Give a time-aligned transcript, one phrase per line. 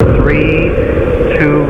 [0.00, 0.70] Three,
[1.36, 1.66] two,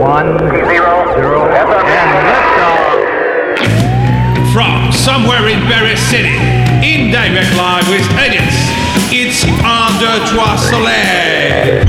[0.00, 2.98] one, zero, zero, and liftoff.
[4.52, 6.34] From somewhere in Paris City,
[6.82, 8.56] in direct live with Edits,
[9.12, 11.84] it's Under Trois Soleil.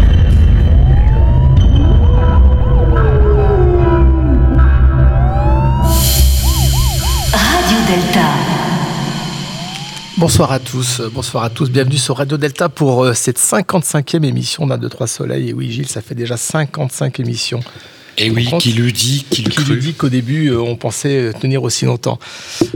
[7.33, 8.44] Radio Delta.
[10.17, 14.23] Bonsoir à tous, euh, bonsoir à tous, bienvenue sur Radio Delta pour euh, cette 55e
[14.23, 15.49] émission d'un 2 3 Soleil.
[15.49, 17.59] Et oui Gilles, ça fait déjà 55 émissions.
[18.17, 19.77] Et oui, qui le dit, qui Qui crut.
[19.77, 22.17] dit qu'au début euh, on pensait tenir aussi longtemps.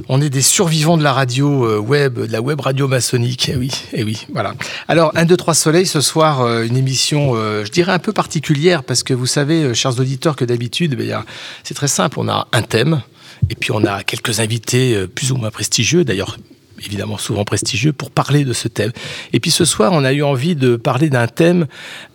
[0.09, 3.47] On est des survivants de la radio euh, web, de la web radio maçonnique.
[3.47, 4.53] Et oui, et oui, voilà.
[4.89, 8.11] Alors 1 2 3 Soleil ce soir euh, une émission euh, je dirais un peu
[8.11, 11.25] particulière parce que vous savez euh, chers auditeurs que d'habitude ben, a-
[11.63, 13.01] c'est très simple, on a un thème
[13.49, 16.35] et puis on a quelques invités euh, plus ou moins prestigieux d'ailleurs
[16.85, 18.91] évidemment souvent prestigieux, pour parler de ce thème.
[19.33, 21.67] Et puis ce soir, on a eu envie de parler d'un thème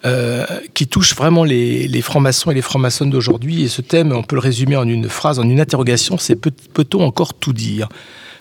[0.05, 3.63] euh, qui touche vraiment les, les francs-maçons et les francs-maçonnes d'aujourd'hui.
[3.63, 6.53] Et ce thème, on peut le résumer en une phrase, en une interrogation, c'est peut-
[6.73, 7.89] peut-on encore tout dire?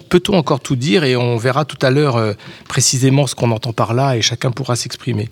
[0.09, 2.33] Peut-on encore tout dire Et on verra tout à l'heure euh,
[2.67, 5.29] précisément ce qu'on entend par là et chacun pourra s'exprimer.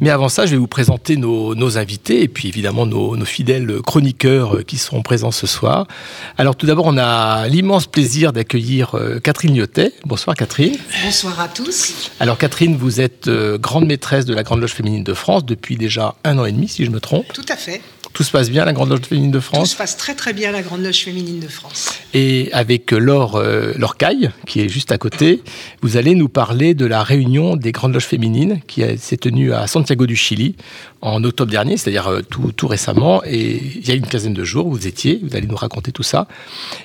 [0.00, 3.24] Mais avant ça, je vais vous présenter nos, nos invités et puis évidemment nos, nos
[3.24, 5.86] fidèles chroniqueurs euh, qui seront présents ce soir.
[6.36, 9.92] Alors tout d'abord, on a l'immense plaisir d'accueillir euh, Catherine Lyotet.
[10.04, 10.76] Bonsoir Catherine.
[11.04, 12.10] Bonsoir à tous.
[12.20, 16.14] Alors Catherine, vous êtes grande maîtresse de la Grande Loge féminine de France depuis déjà
[16.24, 17.32] un an et demi, si je me trompe.
[17.32, 17.80] Tout à fait.
[18.12, 20.32] Tout se passe bien, la Grande Loge féminine de Tout France se passe très très
[20.32, 21.90] bien à la Grande Loge féminine de France.
[22.14, 25.42] Et avec euh, Laure, euh, Laure Caille, qui est juste à côté,
[25.82, 29.66] vous allez nous parler de la réunion des Grandes Loges féminines qui s'est tenue à
[29.66, 30.56] Santiago du Chili
[31.00, 33.22] en octobre dernier, c'est-à-dire euh, tout, tout récemment.
[33.24, 36.02] Et il y a une quinzaine de jours, vous étiez, vous allez nous raconter tout
[36.02, 36.26] ça.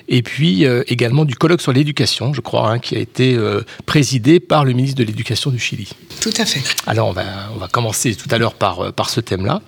[0.08, 3.62] Et puis euh, également du colloque sur l'éducation, je crois, hein, qui a été euh,
[3.86, 5.90] présidé par le ministre de l'Éducation du Chili.
[6.20, 6.62] Tout à fait.
[6.86, 9.62] Alors on va, on va commencer tout à l'heure par, par ce thème-là.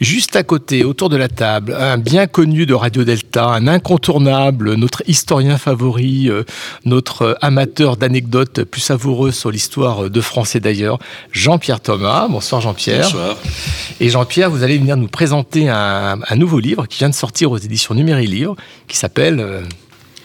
[0.00, 4.74] Juste à côté, autour de la table, un bien connu de Radio Delta, un incontournable,
[4.74, 6.44] notre historien favori, euh,
[6.84, 10.98] notre amateur d'anecdotes plus savoureuses sur l'histoire de France et d'ailleurs,
[11.32, 12.28] Jean-Pierre Thomas.
[12.28, 13.04] Bonsoir Jean-Pierre.
[13.04, 13.36] Bonsoir.
[14.00, 17.58] Et Jean-Pierre, vous allez venir nous présenter un, nouveau livre qui vient de sortir aux
[17.58, 18.56] éditions Numéri Livre,
[18.88, 19.64] qui s'appelle...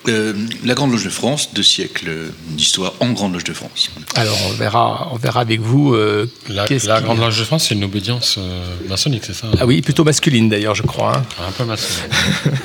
[0.07, 0.33] euh,
[0.65, 2.09] la Grande Loge de France, deux siècles
[2.49, 3.91] d'histoire en Grande Loge de France.
[4.15, 5.93] alors on verra, on verra avec vous...
[5.93, 6.65] euh, La,
[7.01, 10.49] Grande Loge de France, c'est une obédience euh, maçonnique, c'est ça Ah oui, plutôt masculine
[10.49, 11.17] d'ailleurs, je crois.
[11.17, 11.23] hein.
[11.47, 12.09] Un peu maçonnique.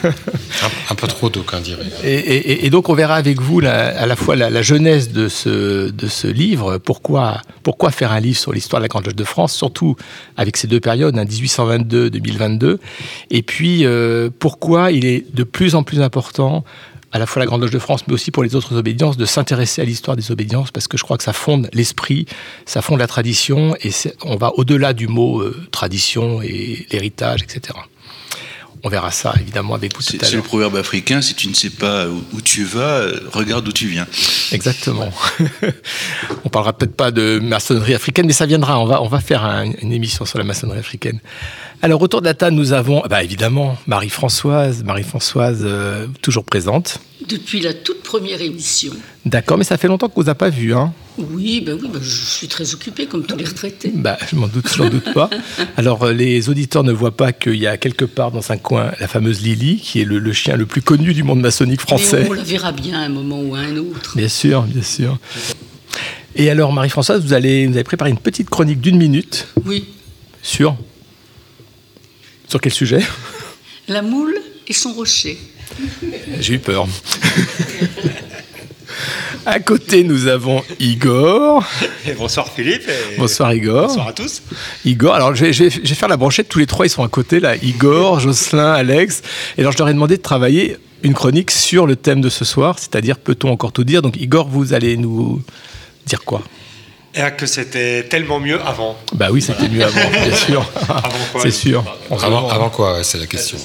[0.05, 1.83] un, un peu trop d'aucuns diraient.
[2.05, 5.11] Et, et- et donc on verra avec vous la- à la fois la, la jeunesse
[5.13, 9.05] de ce, de ce livre, pourquoi, pourquoi faire un livre sur l'histoire de la Grande
[9.05, 9.95] Loge de France, surtout
[10.37, 12.79] avec ces deux périodes, hein, 1822-2022,
[13.31, 16.65] et puis euh, pourquoi il est de plus en plus important
[17.17, 19.25] à la fois la Grande Loge de France, mais aussi pour les autres obédiences, de
[19.25, 22.27] s'intéresser à l'histoire des obédiences, parce que je crois que ça fonde l'esprit,
[22.67, 23.91] ça fonde la tradition, et
[24.23, 27.79] on va au-delà du mot euh, tradition et l'héritage, etc.
[28.87, 30.45] On verra ça évidemment avec vous tout C'est à c'est le l'heure.
[30.47, 33.01] proverbe africain, si tu ne sais pas où, tu vas,
[33.33, 34.07] regarde d'où tu viens.
[34.53, 35.11] Exactement.
[36.45, 38.79] on parlera peut-être pas de maçonnerie africaine, mais ça viendra.
[38.79, 41.19] On va, on va faire un- une émission sur la maçonnerie africaine.
[41.83, 44.85] Alors, autour de la table, nous avons, bah, évidemment, Marie-Françoise.
[44.85, 46.99] Marie-Françoise, euh, toujours présente.
[47.29, 48.93] Depuis la toute première émission.
[49.25, 52.01] D'accord, mais ça fait longtemps qu'on vous a pas vu, hein Oui, ben oui, ben
[52.01, 53.91] je suis très occupée comme tous les retraités.
[53.93, 55.29] Bah, je m'en doute, je m'en doute pas.
[55.77, 58.93] Alors, euh, les auditeurs ne voient pas qu'il y a quelque part dans un coin
[59.01, 62.23] la fameuse Lily, qui est le, le chien le plus connu du monde maçonnique français.
[62.23, 64.17] Mais on la verra bien à un moment ou à un autre.
[64.17, 65.19] Bien sûr, bien sûr.
[66.37, 69.85] Et alors, Marie-Françoise, vous, allez, vous avez préparé une petite chronique d'une minute Oui,
[70.43, 70.77] sur?
[72.49, 73.01] Sur quel sujet?
[73.89, 75.39] La moule et son rocher.
[76.41, 76.87] J'ai eu peur.
[79.47, 81.65] à côté, nous avons Igor.
[82.07, 82.89] Et bonsoir Philippe.
[82.89, 83.89] et Bonsoir Igor.
[83.89, 84.43] Bonsoir à tous.
[84.85, 86.91] Igor, alors je vais, je vais- je vais faire la brochette, tous les trois ils
[86.91, 89.23] sont à côté là, Igor, Jocelyn, Alex.
[89.57, 92.45] Et alors je leur ai demandé de travailler une chronique sur le thème de ce
[92.45, 94.03] soir, c'est-à-dire peut-on encore tout dire?
[94.03, 95.43] Donc Igor, vous allez nous
[96.07, 96.43] dire quoi?
[97.17, 98.97] Et que c'était tellement mieux avant.
[99.15, 100.71] Bah oui, c'était mieux avant, bien sûr.
[100.89, 101.83] Avant quoi C'est sûr.
[102.11, 103.57] Avant, avant quoi, c'est la question.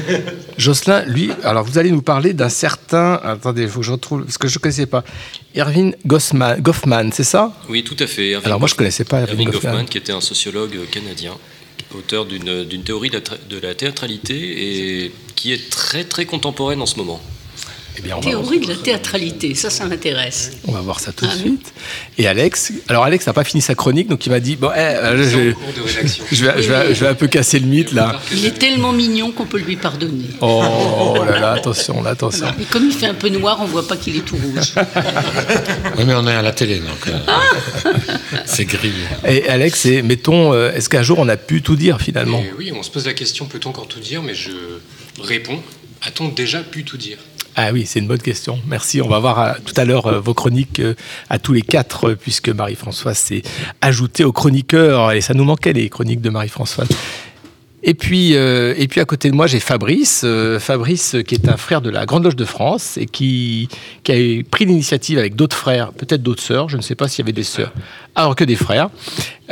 [0.58, 3.20] Jocelyn, lui, alors vous allez nous parler d'un certain.
[3.22, 4.24] Attendez, il faut que je retrouve.
[4.24, 5.04] Parce que je ne connaissais pas.
[5.56, 7.52] Erwin Goffman, Goffman c'est ça?
[7.68, 8.34] Oui, tout à fait.
[8.44, 9.70] Alors moi, je Goff- connaissais pas Erwin Erving Goffman.
[9.72, 11.32] Goffman, qui était un sociologue canadien,
[11.94, 14.34] auteur d'une d'une théorie de la, tra- de la théâtralité
[15.04, 17.20] et qui est très très contemporaine en ce moment.
[17.98, 20.52] Eh bien, Théorie de la théâtralité, ça, ça m'intéresse.
[20.68, 21.42] on va voir ça tout de Ah oui.
[21.42, 21.72] suite.
[22.18, 24.78] Et Alex, alors Alex n'a pas fini sa chronique, donc il m'a dit bon, eh,
[24.78, 25.52] euh, je,
[26.36, 28.20] je vais, je, vais, je vais un peu casser le mythe là.
[28.32, 30.26] Il est tellement mignon qu'on peut lui pardonner.
[30.40, 30.62] Oh,
[31.18, 32.46] oh là là, attention, là, attention.
[32.60, 34.74] Et comme il fait un peu noir, on voit pas qu'il est tout rouge.
[35.98, 37.92] Oui, mais on est à la télé, donc euh,
[38.44, 38.92] c'est gris.
[39.26, 42.38] Et Alex, et mettons, euh, est-ce qu'un jour on a pu tout dire finalement?
[42.40, 44.22] Et oui, on se pose la question peut-on encore tout dire?
[44.22, 44.50] Mais je
[45.22, 45.60] réponds
[46.02, 47.18] a-t-on déjà pu tout dire?
[47.58, 48.58] Ah oui, c'est une bonne question.
[48.68, 49.00] Merci.
[49.00, 50.94] On va voir euh, tout à l'heure euh, vos chroniques euh,
[51.30, 53.40] à tous les quatre, puisque Marie-Françoise s'est
[53.80, 55.12] ajoutée aux chroniqueurs.
[55.12, 56.88] Et ça nous manquait, les chroniques de Marie-Françoise.
[57.82, 60.26] Et puis, et puis à côté de moi, j'ai Fabrice.
[60.58, 63.68] Fabrice, qui est un frère de la Grande Loge de France et qui,
[64.08, 64.12] a
[64.50, 67.32] pris l'initiative avec d'autres frères, peut-être d'autres sœurs, je ne sais pas s'il y avait
[67.32, 67.72] des sœurs,
[68.16, 68.88] alors que des frères,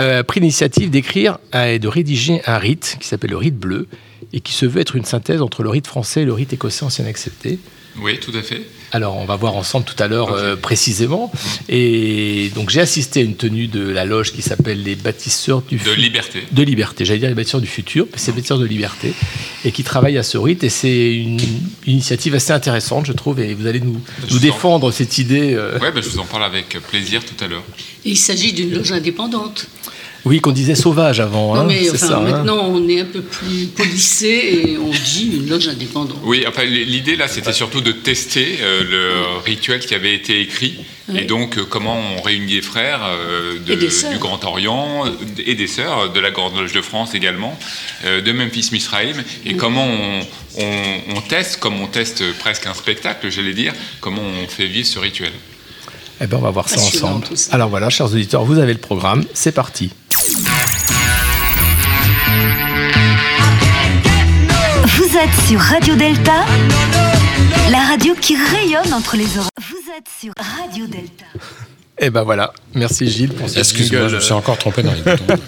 [0.00, 3.86] euh, pris l'initiative d'écrire et de rédiger un rite qui s'appelle le rite bleu
[4.32, 6.84] et qui se veut être une synthèse entre le rite français et le rite écossais
[6.84, 7.60] ancien accepté.
[8.00, 8.62] Oui, tout à fait.
[8.92, 11.32] Alors, on va voir ensemble tout à l'heure euh, précisément.
[11.68, 15.76] Et donc, j'ai assisté à une tenue de la loge qui s'appelle les bâtisseurs du
[15.76, 16.42] De fu- liberté.
[16.52, 17.04] de liberté.
[17.04, 19.12] J'allais dire les bâtisseurs du futur, mais c'est les bâtisseurs de liberté
[19.64, 20.62] et qui travaillent à ce rite.
[20.64, 21.40] Et c'est une
[21.86, 23.40] initiative assez intéressante, je trouve.
[23.40, 24.00] Et vous allez nous,
[24.30, 25.54] en- défendre cette idée.
[25.54, 27.64] euh, Ouais, bah, je vous en parle avec plaisir tout à l'heure.
[28.04, 29.66] Et il s'agit d'une loge indépendante.
[30.26, 31.54] Oui, qu'on disait sauvage avant.
[31.54, 32.16] non, hein, mais enfin, ça.
[32.16, 32.20] hein.
[32.22, 34.26] maintenant, on est un peu plus polissé
[34.68, 36.16] et on dit une loge indépendante.
[36.24, 40.76] Oui, enfin, l'idée là, c'était surtout de tester euh, le rituel qui avait été écrit.
[41.14, 45.04] Et donc, euh, comment on réunit les frères euh, de- du Grand Orient
[45.46, 47.58] et des sœurs de la Grande Loge de France également,
[48.06, 49.56] euh, de Memphis Misraïm, et Mm.
[49.58, 50.20] comment on,
[50.62, 54.86] on- on teste, comme on teste presque un spectacle, j'allais dire, comment on fait vivre
[54.86, 55.32] ce rituel.
[56.20, 57.26] Eh ben, on va voir ça ensemble.
[57.34, 57.52] ça.
[57.54, 59.24] Alors voilà, chers auditeurs, vous avez le programme.
[59.34, 59.92] C'est parti.
[64.86, 66.44] Vous êtes sur Radio Delta,
[67.70, 69.48] la radio qui rayonne entre les oreilles.
[69.68, 71.24] Vous êtes sur Radio Delta.
[72.00, 72.52] Eh ben voilà.
[72.74, 75.40] Merci Gilles pour ce Excuse-moi, je me suis encore trompé dans les boutons.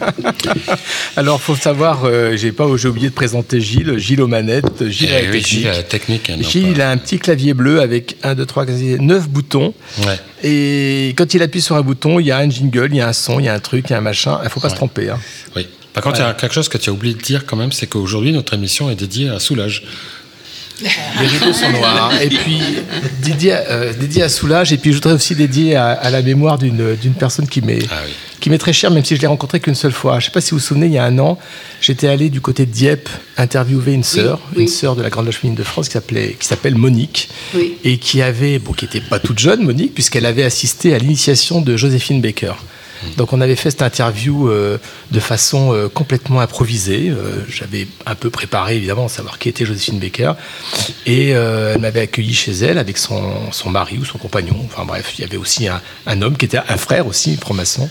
[1.17, 3.99] Alors, faut savoir, euh, j'ai pas, j'ai oublié de présenter Gilles.
[3.99, 5.47] Gilles aux manettes, Gilles à Eh la oui, technique.
[5.59, 6.31] Gilles à la technique.
[6.31, 9.29] hein, non, Gilles, il a un petit clavier bleu avec 1, 2, 3, 4, 9
[9.29, 9.75] boutons.
[10.07, 10.19] Ouais.
[10.45, 13.09] Et quand il appuie sur un bouton, il y a un jingle, il y a
[13.09, 14.39] un son, il y a un truc, il y a un machin.
[14.45, 15.11] Il faut pas se tromper.
[15.11, 15.19] hein.
[15.57, 15.67] Oui.
[15.95, 17.73] Par contre, il y a quelque chose que tu as oublié de dire quand même,
[17.73, 19.83] c'est qu'aujourd'hui, notre émission est dédiée à Soulage.
[20.83, 22.13] Les rideaux sont noirs.
[22.21, 22.61] Et puis,
[23.23, 24.73] dédié, à- euh, dédié à Soulage.
[24.73, 27.79] Et puis, je voudrais aussi dédier à, à la mémoire d'une d'une personne qui m'est
[27.91, 28.13] Ah oui.
[28.41, 30.15] qui m'est très chère, même si je l'ai rencontrée qu'une seule fois.
[30.15, 31.39] Je ne sais pas si vous vous souvenez, il y a un an,
[31.81, 33.09] j'étais allé du côté de Dieppe
[33.39, 34.63] interviewer une sœur, oui.
[34.65, 37.77] une sœur de la Grande Loge féminine de France qui s'appelait qui s'appelle Monique Oui.
[37.83, 41.63] et qui avait, bon, qui était pas toute jeune, Monique, puisqu'elle avait assisté à l'initiation
[41.63, 42.53] de Joséphine Baker.
[43.17, 44.79] Donc on avait fait cette interview euh,
[45.11, 47.09] de façon euh, complètement improvisée.
[47.11, 50.33] Euh, J'avais un peu préparé évidemment savoir qui était Joséphine Baker
[51.07, 54.57] et elle m'avait accueilli chez elle avec son, son mari ou son compagnon.
[54.65, 57.89] Enfin bref, il y avait aussi un, homme qui était un frère aussi, franc-maçon.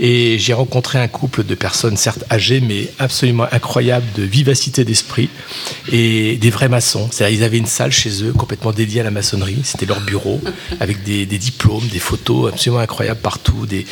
[0.00, 5.28] Et j'ai rencontré un couple de personnes certes âgées mais absolument incroyables de vivacité d'esprit
[5.92, 7.08] et des vrais maçons.
[7.10, 9.60] C'est-à-dire ils avaient une salle chez eux complètement dédiée à la maçonnerie.
[9.64, 10.40] C'était leur bureau
[10.80, 13.86] avec des, diplômes, des photos absolument incroyables partout, des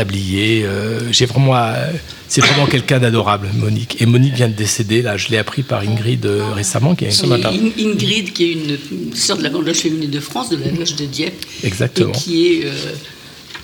[0.00, 0.62] tabliers.
[0.64, 1.90] euh, J'ai vraiment, euh,
[2.28, 3.96] c'est vraiment quelqu'un d'adorable, Monique.
[4.00, 5.00] Et Monique vient de décéder.
[5.02, 7.50] Là, je l'ai appris par Ingrid euh, récemment, qui est ce matin.
[7.50, 10.56] In- Ingrid, qui est une, une sœur de la Grande Loge féminine de France, de
[10.56, 12.10] la Loge de Dieppe, Exactement.
[12.12, 12.64] et qui est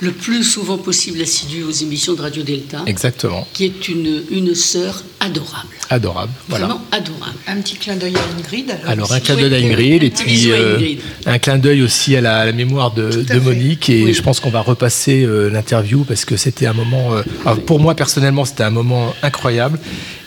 [0.01, 3.47] le plus souvent possible assidue aux émissions de Radio Delta, Exactement.
[3.53, 5.69] qui est une, une sœur adorable.
[5.89, 6.33] Adorable.
[6.49, 6.67] Voilà.
[6.67, 7.37] Vraiment adorable.
[7.47, 8.77] Un petit clin d'œil à Ingrid.
[8.87, 9.25] Alors un aussi.
[9.27, 10.79] clin d'œil à Ingrid un et puis euh,
[11.27, 13.39] un clin d'œil aussi à la, à la mémoire de, de.
[13.39, 14.15] Monique et Oui.
[14.15, 17.79] je pense qu'on va repasser euh, l'interview parce que c'était un moment, euh, alors, pour
[17.79, 19.79] moi personnellement c'était un moment incroyable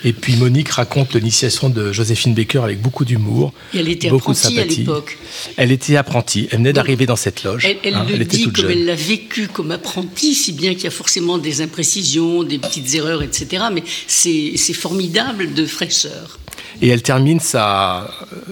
[0.04, 4.38] et puis Monique raconte l'initiation de Joséphine Baker avec beaucoup d'humour, elle était beaucoup de
[4.38, 5.18] apprentie à l'époque.
[5.56, 8.36] Elle était apprentie, elle venait d'arriver dans cette loge, Elle, elle hein, le elle était
[8.36, 8.72] dit toute comme jeune.
[8.78, 12.94] elle l'a vécu comme apprenti, si bien qu'il y a forcément des imprécisions, des petites
[12.94, 13.64] erreurs, etc.
[13.72, 16.38] Mais c'est c'est formidable de fraîcheur.
[16.82, 18.08] Et elle termine sa,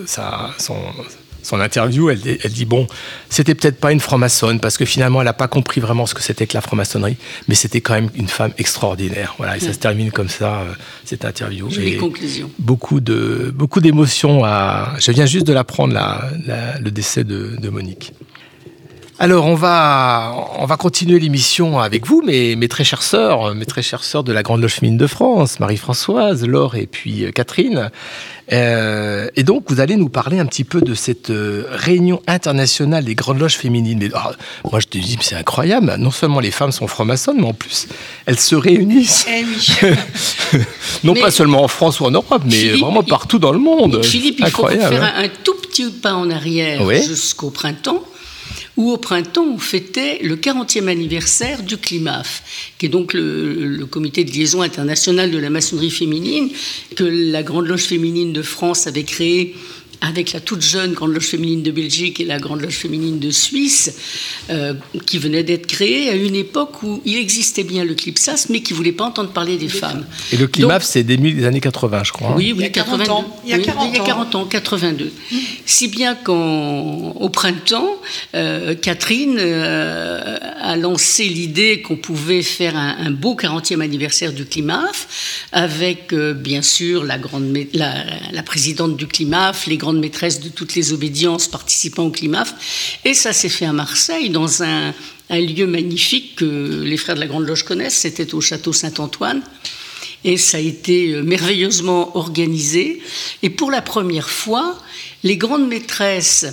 [0.06, 0.76] sa, son,
[1.42, 2.86] son interview, elle, elle dit bon,
[3.28, 6.22] c'était peut-être pas une franc-maçonne parce que finalement elle n'a pas compris vraiment ce que
[6.22, 7.16] c'était que la franc-maçonnerie,
[7.48, 9.34] mais c'était quand même une femme extraordinaire.
[9.38, 9.72] Voilà, et ça Ouais.
[9.74, 10.72] se termine comme ça euh,
[11.04, 11.70] cette interview.
[11.70, 12.50] Jolie Et conclusion.
[12.58, 14.44] Beaucoup de beaucoup d'émotions.
[14.44, 14.94] À...
[14.98, 18.12] Je viens juste de l'apprendre la, la- le décès de, de Monique.
[19.20, 23.64] Alors, on va, on va continuer l'émission avec vous, mes, mes très chères sœurs, mes
[23.64, 27.30] très chères sœurs de la Grande Loge Féminine de France, Marie-Françoise, Laure et puis euh,
[27.30, 27.90] Catherine.
[28.52, 33.04] Euh, et donc, vous allez nous parler un petit peu de cette euh, réunion internationale
[33.04, 33.98] des Grandes Loges Féminines.
[34.02, 34.32] Mais, ah,
[34.68, 35.94] moi, je te dis, c'est incroyable.
[35.96, 37.86] Non seulement les femmes sont franc-maçonnes, mais en plus,
[38.26, 39.26] elles se réunissent.
[39.30, 40.60] Eh oui.
[41.04, 43.60] non Mais- pas seulement en France ou en Europe, mais Philippe, vraiment partout dans le
[43.60, 44.04] monde.
[44.04, 44.96] Philippe, il faut incroyable.
[44.96, 45.12] faire hein.
[45.18, 47.00] un, un tout petit pas en arrière Oui.
[47.06, 48.02] jusqu'au printemps,
[48.76, 53.86] où au printemps, on fêtait le 40e anniversaire du CLIMAF, qui est donc le, le
[53.86, 56.50] comité de liaison international de la maçonnerie féminine,
[56.96, 59.54] que la Grande Loge féminine de France avait créé
[60.06, 63.30] avec la toute jeune Grande Loge féminine de Belgique et la Grande Loge féminine de
[63.30, 63.94] Suisse,
[64.50, 64.74] euh,
[65.06, 68.72] qui venaient d'être créées à une époque où il existait bien le CLIPSAS, mais qui
[68.72, 70.04] ne voulait pas entendre parler des femmes.
[70.32, 72.28] Et le CLIMAF, c'est des, des années 80, je crois.
[72.28, 72.34] hein.
[72.36, 73.10] Oui, oui, Il y a 40 82.
[73.12, 73.40] ans.
[73.44, 74.06] Il y a Oui, 40 il y a ans.
[74.06, 75.12] 40 ans, 82.
[75.66, 77.96] Si bien qu'au printemps,
[78.34, 84.44] euh, Catherine euh, a lancé l'idée qu'on pouvait faire un, un beau 40e anniversaire du
[84.44, 90.48] CLIMAF, avec euh, bien sûr la, grande, la présidente du CLIMAF, les grandes maîtresses de
[90.48, 92.98] toutes les obédiences participant au CLIMAF.
[93.04, 94.94] Et ça s'est fait à Marseille, dans un,
[95.30, 99.42] un lieu magnifique que les frères de la Grande Loge connaissent, c'était au château Saint-Antoine.
[100.24, 103.02] Et ça a été euh, merveilleusement organisé.
[103.42, 104.78] Et pour la première fois,
[105.22, 106.46] les grandes maîtresses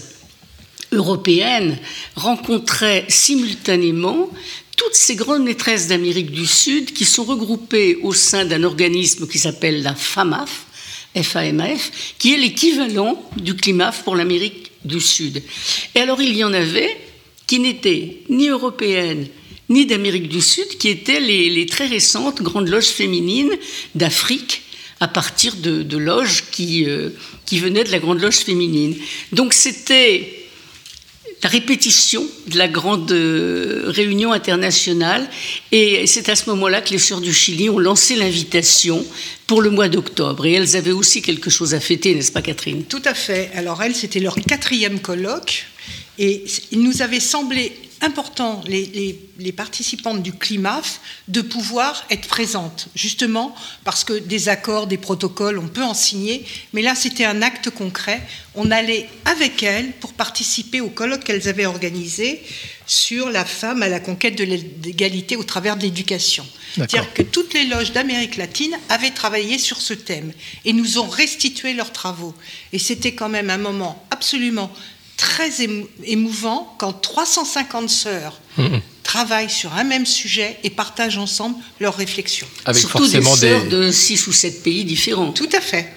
[0.92, 1.78] européennes
[2.16, 4.30] rencontraient simultanément
[4.76, 9.40] toutes ces grandes maîtresses d'Amérique du Sud qui sont regroupées au sein d'un organisme qui
[9.40, 10.66] s'appelle la FAMAF,
[11.16, 15.44] FAMF, qui est l'équivalent du CLIMAF pour l'Amérique du Sud.
[15.96, 16.98] Et alors il y en avait
[17.48, 19.28] qui n'étaient ni européennes
[19.70, 23.52] ni d'Amérique du Sud, qui étaient les, très récentes grandes loges féminines
[23.96, 24.64] d'Afrique
[25.00, 27.10] à partir de, de loges qui, euh,
[27.46, 28.96] qui venaient de la grande loge féminine.
[29.32, 30.41] Donc c'était
[31.44, 35.28] la répétition de la grande euh, réunion internationale.
[35.72, 39.04] Et c'est à ce moment-là que les Sœurs du Chili ont lancé l'invitation
[39.48, 40.46] pour le mois d'octobre.
[40.46, 42.84] Et elles avaient aussi quelque chose à fêter, n'est-ce pas Catherine?
[42.84, 43.50] Tout à fait.
[43.56, 45.66] Alors elles, c'était leur quatrième colloque.
[46.20, 52.28] Et il nous avait semblé important, les, les, les, participantes du CLIMAF, de pouvoir être
[52.28, 57.26] présentes, justement parce que des accords, des protocoles, on peut en signer, mais là c'était
[57.26, 58.22] un acte concret.
[58.56, 62.42] On allait avec elles pour participer au colloque qu'elles avaient organisé
[62.86, 66.46] sur la femme à la conquête de l'égalité au travers de l'éducation.
[66.74, 70.34] C'est-à-dire que toutes les loges d'Amérique latine avaient travaillé sur ce thème
[70.66, 72.34] et nous ont restitué leurs travaux.
[72.74, 74.72] Et c'était quand même un moment absolument
[75.22, 75.52] très
[76.04, 78.78] émouvant quand 350 sœurs mmh.
[79.04, 82.48] travaillent sur un même sujet et partagent ensemble leurs réflexions.
[82.66, 83.70] Avec Surtout forcément des sœurs des...
[83.70, 85.32] de 6 ou 7 pays différents.
[85.32, 85.94] Tout à fait.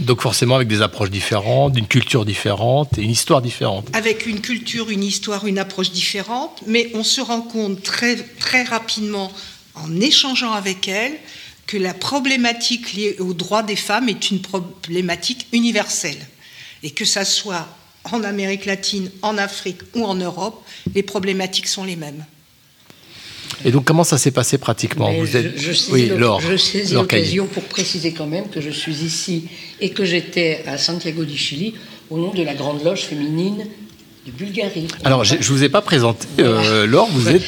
[0.00, 3.86] Donc forcément avec des approches différentes, d'une culture différente et une histoire différente.
[3.92, 8.64] Avec une culture, une histoire, une approche différente, mais on se rend compte très, très
[8.64, 9.30] rapidement
[9.76, 11.16] en échangeant avec elles
[11.68, 16.26] que la problématique liée aux droits des femmes est une problématique universelle.
[16.82, 17.68] Et que ça soit
[18.12, 20.62] en Amérique latine, en Afrique ou en Europe,
[20.94, 22.24] les problématiques sont les mêmes.
[23.64, 25.58] Et donc, comment ça s'est passé pratiquement Mais Vous je, êtes...
[25.58, 29.48] je je saisis l'occasion pour préciser quand même que je suis ici
[29.80, 31.74] et que j'étais à Santiago du Chili
[32.10, 33.66] au nom de la Grande Loge féminine
[34.26, 34.86] de Bulgarie.
[35.04, 37.44] Alors, je ne vous ai pas présenté, euh, Laure, vous êtes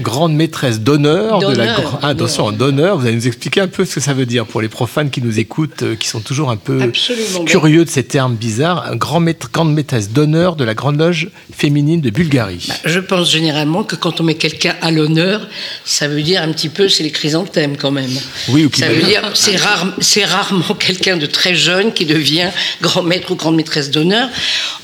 [0.00, 1.76] grande maîtresse d'honneur de la.
[2.00, 4.62] Ah, attention, d'honneur, vous allez nous expliquer un peu ce que ça veut dire pour
[4.62, 7.44] les profanes qui nous écoutent, euh, qui sont toujours un peu Absolument.
[7.44, 8.86] curieux de ces termes bizarres.
[8.90, 12.68] Un grand maître, grande maîtresse d'honneur de la Grande Loge féminine de Bulgarie.
[12.86, 15.46] Je pense généralement que quand on met quelqu'un à l'honneur,
[15.84, 18.10] ça veut dire un petit peu, c'est les chrysanthèmes quand même.
[18.48, 22.06] Oui, ou qui Ça veut dire, c'est rare, c'est rarement quelqu'un de très jeune qui
[22.06, 22.48] devient
[22.80, 24.30] grand maître ou grande maîtresse d'honneur.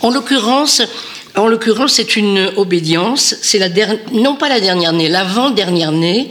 [0.03, 0.83] En l'occurrence,
[1.37, 3.37] en l'occurrence, c'est une obédience.
[3.43, 6.31] C'est la dernière, non pas la dernière née, l'avant-dernière née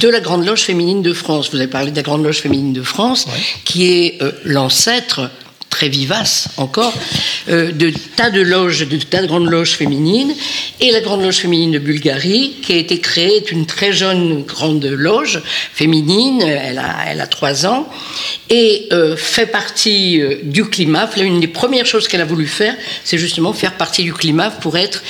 [0.00, 1.50] de la Grande Loge féminine de France.
[1.50, 3.26] Vous avez parlé de la Grande Loge féminine de France,
[3.64, 5.30] qui est euh, l'ancêtre
[5.70, 6.92] très vivace encore,
[7.48, 10.34] euh, de tas de loges, de tas de grandes loges féminines,
[10.80, 14.42] et la Grande Loge féminine de Bulgarie, qui a été créée, est une très jeune
[14.42, 15.40] grande loge
[15.72, 17.88] féminine, elle a, elle trois ans,
[18.48, 21.16] et euh, fait partie euh, du CLIMAF.
[21.16, 22.74] Là, une des premières choses qu'elle a voulu faire,
[23.04, 25.02] c'est justement faire partie du CLIMAF pour être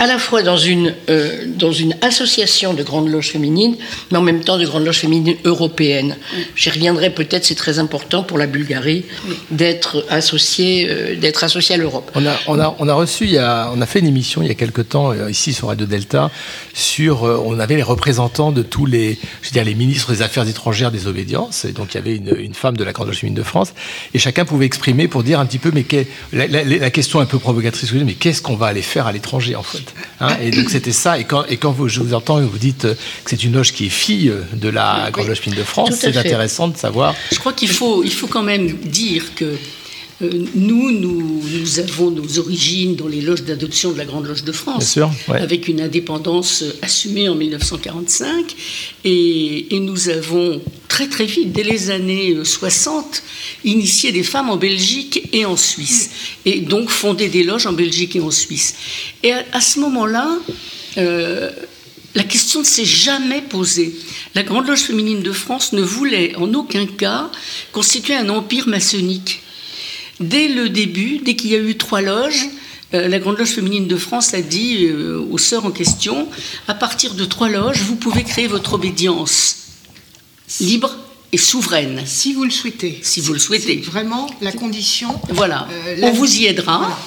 [0.00, 3.76] à la fois dans une, euh, dans une association de grandes loges féminines,
[4.10, 6.16] mais en même temps de grandes loges féminines européennes.
[6.56, 9.04] J'y reviendrai peut-être, c'est très important pour la Bulgarie
[9.50, 12.10] d'être associée, euh, d'être associée à l'Europe.
[12.14, 14.40] On a, on, a, on a reçu, il y a, on a fait une émission
[14.40, 16.30] il y a quelque temps euh, ici sur Radio Delta
[16.72, 20.22] sur, euh, on avait les représentants de tous les, je veux dire les ministres des
[20.22, 23.08] Affaires étrangères des obédiences, et donc il y avait une, une femme de la Grande
[23.08, 23.74] Loge féminine de France,
[24.14, 25.84] et chacun pouvait exprimer pour dire un petit peu, mais
[26.32, 29.56] la, la- la question un peu provocatrice, mais qu'est-ce qu'on va aller faire à l'étranger
[29.56, 29.89] en fait?
[30.20, 32.84] Hein Et donc c'était ça, et quand, et quand vous, je vous entends, vous dites
[32.84, 32.94] euh,
[33.24, 35.90] que c'est une loge qui est fille euh, de la Grande Loge féminine de France,
[35.98, 37.14] c'est intéressant de savoir.
[37.32, 39.56] Je crois qu'il faut, il faut quand même dire que euh,
[40.20, 44.52] nous, nous, nous avons nos origines dans les loges d'adoption de la Grande Loge de
[44.52, 45.40] France, Bien sûr, ouais.
[45.40, 48.54] avec une indépendance assumée en 1945,
[49.04, 53.22] et, et nous avons très très vite, dès les années 60,
[53.64, 56.10] initié des femmes en Belgique et en Suisse,
[56.44, 58.74] et donc fondé des loges en Belgique et en Suisse.
[59.22, 60.38] Et à, à ce moment-là,
[60.98, 61.50] euh,
[62.14, 63.94] la question ne s'est jamais posée.
[64.34, 67.30] La Grande Loge féminine de France ne voulait en aucun cas
[67.72, 69.42] constituer un empire maçonnique.
[70.20, 72.46] Dès le début, dès qu'il y a eu trois loges,
[72.92, 76.28] euh, la Grande Loge féminine de France a dit euh, aux sœurs en question,
[76.68, 79.56] à partir de trois loges, vous pouvez créer votre obédience
[80.60, 80.94] libre
[81.32, 82.02] et souveraine.
[82.06, 82.98] Si vous le souhaitez.
[83.02, 83.76] Si vous le souhaitez.
[83.76, 85.18] Vraiment la condition.
[85.30, 85.68] Voilà.
[85.72, 86.78] Euh, On vous y aidera.
[86.78, 86.98] Voilà.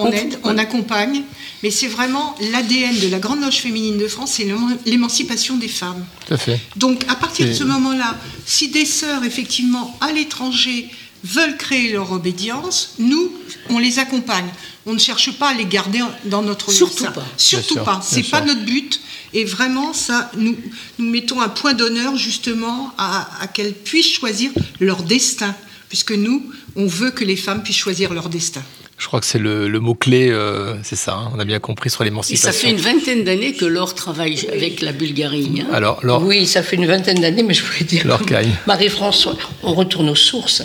[0.00, 1.22] On aide, on accompagne,
[1.64, 5.66] mais c'est vraiment l'ADN de la Grande Loge féminine de France, c'est l'éman- l'émancipation des
[5.66, 6.06] femmes.
[6.28, 6.60] Tout à fait.
[6.76, 10.88] Donc, à partir de ce moment-là, si des sœurs, effectivement, à l'étranger,
[11.24, 13.32] veulent créer leur obédience, nous,
[13.70, 14.48] on les accompagne.
[14.86, 17.24] On ne cherche pas à les garder dans notre Surtout ça- pas.
[17.36, 18.00] Surtout Bien pas.
[18.02, 18.46] C'est pas sûr.
[18.46, 19.00] notre but.
[19.34, 20.56] Et vraiment, ça, nous,
[20.98, 25.54] nous mettons un point d'honneur justement à, à qu'elles puissent choisir leur destin,
[25.90, 28.62] puisque nous, on veut que les femmes puissent choisir leur destin.
[28.98, 31.88] Je crois que c'est le, le mot-clé, euh, c'est ça, hein, on a bien compris
[31.88, 32.50] sur Et l'émancipation.
[32.50, 35.48] ça fait une vingtaine d'années que Laure travaille avec la Bulgarie.
[35.62, 35.66] hein.
[35.72, 38.04] Alors, Laure, Oui, ça fait une vingtaine d'années, mais je voulais dire.
[38.04, 38.50] Laure comme Caille.
[38.66, 40.64] Marie-François, on retourne aux sources.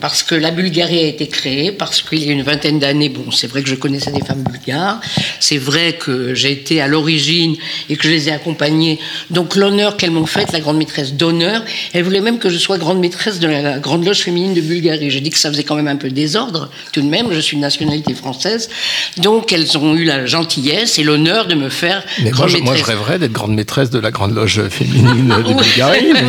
[0.00, 3.30] Parce que la Bulgarie a été créée, parce qu'il y a une vingtaine d'années, bon,
[3.30, 5.00] c'est vrai que je connaissais des femmes bulgares,
[5.38, 7.54] c'est vrai que j'ai été à l'origine
[7.90, 8.98] et que je les ai accompagnées.
[9.28, 11.62] Donc l'honneur qu'elles m'ont fait, la grande maîtresse d'honneur,
[11.92, 15.10] elle voulait même que je sois grande maîtresse de la, grande loge féminine de Bulgarie.
[15.10, 17.58] J'ai dit que ça faisait quand même un peu désordre, tout de même, je suis
[17.58, 18.68] de nationalité française.
[19.16, 22.74] Donc elles ont eu la gentillesse et l'honneur de me faire mais moi, je, moi,
[22.74, 22.96] je maîtresse.
[22.96, 25.54] rêverais d'être grande maîtresse de la grande loge féminine de.
[25.64, 26.12] Bulgarie.
[26.12, 26.22] mais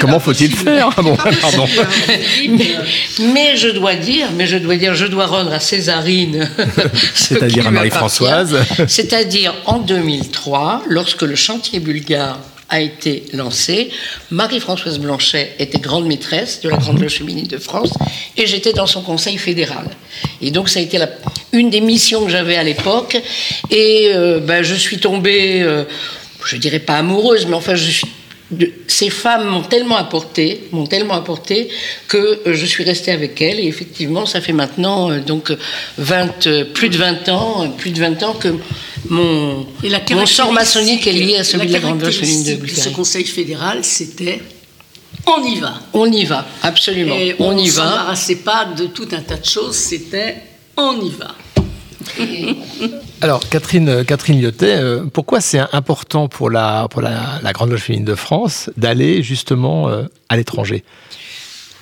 [0.00, 1.66] comment faut-il faire Ah bon, pardon.
[1.66, 2.56] possible.
[2.58, 2.76] mais,
[3.32, 6.48] mais je dois dire, mais je dois dire, je dois rendre à Césarine,
[7.14, 8.58] ce C'est-à-dire à Marie-Françoise.
[8.88, 12.38] C'est-à-dire en 2003, lorsque le chantier bulgare
[12.72, 13.90] a été lancé,
[14.30, 17.90] Marie-Françoise Blanchet était grande maîtresse de la Grande Loge féminine de France
[18.36, 19.86] et j'étais dans son conseil fédéral.
[20.40, 21.10] Et donc ça a été la-
[21.52, 23.20] une des missions que j'avais à l'époque.
[23.70, 25.84] Et euh, ben, je suis tombée, euh,
[26.46, 28.06] je dirais pas amoureuse, mais enfin je suis
[28.52, 31.68] de- ces femmes m'ont tellement apporté, m'ont tellement apporté
[32.08, 32.16] que
[32.46, 35.52] euh, je suis restée avec elles et effectivement ça fait maintenant euh, donc
[35.98, 38.48] 20, euh, plus de 20 ans, plus de 20 ans que
[39.08, 42.66] mon, Et la mon sort maçonnique est lié à celui de la Grande féminine de
[42.68, 44.40] ce conseil fédéral, c'était
[45.26, 45.74] on y va.
[45.92, 47.84] On y va, absolument, Et on, on y ne va.
[47.84, 50.36] s'embarrassait pas de tout un tas de choses, c'était
[50.76, 51.34] on y va.
[53.20, 57.82] Alors, Catherine, euh, Catherine Lyotet, euh, pourquoi c'est important pour, la, pour la, Grande Loge
[57.82, 60.84] féminine de France d'aller justement euh, à l'étranger?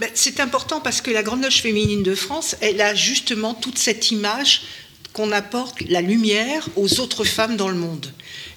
[0.00, 3.78] Ben, c'est important parce que la Grande Loge féminine de France, elle a justement toute
[3.78, 4.62] cette image
[5.12, 8.12] qu'on apporte la lumière aux autres femmes dans le monde.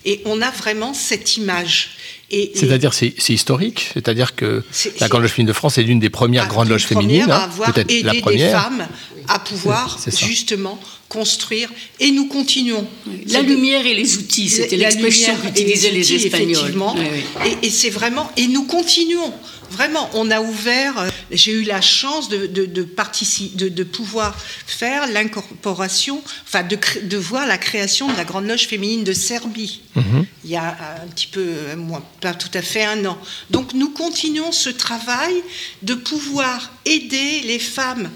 [0.05, 1.97] Et on a vraiment cette image.
[2.35, 5.83] Et, C'est-à-dire, c'est c'est historique C'est-à-dire que C'est- la Grande Loge féminine de France est
[5.83, 8.59] l'une des premières grandes loges féminines, hein, avoir peut-être aidé la des première.
[8.63, 8.87] femmes
[9.27, 10.25] à pouvoir C'est- c'est ça.
[10.25, 11.69] justement construire.
[11.99, 12.87] Et nous continuons.
[13.27, 16.49] La C'est- lumière et les outils, c'était La l'expression qu'utilisaient les, outils, Espagnols.
[16.51, 16.95] Effectivement.
[16.97, 17.05] Oui,
[17.43, 17.51] oui.
[17.61, 18.31] Et, et c'est vraiment.
[18.35, 19.31] Et nous continuons.
[19.73, 20.99] Vraiment, on a ouvert.
[20.99, 24.35] euh, J'ai eu la chance de, de, de, partici- de, de pouvoir
[24.67, 29.81] faire l'incorporation, enfin de, voir la création de la Grande Loge féminine de Serbie.
[29.95, 30.25] Mhm.
[30.43, 33.17] Il y a un petit peu, moins, pas tout à fait un an.
[33.49, 35.33] Donc nous continuons ce travail
[35.81, 38.09] de pouvoir aider les femmes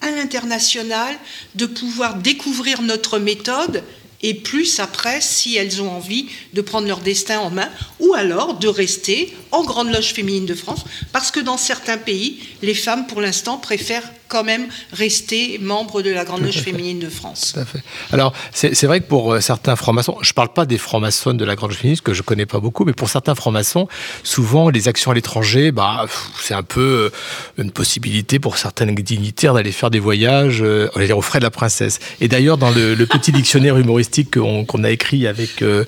[0.00, 1.14] à l'international,
[1.54, 3.82] de pouvoir découvrir notre méthode
[4.22, 7.68] et plus après, si elles ont envie de prendre leur destin en main,
[8.00, 12.40] ou alors de rester en Grande Loge féminine de France, parce que dans certains pays,
[12.62, 17.08] les femmes, pour l'instant, préfèrent quand même rester membres de la Grande Loge féminine de
[17.08, 17.52] France.
[17.54, 17.82] Tout à fait.
[18.12, 21.44] Alors, c'est vrai que pour euh, certains francs-maçons, je ne parle pas des francs-maçons de
[21.44, 23.88] la Grande Loge féminine, que je ne connais pas beaucoup, mais pour certains francs-maçons,
[24.22, 26.06] souvent, les actions à l'étranger, bah,
[26.40, 31.00] c'est un peu euh, une possibilité pour certains dignitaires d'aller faire des voyages, euh, on
[31.00, 31.98] va dire, aux frais de la princesse.
[32.20, 35.84] Et d'ailleurs, dans le, le petit dictionnaire humoristique qu'on a écrit avec, euh,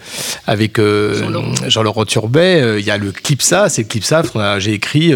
[0.46, 1.31] avec euh,
[1.66, 4.22] Jean-Laurent Turbet, euh, il y a le CLIPSA, c'est le CLIPSA,
[4.59, 5.12] j'ai écrit...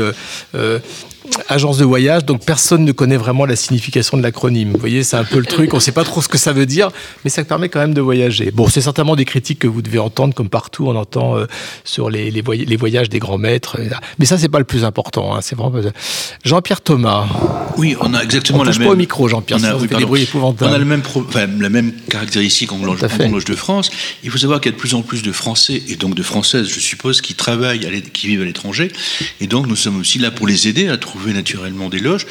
[1.38, 4.72] euh, euh, Agence de voyage, donc personne ne connaît vraiment la signification de l'acronyme.
[4.72, 6.52] Vous voyez, c'est un peu le truc, on ne sait pas trop ce que ça
[6.52, 6.90] veut dire,
[7.24, 8.50] mais ça permet quand même de voyager.
[8.50, 11.46] Bon, c'est certainement des critiques que vous devez entendre, comme partout, on entend euh,
[11.84, 13.76] sur les, les, voy- les voyages des grands maîtres.
[13.80, 15.34] euh, Mais ça, c'est pas le plus important.
[15.34, 15.70] hein, c'est vraiment.
[15.82, 15.88] pas-
[16.44, 17.26] Jean-Pierre Thomas.
[17.76, 18.88] Oui, on a exactement On la touche même.
[18.88, 20.06] pas au micro, Jean-Pierre, on a, oui, fait des pardon.
[20.06, 20.70] bruits épouvantables.
[20.70, 23.00] On a le même pro- enfin, la même caractéristique en Loge,
[23.44, 23.90] de France.
[24.24, 26.22] Il faut savoir qu'il y a de plus en plus de Français et donc de
[26.22, 28.90] Françaises, je suppose, qui travaillent, qui vivent à l'étranger.
[29.40, 32.26] Et donc, nous sommes aussi là pour les aider à trouver trouver naturellement des loges.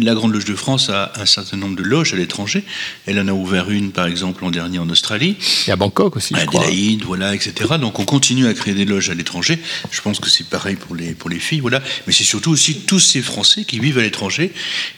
[0.00, 2.62] La Grande Loge de France a un certain nombre de loges à l'étranger.
[3.06, 5.34] Elle en a ouvert une, par exemple, l'an dernier en Australie.
[5.66, 6.64] Et à Bangkok aussi, à je crois.
[7.04, 7.52] Voilà, etc.
[7.80, 9.58] Donc on continue à créer des loges à l'étranger.
[9.90, 11.82] Je pense que c'est pareil pour les, pour les filles, voilà.
[12.06, 14.52] Mais c'est surtout aussi tous ces Français qui vivent à l'étranger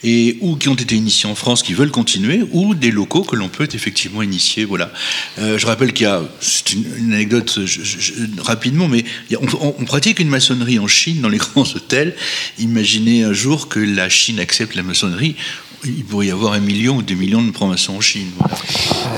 [0.05, 3.35] et ou qui ont été initiés en France, qui veulent continuer, ou des locaux que
[3.35, 4.93] l'on peut effectivement initier, voilà.
[5.39, 9.05] Euh, je rappelle qu'il y a, c'est une, une anecdote je- je- je- rapidement, mais
[9.33, 9.37] a-
[9.79, 12.15] on pratique une maçonnerie en Chine dans les grands hôtels.
[12.59, 15.37] Imaginez un jour que la Chine accepte la maçonnerie.
[15.85, 18.29] Il pourrait y avoir un million ou des millions de francs-maçons en Chine.
[18.39, 18.57] voilà.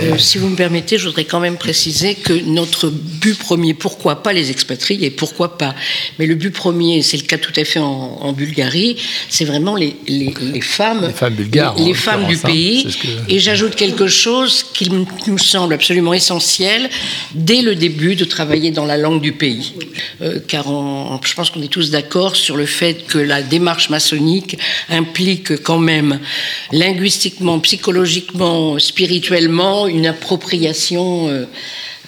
[0.02, 4.22] Euh, si vous me permettez, je voudrais quand même préciser que notre but premier, pourquoi
[4.22, 5.74] pas les expatriés, pourquoi pas,
[6.18, 8.96] mais le but premier, c'est le cas tout à fait en, en Bulgarie,
[9.28, 12.84] c'est vraiment les, les- les femmes, Les femmes bulgares, les, femmes du hein, pays.
[12.84, 14.90] que- Et j'ajoute quelque chose qui
[15.26, 16.88] nous semble absolument essentiel
[17.34, 19.72] dès le début de travailler dans la langue du pays,
[20.22, 23.88] Euh, car on- je pense qu'on est tous d'accord sur le fait que la démarche
[23.90, 26.20] maçonnique implique quand même
[26.72, 31.44] linguistiquement, psychologiquement, spirituellement une appropriation euh,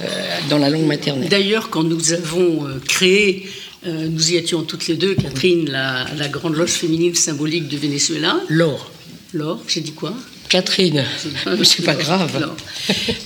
[0.00, 0.06] euh,
[0.50, 1.28] dans la langue maternelle.
[1.28, 3.48] D'ailleurs, quand nous avons euh, créé,
[3.86, 7.76] euh, nous y étions toutes les deux, Catherine, la, la grande loge féminine symbolique du
[7.76, 8.40] Venezuela.
[8.48, 8.90] Laure.
[9.32, 10.14] Laure, j'ai dit quoi?
[10.48, 11.04] Catherine,
[11.64, 12.54] c'est pas grave.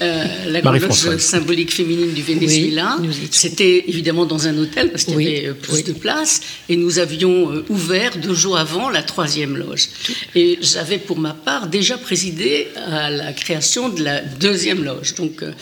[0.01, 1.21] Euh, la grande loge Marie-Françoise.
[1.21, 5.47] symbolique féminine du Venezuela, Oui, c'était évidemment dans un hôtel parce qu'il Oui, y avait
[5.49, 5.83] euh, plus oui.
[5.83, 9.89] de place et nous avions euh, ouvert deux jours avant la troisième loge.
[10.37, 15.15] Et j'avais pour ma part déjà présidé à la création de la deuxième loge.
[15.17, 15.53] Donc euh,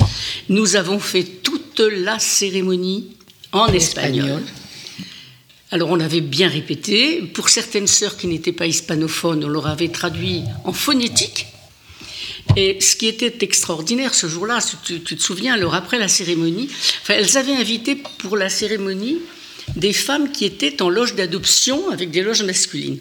[0.50, 3.06] nous avons fait toute la cérémonie
[3.52, 4.24] en espagnol.
[4.26, 4.42] espagnol.
[5.74, 7.20] Alors on avait bien répété.
[7.34, 11.48] Pour certaines sœurs qui n'étaient pas hispanophones, on leur avait traduit en phonétique.
[12.56, 16.70] Et ce qui était extraordinaire ce jour-là, tu, tu te souviens, alors après la cérémonie,
[17.02, 19.18] enfin, elles avaient invité pour la cérémonie
[19.74, 23.00] des femmes qui étaient en loge d'adoption avec des loges masculines.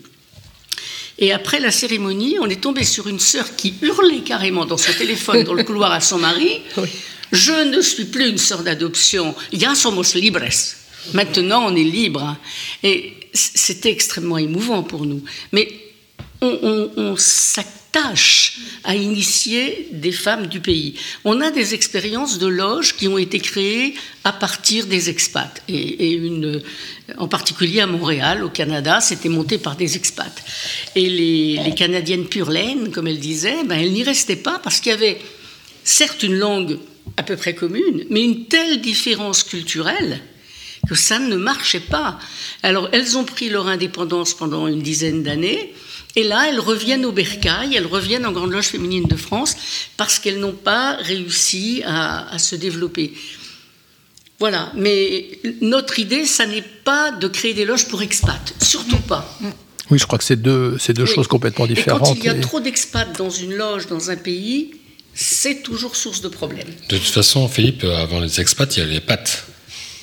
[1.19, 4.93] Et après la cérémonie, on est tombé sur une sœur qui hurlait carrément dans son
[4.93, 6.61] téléphone dans le couloir à son mari
[7.31, 10.82] Je ne suis plus une sœur d'adoption, ya somos libres.
[11.13, 12.37] Maintenant, on est libre.
[12.83, 15.23] Et c'était extrêmement émouvant pour nous.
[15.51, 15.67] Mais
[16.41, 20.95] on, s'attache à initier des femmes du pays.
[21.23, 25.61] On a des expériences de loges qui ont été créées à partir des expats.
[25.69, 26.21] Et,
[27.17, 30.43] en particulier à Montréal, au Canada, c'était monté par des expats.
[30.95, 34.79] Et les, les Canadiennes pure laine, comme elles disaient, ben, elles n'y restaient pas parce
[34.79, 35.19] qu'il y avait
[35.83, 36.79] certes une langue
[37.17, 40.21] à peu près commune, mais une telle différence culturelle
[40.87, 42.19] que ça ne marchait pas.
[42.61, 45.73] Alors elles ont pris leur indépendance pendant une dizaine d'années,
[46.15, 49.55] et là elles reviennent au bercail, elles reviennent en Grande Loge féminine de France,
[49.97, 53.13] parce qu'elles n'ont pas réussi à, à se développer.
[54.39, 59.37] Voilà, mais notre idée, ça n'est pas de créer des loges pour expats, surtout pas.
[59.89, 61.13] Oui, je crois que c'est deux, c'est deux Oui.
[61.13, 62.01] choses complètement Et différentes.
[62.01, 64.71] quand il y a et- trop d'expats dans une loge, dans un pays,
[65.13, 66.67] c'est toujours source de problèmes.
[66.89, 69.45] De toute façon, Philippe, avant les expats, il y a les pattes.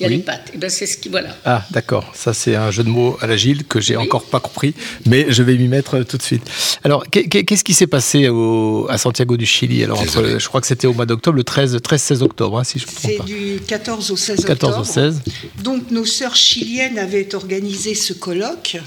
[0.01, 0.17] Il y a Oui.
[0.17, 0.49] les pattes.
[0.53, 1.37] Et ben c'est ce qui voilà.
[1.45, 2.11] Ah, d'accord.
[2.15, 4.73] Ça, c'est un jeu de mots à l'agile que j'ai encore pas compris,
[5.05, 6.41] mais je vais m'y mettre tout de suite.
[6.83, 10.47] Alors, qu'est- qu'est- qu'est-ce qui s'est passé au- à Santiago du Chili Alors, entre- je
[10.47, 12.95] crois que c'était au mois d'octobre, le 13 13-16 octobre, hein, si je ne me
[12.95, 13.23] trompe C'est pas.
[13.25, 14.89] du 14 au 16 14 octobre.
[14.89, 15.21] au 16.
[15.63, 18.77] Donc nos sœurs chiliennes avaient organisé ce colloque,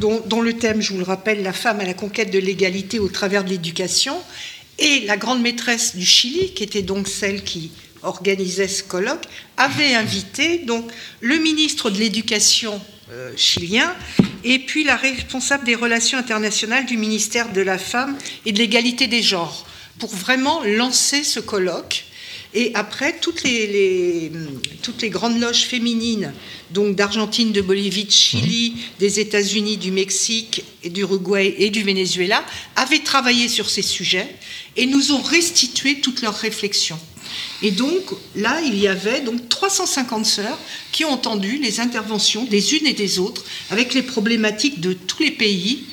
[0.00, 2.98] dont, dont le thème, je vous le rappelle, la femme à la conquête de l'égalité
[3.00, 4.16] au travers de l'éducation.
[4.78, 7.70] Et la grande maîtresse du Chili, qui était donc celle qui
[8.06, 9.24] organisait ce colloque,
[9.56, 10.90] avait invité donc
[11.20, 12.80] le ministre de l'Éducation
[13.12, 13.94] euh, chilien
[14.44, 19.06] et puis la responsable des relations internationales du ministère de la Femme et de l'égalité
[19.06, 19.66] des genres
[19.98, 22.04] pour vraiment lancer ce colloque.
[22.54, 24.32] Et après, toutes les, les-
[24.82, 26.32] toutes les grandes loges féminines,
[26.70, 32.44] donc d'Argentine, de Bolivie, de Chili, des États-Unis, du Mexique, et d'Uruguay et du Venezuela,
[32.76, 34.28] avaient travaillé sur ces sujets
[34.76, 36.98] et nous ont restitué toutes leurs réflexions.
[37.62, 38.02] Et donc
[38.34, 40.58] là, il y avait donc 350 sœurs
[40.92, 45.22] qui ont entendu les interventions des unes et des autres avec les problématiques de tous
[45.22, 45.84] les pays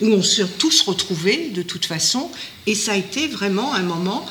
[0.00, 2.30] où on s'est tous retrouvés de toute façon.
[2.66, 4.26] Et ça a été vraiment un moment.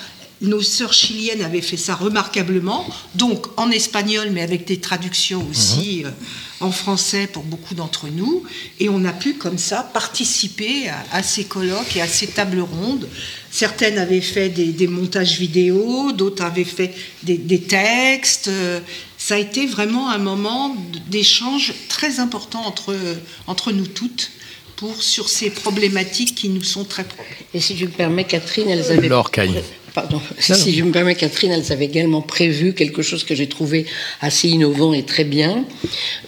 [0.45, 6.03] Nos sœurs chiliennes avaient fait ça remarquablement, donc en espagnol, mais avec des traductions aussi
[6.05, 6.10] euh,
[6.60, 8.43] en français pour beaucoup d'entre nous.
[8.79, 12.62] Et on a pu comme ça participer à, à ces colloques et à ces tables
[12.62, 13.08] rondes.
[13.51, 18.47] Certaines avaient fait des, des montages vidéo, d'autres avaient fait des, des textes.
[18.49, 18.79] Euh,
[19.17, 20.75] Ça a été vraiment un moment
[21.10, 22.93] d'échange très important entre,
[23.47, 24.29] entre nous toutes
[24.75, 27.31] pour, sur ces problématiques qui nous sont très propres.
[27.55, 29.10] Et si je me permets, Catherine, elles avaient.
[29.95, 30.19] Pardon.
[30.38, 33.86] Si je me permets, Catherine, elles avaient également prévu quelque chose que j'ai trouvé
[34.19, 35.63] assez innovant et très bien,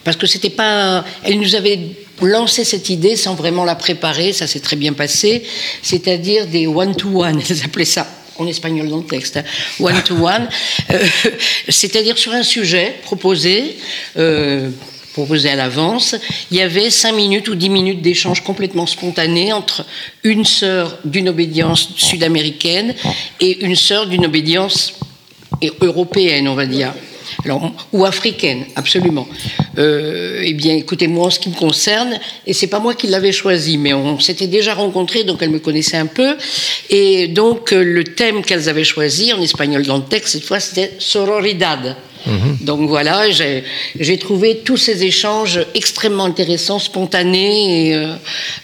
[0.04, 1.04] parce que c'était pas.
[1.22, 1.78] Elles nous avaient
[2.22, 5.42] lancé cette idée sans vraiment la préparer, ça s'est très bien passé,
[5.82, 9.38] c'est-à-dire des one-to-one, elles appelaient ça en espagnol dans le texte,
[9.78, 10.48] one-to-one,
[10.90, 11.06] euh,
[11.68, 13.76] c'est-à-dire sur un sujet proposé,
[14.16, 14.70] euh,
[15.18, 16.14] proposé à l'avance,
[16.52, 19.84] il y avait cinq minutes ou dix minutes d'échange complètement spontané entre
[20.22, 22.94] une sœur d'une obédience sud-américaine
[23.40, 24.94] et une sœur d'une obédience
[25.80, 26.92] européenne, on va dire.
[27.44, 29.26] Alors, ou africaine, absolument.
[29.76, 33.08] Euh, eh bien, écoutez, moi, en ce qui me concerne, et c'est pas moi qui
[33.08, 36.36] l'avais choisi, mais on s'était déjà rencontrés, donc elles me connaissaient un peu.
[36.90, 40.60] Et donc, euh, le thème qu'elles avaient choisi, en espagnol dans le texte, cette fois,
[40.60, 41.96] c'était sororidad.
[42.26, 42.58] Mhm.
[42.62, 48.14] Donc voilà, j'ai trouvé tous ces échanges extrêmement intéressants, spontanés et euh,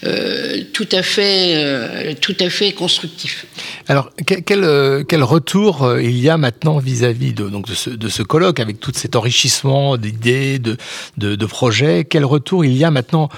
[0.05, 3.45] euh, tout, à fait, euh, tout à fait constructifs.
[3.87, 8.23] Alors, quel, quel, retour il y a maintenant vis-à-vis de, donc de, ce, de ce
[8.23, 10.77] colloque, avec tout cet enrichissement d'idées, de,
[11.17, 12.05] de, de projets?
[12.05, 13.29] Quel retour il y a maintenant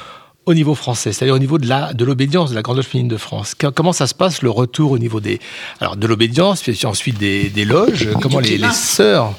[0.48, 3.10] au niveau français, c'est-à-dire au niveau de la de l'obédience de la Grande Loge féminine
[3.10, 3.54] de France.
[3.76, 5.40] Comment ça se passe le retour au niveau des
[5.82, 9.34] alors de l'obédience, puis ensuite des, des loges Comment les, les, sœurs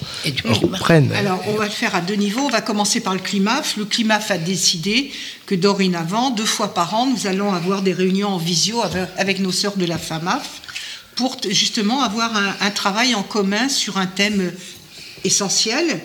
[0.44, 2.42] reprennent Alors on va le faire à deux niveaux.
[2.42, 3.78] On va commencer par le CLIMAF.
[3.78, 5.10] Le CLIMAF a décidé
[5.46, 8.82] que dorénavant, deux fois par an, nous allons avoir des réunions en visio
[9.16, 10.60] avec, nos sœurs de la FAMAF
[11.16, 14.52] pour justement avoir un, un travail en commun sur un thème
[15.24, 16.00] essentiel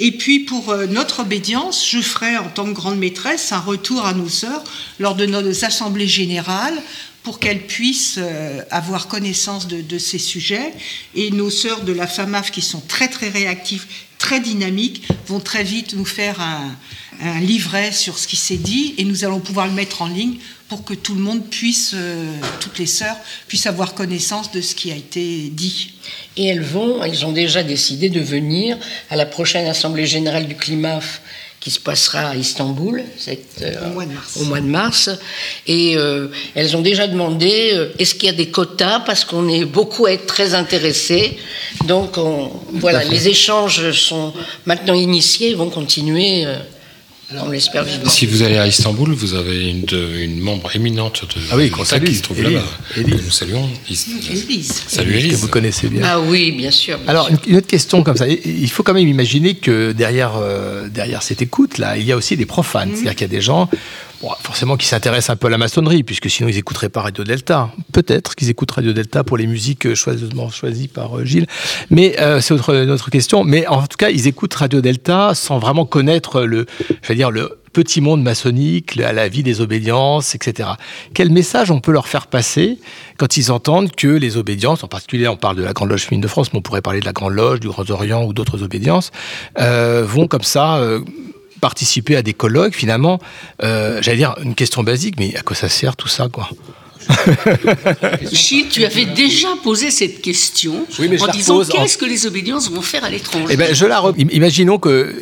[0.00, 4.06] et puis pour euh, notre obédience, je ferai en tant que grande maîtresse un retour
[4.06, 4.64] à nos sœurs
[4.98, 6.82] lors de nos assemblées générales
[7.22, 10.72] pour qu'elles puissent euh, avoir connaissance de, ces sujets.
[11.14, 13.84] Et nos sœurs de la FAMAF, qui sont très très réactives,
[14.16, 16.74] très dynamiques, vont très vite nous faire un,
[17.22, 20.38] un livret sur ce qui s'est dit et nous allons pouvoir le mettre en ligne
[20.68, 23.16] pour que tout le monde puisse, euh, toutes les sœurs,
[23.48, 25.94] puissent avoir connaissance de ce qui a été dit.
[26.36, 28.78] Et elles vont, elles ont déjà décidé de venir
[29.10, 31.22] à la prochaine Assemblée générale du CLIMAF
[31.58, 34.36] qui se passera à Istanbul euh, au, mois de mars.
[34.40, 35.10] au mois de mars.
[35.66, 39.00] Et euh, elles ont déjà demandé est-ce qu'il y a des quotas?
[39.00, 41.36] Parce qu'on est beaucoup à être très intéressés.
[41.84, 42.16] Donc
[42.72, 44.32] voilà, les échanges sont
[44.64, 46.46] maintenant initiés, vont continuer.
[47.38, 48.10] On l'espère vivement.
[48.10, 49.86] Si vous allez à Istanbul, vous avez une,
[50.18, 52.64] une membre éminente de ah oui, qui se trouve là-bas.
[52.96, 53.68] Nous saluons.
[53.88, 54.82] Élise.
[54.88, 55.32] Salut Élise.
[55.32, 56.02] Que vous connaissez bien.
[56.04, 56.98] Ah oui, bien sûr.
[57.06, 58.26] Alors, une autre question comme ça.
[58.26, 62.36] Il faut quand même imaginer que derrière, euh, derrière cette écoute-là, il y a aussi
[62.36, 62.90] des profanes.
[62.90, 62.94] Mhm.
[62.96, 63.68] C'est-à-dire qu'il y a des gens
[64.40, 67.70] forcément qui s'intéressent un peu à la maçonnerie, puisque sinon ils n'écouteraient pas Radio Delta.
[67.92, 71.46] Peut-être qu'ils écoutent Radio Delta pour les musiques euh, choisies par euh, Gilles,
[71.90, 73.44] mais euh, c'est autre, une autre question.
[73.44, 76.66] Mais en tout cas, ils écoutent Radio Delta sans vraiment connaître le,
[77.02, 80.70] je dire, le petit monde maçonnique, la, la vie des obédiences, etc.
[81.14, 82.78] Quel message on peut leur faire passer
[83.16, 86.22] quand ils entendent que les obédiences, en particulier on parle de la Grande Loge féminine
[86.22, 88.62] de France, mais on pourrait parler de la Grande Loge, du Grand Orient ou d'autres
[88.62, 89.12] obédiences,
[89.58, 90.78] euh, vont comme ça...
[90.78, 91.00] Euh,
[91.60, 93.20] participer à des colloques, finalement,
[93.62, 96.48] euh, j'allais dire une question basique, mais à quoi ça sert tout ça, quoi?
[98.32, 103.04] Gilles, tu avais déjà posé cette question en disant qu'est-ce que les obédiences vont faire
[103.04, 103.46] à l'étranger?
[103.50, 105.14] Eh ben, je la Imaginons que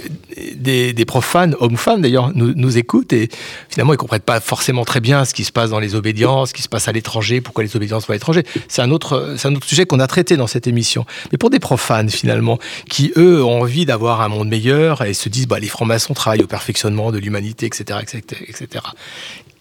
[0.54, 3.28] des, profanes, hommes-femmes d'ailleurs, nous, écoutent et
[3.68, 6.50] finalement ils ne comprennent pas forcément très bien ce qui se passe dans les obédiences,
[6.50, 8.44] ce qui se passe à l'étranger, pourquoi les obédiences vont à l'étranger.
[8.68, 11.06] C'est un, autre, un autre sujet qu'on a traité dans cette émission.
[11.32, 15.28] Mais pour des profanes finalement, qui eux ont envie d'avoir un monde meilleur et se
[15.28, 18.84] disent bah, les francs-maçons travaillent au perfectionnement de l'humanité, etc., etc., etc.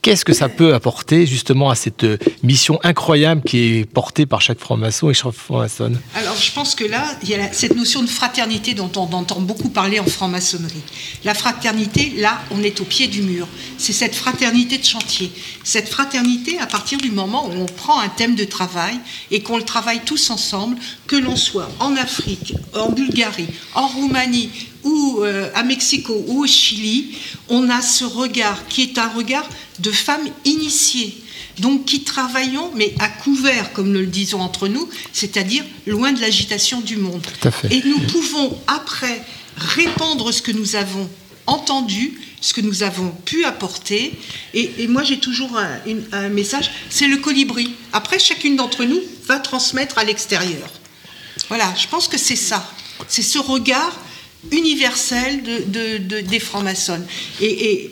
[0.07, 4.39] Qu'est-ce que ça peut apporter justement à cette euh, mission incroyable qui est portée par
[4.39, 5.99] chaque franc-maçon et chaque franc-maçonne?
[6.15, 9.41] Alors je pense que là, il y a cette notion de fraternité dont on entend
[9.41, 10.81] beaucoup parler en franc-maçonnerie.
[11.25, 13.49] La fraternité, là, on est au pied du mur.
[13.77, 15.29] C'est cette fraternité de chantier.
[15.65, 18.97] Cette fraternité à partir du moment où on prend un thème de travail
[19.29, 24.51] et qu'on le travaille tous ensemble, que l'on soit en Afrique, en Bulgarie, en Roumanie,
[24.87, 27.17] ou euh, à Mexico ou au Chili,
[27.49, 29.47] on a ce regard qui est un regard
[29.79, 31.21] de femmes initiées.
[31.59, 36.21] Donc qui travaillons, mais à couvert, comme nous le disons entre nous, c'est-à-dire loin de
[36.21, 37.25] l'agitation du monde.
[37.71, 39.23] Et nous pouvons après
[39.57, 41.09] répandre ce que nous avons
[41.47, 44.13] entendu, ce que nous avons pu apporter.
[44.53, 45.79] Et, moi, j'ai toujours un,
[46.11, 47.73] un message, c'est le colibri.
[47.91, 50.69] Après, chacune d'entre nous va transmettre à l'extérieur.
[51.49, 52.71] Voilà, je pense que c'est ça.
[53.07, 53.97] C'est ce regard
[54.51, 57.01] universel de, des francs-maçons.
[57.41, 57.91] Et,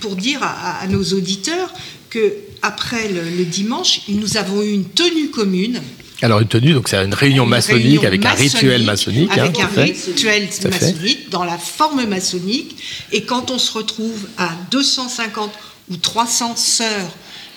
[0.00, 1.72] pour dire à, nos auditeurs
[2.08, 5.80] que après le, dimanche, nous avons eu une tenue commune.
[6.22, 9.30] Alors une tenue, donc c'est une réunion maçonnique avec un rituel maçonnique.
[9.32, 12.76] Avec hein, un rituel maçonnique dans la forme maçonnique.
[13.12, 15.50] Et quand on se retrouve à 250
[15.90, 17.10] ou 300 sœurs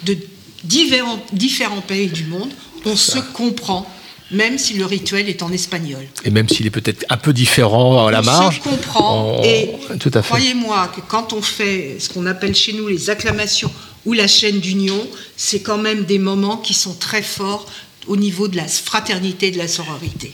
[0.06, 0.18] de
[0.64, 2.52] différents, différents pays du monde,
[2.86, 3.90] on se comprend
[4.32, 6.06] même si le rituel est en espagnol.
[6.26, 8.58] Et même s'il est peut-être un peu différent à la On marge.
[8.58, 9.38] se comprend.
[9.40, 10.28] on- Et Tout à fait.
[10.30, 13.72] croyez-moi que quand on fait ce qu'on appelle chez nous les acclamations
[14.06, 15.06] ou la chaîne d'union,
[15.38, 17.66] c'est quand même des moments qui sont très forts
[18.08, 20.34] au niveau de la fraternité et de la sororité.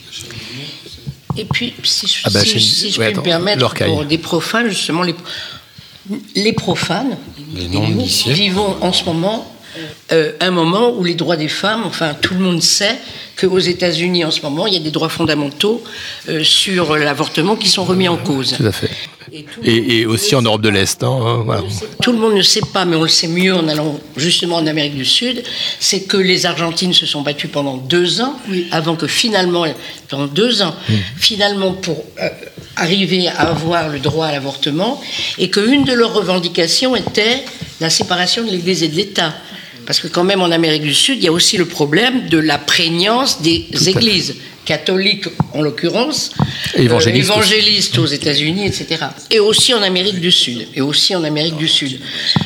[1.37, 3.59] Et puis, si je, Ah bah, si- chez- si je ouais, peux attends, me permettre,
[3.61, 3.89] l'orcaille.
[3.89, 5.13] pour des profanes, justement, les,
[6.35, 7.17] les profanes,
[7.53, 8.33] nous non-initiés.
[8.33, 9.55] vivons en ce moment
[10.11, 12.97] euh, un moment où les droits des femmes, enfin, tout le monde sait
[13.39, 15.83] qu'aux États-Unis, en ce moment, il y a des droits fondamentaux
[16.27, 18.55] euh, sur l'avortement qui sont remis en cause.
[18.57, 18.89] Tout à fait.
[19.63, 21.03] Et, et aussi en Europe de l'Est.
[21.03, 21.61] hein, hein, voilà.
[22.01, 24.65] Tout le monde ne sait pas, mais on le sait mieux en allant justement en
[24.65, 25.43] Amérique du Sud,
[25.79, 28.39] c'est que les Argentines se sont battues pendant deux ans,
[28.71, 29.65] avant que finalement,
[30.07, 30.75] pendant deux ans,
[31.17, 32.29] finalement pour euh,
[32.75, 34.99] arriver à avoir le droit à l'avortement,
[35.37, 37.43] et qu'une de leurs revendications était
[37.79, 39.33] la séparation de l'Église et de l'État.
[39.89, 42.37] Parce que quand même en Amérique du Sud, il y a aussi le problème de
[42.37, 45.25] la prégnance des églises catholiques
[45.55, 46.29] en l'occurrence,
[46.75, 49.05] évangélistes euh, évangélistes aux États-Unis, etc.
[49.31, 50.67] Et aussi en Amérique du Sud.
[50.75, 51.99] Et aussi en Amérique du Sud.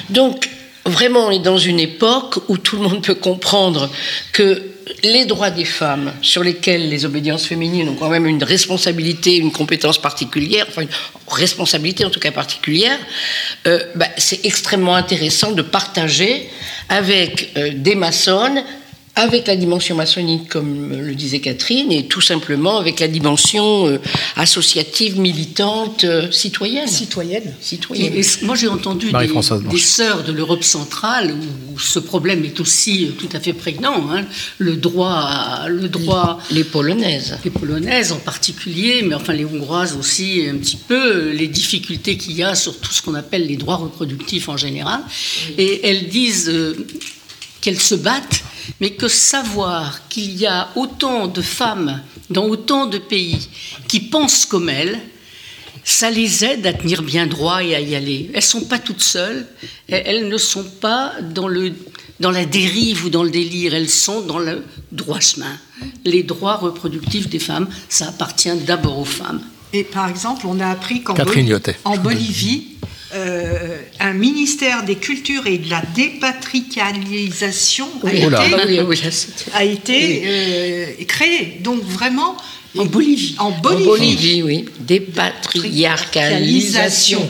[0.09, 0.49] Donc,
[0.85, 3.91] vraiment, on est dans une époque où tout le monde peut comprendre
[4.31, 4.61] que
[5.03, 9.51] les droits des femmes, sur lesquels les obédiences féminines ont quand même une responsabilité, une
[9.51, 10.89] compétence particulière, enfin une
[11.27, 12.97] responsabilité en tout cas particulière,
[13.67, 16.49] euh, bah, c'est extrêmement intéressant de partager
[16.89, 18.63] avec euh, des maçonnes,
[19.15, 23.99] avec la dimension maçonnique, comme le disait Catherine, et tout simplement avec la dimension euh,
[24.37, 26.87] associative, militante, euh, citoyenne.
[26.87, 27.53] Citoyenne.
[27.61, 28.13] Citoyenne.
[28.15, 33.05] Et- et moi, j'ai entendu des, sœurs de l'Europe centrale où ce problème est aussi
[33.05, 34.09] euh, tout à fait prégnant.
[34.11, 34.25] hein.
[34.57, 37.37] Le droit, à- le droit, Les polonaises.
[37.45, 42.33] les polonaises en particulier, mais enfin les hongroises aussi un petit peu, les difficultés qu'il
[42.35, 45.01] y a sur tout ce qu'on appelle les droits reproductifs en général.
[45.59, 46.75] Et elles disent euh,
[47.61, 48.43] qu'elles se battent,
[48.79, 53.49] mais que savoir qu'il y a autant de femmes dans autant de pays
[53.87, 54.99] qui pensent comme elles,
[55.83, 58.31] ça les aide à tenir bien droit et à y aller.
[58.33, 59.45] Elles sont pas toutes seules,
[59.89, 61.73] elles, elles ne sont pas dans, le,
[62.19, 65.57] dans la dérive ou dans le délire, elles sont dans le droit chemin.
[66.05, 69.41] Les droits reproductifs des femmes, ça appartient d'abord aux femmes.
[69.73, 72.67] Et par exemple, on a appris qu'en en Bolivie,
[73.15, 78.45] euh, un ministère des Cultures et de la dépatrialisation a Oh là.
[78.45, 81.57] été, oui, oui, là, c'était- a été euh, créé.
[81.61, 82.35] Donc vraiment,
[82.75, 83.35] En Bolivie.
[83.39, 84.65] en En Bolivie, oui.
[84.79, 87.29] Dépatriarcalisation.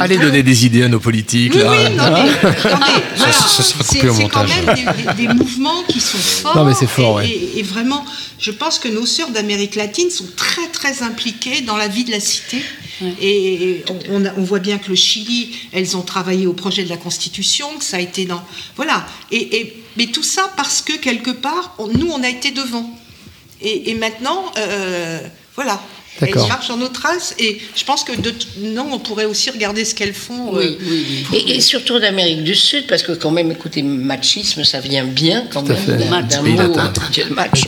[0.00, 1.52] Allez donner des idées à nos politiques.
[1.54, 1.70] Oui, là.
[1.70, 2.84] oui, non, mais, attendez,
[3.16, 6.18] voilà, ça sera c'est coupé au c'est quand même des, des- des mouvements qui sont
[6.18, 6.56] forts.
[6.56, 7.30] Non, mais c'est fort, et, ouais.
[7.30, 8.04] et- et vraiment,
[8.38, 12.10] je pense que nos sœurs d'Amérique latine sont très, très impliquées dans la vie de
[12.10, 12.62] la cité.
[13.20, 17.66] Et on, voit bien que le Chili, elles ont travaillé au projet de la Constitution,
[17.78, 18.42] que ça a été dans.
[18.76, 19.06] Voilà.
[19.30, 22.90] Et, mais tout ça parce que quelque part, nous, on a été devant.
[23.60, 25.20] Et, et maintenant, euh,
[25.54, 25.80] voilà.
[26.20, 27.34] Elles marchent en nos traces.
[27.38, 30.56] Et je pense que de, non, on pourrait aussi regarder ce qu'elles font.
[30.56, 31.38] euh, Oui, oui.
[31.38, 35.46] Et, et surtout d'Amérique du Sud, parce que quand même, écoutez, machisme, ça vient bien
[35.52, 35.96] quand Tout même fait.
[35.96, 37.02] d'un- mot, latin.
[37.30, 37.64] match.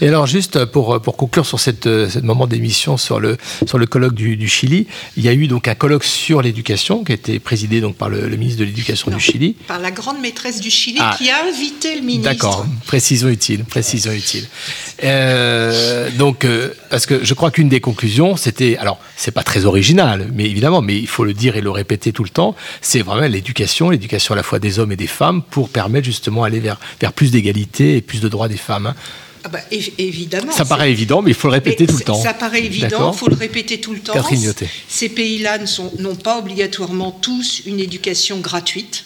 [0.00, 3.36] Et alors juste pour, pour conclure sur cette, ce moment d'émission sur le,
[3.66, 4.86] sur le colloque du, du Chili,
[5.16, 8.08] il y a eu donc un colloque sur l'éducation qui a été présidé donc par
[8.08, 9.54] le, le ministre de l'Éducation du Chili.
[9.66, 11.14] par la grande maîtresse du Chili Ah.
[11.18, 12.30] qui a invité le ministre.
[12.30, 14.46] D'accord, précision utile, précision utile.
[15.02, 19.64] Euh, donc, euh, parce que je crois qu'une des conclusions, c'était, alors, c'est pas très
[19.64, 23.00] original, mais évidemment, mais il faut le dire et le répéter tout le temps, c'est
[23.02, 26.60] vraiment l'éducation, l'éducation à la fois des hommes et des femmes, pour permettre justement aller
[26.60, 28.86] vers, vers plus d'égalité et plus de droits des femmes.
[28.86, 28.94] hein.
[29.42, 30.52] Ah bah, évi- évidemment.
[30.52, 32.22] Ça paraît évident, mais il faut le répéter Mais tout le temps.
[32.22, 34.12] Ça paraît évident, il faut le répéter tout le temps.
[34.86, 35.58] Ces pays-là
[35.98, 39.04] n'ont pas obligatoirement tous une éducation gratuite,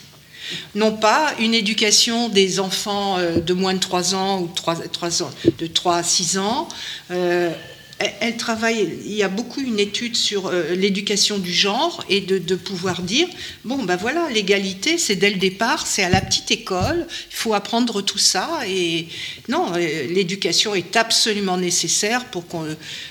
[0.74, 5.30] n'ont pas une éducation des enfants euh, de moins de 3 ans ou 3, ans,
[5.58, 6.68] de 3 à 6 ans.
[7.10, 7.50] Euh,
[7.98, 12.38] elle- travaille, il y a beaucoup une étude sur euh, l'éducation du genre et de,
[12.38, 13.26] de pouvoir dire,
[13.64, 17.54] bon ben voilà, l'égalité c'est dès le départ, c'est à la petite école, il faut
[17.54, 19.08] apprendre tout ça et
[19.48, 22.64] non, euh, l'éducation est absolument nécessaire pour qu'on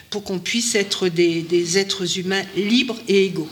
[0.09, 3.49] pour qu'on puisse être des, des êtres humains libres et égaux.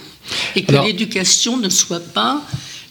[0.55, 2.41] Et que Alors- l'éducation ne soit pas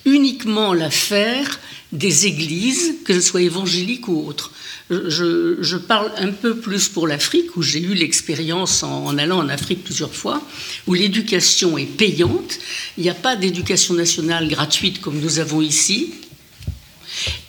[0.05, 1.61] uniquement l'affaire
[1.93, 4.53] des églises, que ce soit évangélique ou autre.
[4.91, 9.83] Je, parle un peu plus pour l'Afrique, où j'ai eu l'expérience en, allant en Afrique
[9.83, 10.43] plusieurs fois,
[10.87, 12.59] où l'éducation est payante.
[12.99, 16.13] Il n'y a pas d'éducation nationale gratuite comme nous avons ici.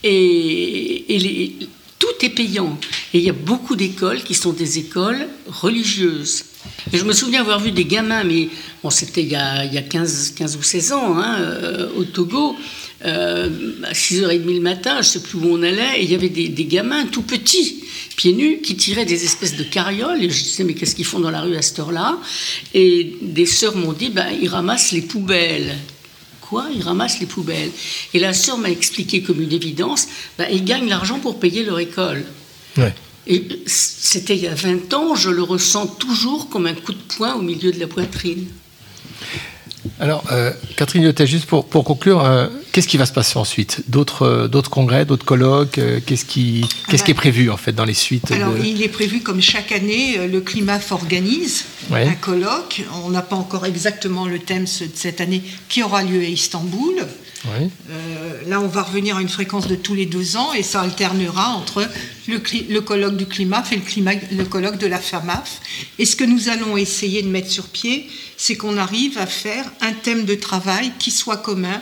[0.03, 1.67] Et,
[1.97, 2.77] tout est payant.
[3.13, 6.45] Et il y a beaucoup d'écoles qui sont des écoles religieuses.
[6.93, 8.49] Je me souviens avoir vu des gamins, mais
[8.83, 11.89] bon, c'était il y a, il y a 15, 15 ou 16 ans, hein, euh,
[11.95, 12.55] au Togo,
[13.03, 13.49] euh,
[13.83, 16.29] à 6h30 le matin, je ne sais plus où on allait, et il y avait
[16.29, 17.83] des, des gamins tout petits,
[18.15, 20.23] pieds nus, qui tiraient des espèces de carrioles.
[20.23, 22.17] Et je disais, mais qu'est-ce qu'ils font dans la rue à cette heure-là?
[22.73, 25.75] Et des sœurs m'ont dit, ben, ils ramassent les poubelles.
[26.41, 26.67] Quoi?
[26.73, 27.71] Ils ramassent les poubelles.
[28.13, 31.79] Et la sœur m'a expliqué comme une évidence, ben, ils gagnent l'argent pour payer leur
[31.79, 32.23] école.
[32.77, 32.93] Ouais.
[33.27, 37.01] Et c'était il y a 20 ans, je le ressens toujours comme un coup de
[37.17, 38.45] poing au milieu de la poitrine.
[39.99, 43.83] Alors, euh, Catherine Lyotet, juste pour, pour conclure, euh, qu'est-ce qui va se passer ensuite
[43.87, 47.71] D'autres euh, d'autres congrès, d'autres colloques euh, Qu'est-ce qui, qu'est-ce qui est prévu en fait
[47.71, 51.63] dans les suites Alors, de- il est prévu, comme chaque année, euh, le CLIMAF organise
[51.89, 52.05] Ouais.
[52.05, 52.83] un colloque.
[53.05, 56.95] On n'a pas encore exactement le thème de cette année qui aura lieu à Istanbul.
[57.45, 57.69] Ouais.
[57.91, 60.81] Euh, là, on va revenir à une fréquence de tous les deux ans et ça
[60.81, 61.87] alternera entre
[62.27, 65.61] le, colloque du CLIMAF et le, le colloque de la FAMAF.
[65.99, 69.63] Et ce que nous allons essayer de mettre sur pied, c'est qu'on arrive à faire
[69.81, 71.81] un thème de travail qui soit commun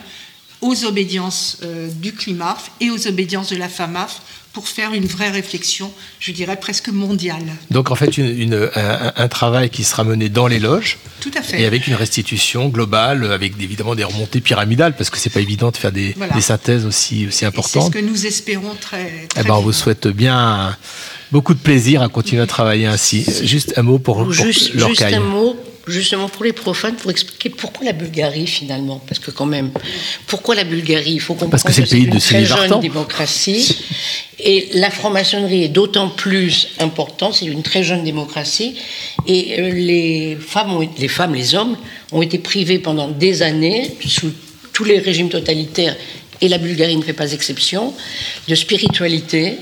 [0.66, 4.20] aux obédiences euh, du CLIMAF et aux obédiences de la FAMAF
[4.54, 5.90] pour faire une vraie réflexion,
[6.20, 7.42] je dirais presque mondiale.
[7.70, 10.98] Donc en fait, une- une- un, un travail qui sera mené dans les loges.
[11.20, 11.60] Tout à fait.
[11.60, 15.70] Et avec une restitution globale, avec évidemment des remontées pyramidales, parce que c'est pas évident
[15.72, 16.34] de faire des, Voilà.
[16.34, 17.92] des synthèses aussi, aussi Et C'est ce importantes.
[17.92, 20.76] que nous espérons très, Eh très ben, on vous souhaite bien
[21.32, 23.26] beaucoup de plaisir à continuer à travailler ainsi.
[23.42, 25.56] Juste un mot pour, pour Juste, juste un mot,
[25.86, 29.00] justement pour les profanes, pour expliquer pourquoi la Bulgarie finalement.
[29.06, 29.70] Parce que quand même,
[30.26, 31.12] pourquoi la Bulgarie?
[31.12, 33.76] Il faut comprendre Parce que c'est le pays une très jeune démocratie.
[34.38, 38.76] Et la franc-maçonnerie est d'autant plus importante, c'est une très jeune démocratie.
[39.26, 41.76] Et euh, les femmes, ont, les femmes, les hommes,
[42.12, 44.32] ont été privés pendant des années, sous
[44.72, 45.96] tous les régimes totalitaires,
[46.40, 47.94] et la Bulgarie ne fait pas exception,
[48.48, 49.56] de spiritualité,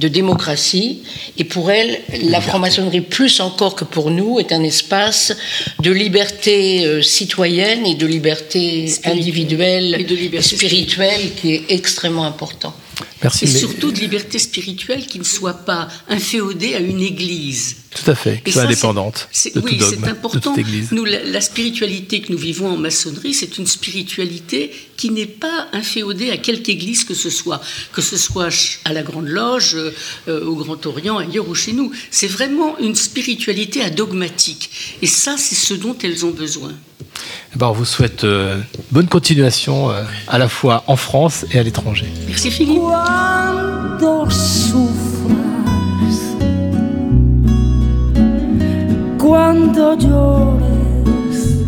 [0.00, 1.02] de démocratie.
[1.38, 5.36] Et pour elle, la franc-maçonnerie, plus encore que pour nous, est un espace
[5.80, 12.24] de liberté euh, citoyenne et de liberté individuelle Et de liberté spirituelle qui est extrêmement
[12.24, 12.74] important.
[13.22, 13.44] Merci.
[13.44, 17.76] Et mais- surtout de liberté spirituelle qui ne soit pas inféodée à une église.
[17.90, 20.38] Tout à fait, Et qui soit indépendante c'est- de oui, tout dogme, c'est de important.
[20.52, 20.88] toute église.
[20.92, 25.66] Nous, la, la spiritualité que nous vivons en maçonnerie, c'est une spiritualité qui n'est pas
[25.72, 27.60] inféodée à quelque église que ce soit,
[27.92, 28.48] que ce soit
[28.84, 29.76] à la Grande Loge,
[30.28, 31.90] euh, au Grand Orient, ailleurs ou chez nous.
[32.12, 34.70] C'est vraiment une spiritualité adogmatique.
[35.02, 36.72] Et ça, c'est ce dont elles ont besoin.
[37.54, 38.60] Eh ben, on vous souhaite euh,
[38.92, 42.06] bonne continuation euh, à la fois en France et à l'étranger.
[42.28, 42.80] Merci Philippe.
[43.10, 45.36] Cuando sufras,
[49.18, 51.66] cuando llores,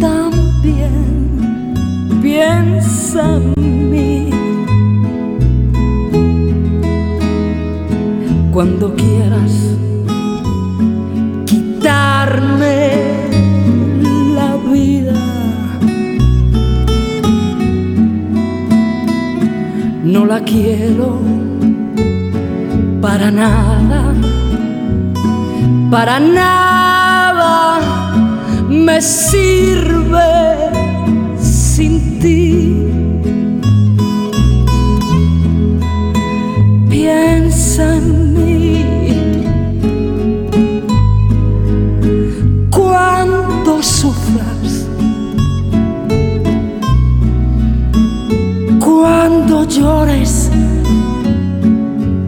[0.00, 1.74] también
[2.22, 4.30] piensa en mí.
[8.52, 9.52] Cuando quieras
[11.46, 13.13] quitarme
[20.14, 21.18] no la quiero
[23.02, 24.14] para nada,
[25.90, 27.80] para nada
[28.68, 30.83] me sirve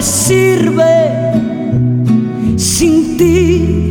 [0.00, 0.96] sirve
[2.56, 3.89] sin ti.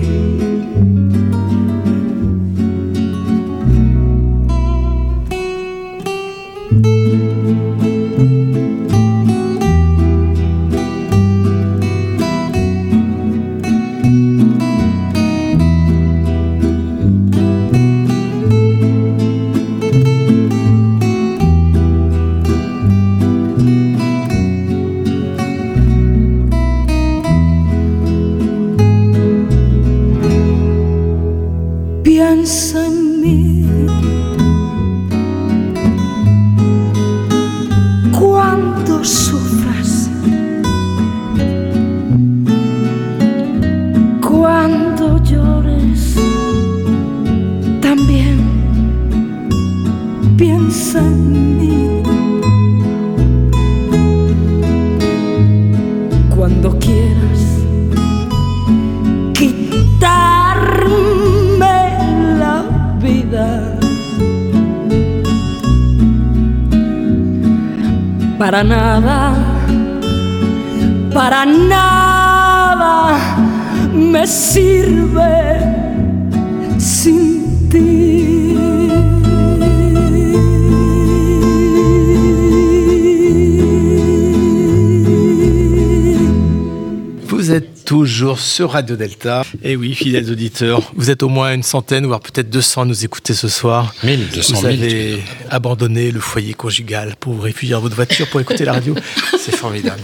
[88.40, 89.44] Sur Radio Delta.
[89.64, 93.06] Et oui, fidèles auditeurs, vous êtes au moins une centaine, voire peut-être 200 à nous
[93.06, 93.94] écouter ce soir.
[94.04, 98.28] 1000, 200 Vous 000, avez abandonné le foyer conjugal pour vous réfugier dans votre voiture
[98.30, 98.96] pour écouter la radio.
[99.40, 100.02] C'est formidable.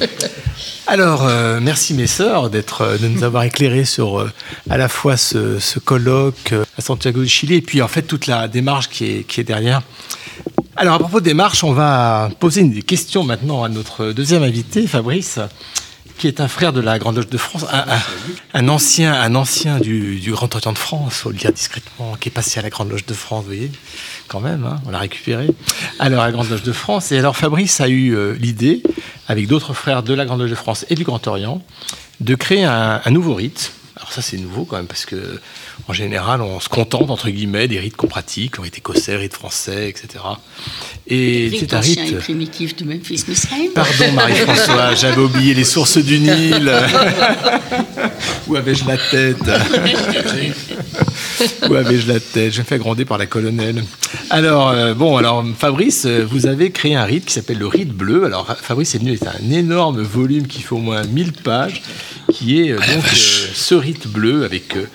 [0.88, 4.32] Alors, euh, merci mes sœurs d'être, euh, de nous avoir éclairés sur euh,
[4.70, 8.28] à la fois ce, ce colloque à Santiago de Chili et puis en fait toute
[8.28, 9.82] la démarche qui est, qui est derrière.
[10.78, 14.88] Alors, à propos de démarche, on va poser une question maintenant à notre deuxième invité,
[14.88, 15.40] Fabrice,
[16.18, 17.66] qui est un frère de la Grande Loge de France,
[18.54, 22.32] un, ancien, un ancien du, Grand Orient de France, faut le dire discrètement, qui est
[22.32, 23.72] passé à la Grande Loge de France, vous voyez,
[24.28, 25.50] quand même, hein, on l'a récupéré.
[26.00, 28.82] Alors, à la Grande Loge de France, et alors Fabrice a eu euh, l'idée,
[29.28, 31.62] avec d'autres frères de la Grande Loge de France et du Grand Orient,
[32.22, 33.74] de créer un nouveau rite.
[33.98, 35.40] Alors ça, c'est nouveau quand même, parce que
[35.88, 39.20] en général, on se contente, entre guillemets, des rites qu'on pratique, le rite écossais, le
[39.20, 40.24] rite français, etc.
[41.08, 42.00] Et Rite c'est un rite...
[42.00, 43.72] et primitif de Memphis-Mesraïm.
[43.74, 46.72] Pardon Marie-François, j'avais oublié les sources du Nil.
[48.48, 49.38] Où avais-je la tête?
[51.70, 52.54] Où avais-je la tête?
[52.54, 53.84] Je me fais gronder par la colonelle.
[54.30, 57.92] Alors, euh, bon, alors Fabrice, euh, vous avez créé un rite qui s'appelle le rite
[57.92, 58.26] bleu.
[58.26, 61.82] Alors, Fabrice est venu avec un énorme volume qui fait au moins 1000 pages,
[62.32, 63.16] qui est euh, donc euh,
[63.54, 64.88] ce rite bleu avec euh,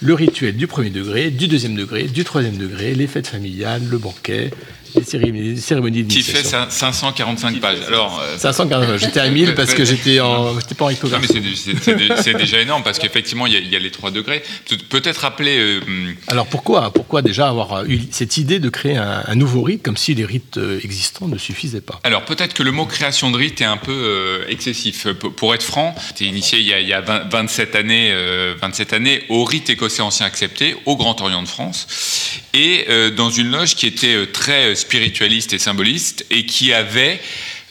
[0.00, 3.98] le rituel du premier degré, du deuxième degré, du troisième degré, les fêtes familiales, le
[3.98, 4.50] banquet,
[4.94, 6.58] les cérémonies, les cérémonies Qui fait d'initiation.
[6.68, 7.78] cin- 545 pages.
[7.86, 11.54] Alors, euh, 540, j'étais à 1000 parce que j'étais en, pas en mais c'est dé-
[11.56, 13.90] c'est- c'est dé- c'est déjà énorme parce qu'effectivement, il y, a- il y a les
[13.90, 14.42] trois degrés.
[14.68, 15.58] Pe- Peut-être rappeler.
[15.58, 15.80] euh,
[16.28, 19.96] Alors pourquoi, pourquoi déjà avoir eu cette idée de créer un, un nouveau rite comme
[19.96, 22.00] si les rites euh, existants ne suffisaient pas?
[22.04, 25.04] Alors peut-être que le mot création de rite est un peu euh, excessif.
[25.04, 28.10] P- Pour être franc, j'étais initié il y a, il y a 20 27 années,
[28.12, 31.86] euh, 27 années au rite écossais ancien accepté au Grand Orient de France
[32.54, 37.20] et euh, dans une loge qui était euh, très spiritualiste et symboliste et qui avait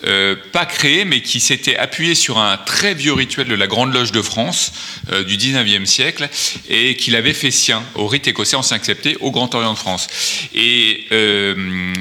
[0.06, 3.92] euh, pas créé, mais qui s'était appuyé sur un très vieux rituel de la Grande
[3.92, 4.72] Loge de France
[5.12, 6.30] euh, du 19e siècle
[6.70, 10.08] et qu'il avait fait sien au rite écossais ancien accepté au Grand Orient de France.
[10.54, 11.94] Et, euh,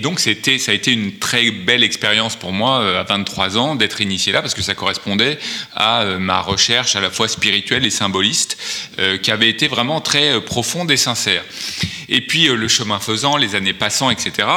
[0.00, 4.32] donc ça a été une très belle expérience pour moi à 23 ans d'être initié
[4.32, 5.38] là parce que ça correspondait
[5.76, 8.58] à ma recherche à la fois spirituelle et symboliste
[9.22, 11.44] qui avait été vraiment très profonde et sincère.
[12.08, 14.48] Et puis le chemin faisant, les années passant, etc.,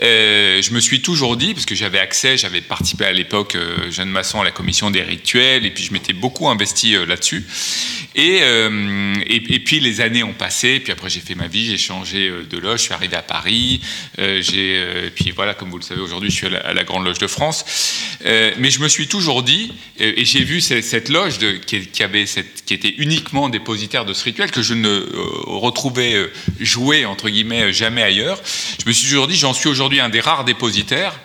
[0.00, 4.10] je me suis toujours dit, parce que j'avais accès, j'avais participé à l'époque, euh, jeune
[4.10, 7.44] maçon, à la commission des rituels, et puis je m'étais beaucoup investi euh, là-dessus.
[8.14, 11.66] Et, euh, et, et puis les années ont passé, puis après j'ai fait ma vie,
[11.66, 13.80] j'ai changé de loge, je suis arrivé à Paris,
[14.18, 14.74] j'ai,
[15.06, 17.26] et puis voilà, comme vous le savez, aujourd'hui je suis à la, Grande Loge de
[17.26, 17.64] France.
[18.24, 22.74] Mais je me suis toujours dit, et j'ai vu cette, loge qui, avait cette, qui
[22.74, 25.06] était uniquement dépositaire de ce rituel, que je ne
[25.46, 28.40] retrouvais jouer, entre guillemets, jamais ailleurs.
[28.82, 31.20] Je me suis toujours dit, j'en suis aujourd'hui un des rares dépositaires,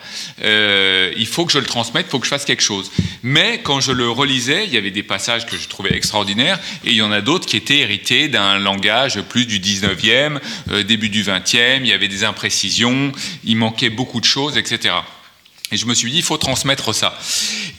[1.16, 2.90] il faut que je le transmette, il faut que je fasse quelque chose.
[3.22, 6.90] Mais quand je le relisais, il y avait des passages que je trouvais extraordinaires, et
[6.90, 10.38] il y en a d'autres qui étaient hérités d'un langage plus du 19e,
[10.70, 13.12] euh, début du 20e, il y avait des imprécisions,
[13.44, 14.94] il manquait beaucoup de choses, etc.
[15.72, 17.18] Et je me suis dit, il faut transmettre ça.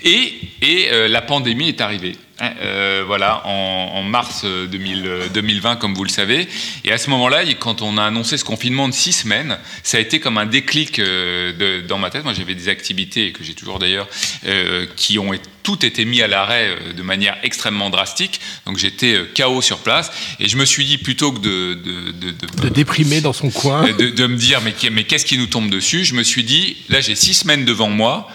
[0.03, 2.15] Et, et euh, la pandémie est arrivée.
[2.39, 6.47] Hein, euh, voilà, en, en mars euh, 2000, euh, 2020, comme vous le savez.
[6.83, 9.99] Et à ce moment-là, quand on a annoncé ce confinement de six semaines, ça a
[9.99, 12.23] été comme un déclic euh, de- dans ma tête.
[12.23, 14.07] Moi, j'avais des activités, que j'ai toujours d'ailleurs,
[14.45, 18.39] euh, qui ont été- tout été mis à l'arrêt euh, de manière extrêmement drastique.
[18.67, 20.11] Donc j'étais euh, KO sur place.
[20.39, 23.49] Et je me suis dit, plutôt que de, de, de- de- De déprimer dans son
[23.49, 23.83] coin.
[23.97, 26.77] de, me dire mais, qu'est- mais qu'est-ce qui nous tombe dessus Je me suis dit,
[26.89, 28.33] là j'ai six semaines devant moi, euh,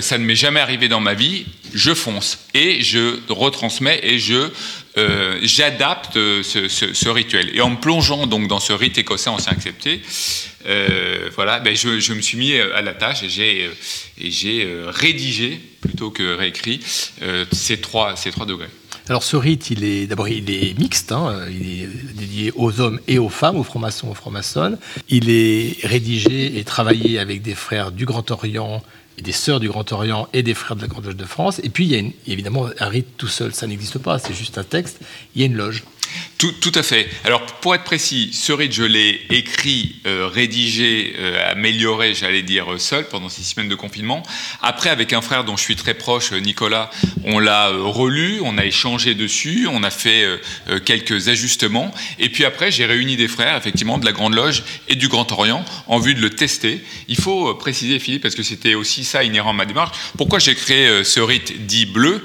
[0.00, 4.50] ça ne m'est jamais arrivé dans ma vie, je fonce et je retransmets et je
[4.98, 7.50] euh, j'adapte euh, ce, rituel.
[7.54, 10.02] Et en me plongeant donc dans ce rite écossais ancien accepté,
[10.66, 13.70] euh, voilà, ben je, me suis mis euh, à la tâche et j'ai euh,
[14.44, 16.80] euh, rédigé plutôt que réécrit
[17.22, 18.68] euh, ces trois ces trois degrés.
[19.08, 23.00] Alors ce rite, il est d'abord il est mixte, hein, il est dédié aux hommes
[23.08, 24.78] et aux femmes, aux francs-maçons, aux francs-maçonnes.
[25.08, 28.82] Il est rédigé et travaillé avec des frères du Grand Orient
[29.18, 31.60] et des sœurs du Grand Orient et des frères de la Grande Loge de France.
[31.62, 34.58] Et puis il y a évidemment un rite tout seul, ça n'existe pas, c'est juste
[34.58, 35.00] un texte.
[35.34, 35.84] Il y a une loge.
[36.38, 37.08] Tout, à fait.
[37.22, 42.72] Alors, pour être précis, ce rite, je l'ai écrit, euh, rédigé, euh, amélioré, j'allais dire,
[42.72, 44.24] euh, seul pendant six semaines de confinement.
[44.60, 46.90] Après, avec un frère dont je suis très proche, Nicolas,
[47.22, 50.26] on l'a relu, on a échangé dessus, on a fait
[50.84, 51.94] quelques ajustements.
[52.18, 55.30] Et puis après, j'ai réuni des frères, effectivement, de la Grande Loge et du Grand
[55.30, 56.80] Orient, en vue de le tester.
[57.06, 60.56] Il faut préciser, Philippe, parce que c'était aussi ça inhérent à ma démarche, pourquoi j'ai
[60.56, 62.24] créé ce rite dit bleu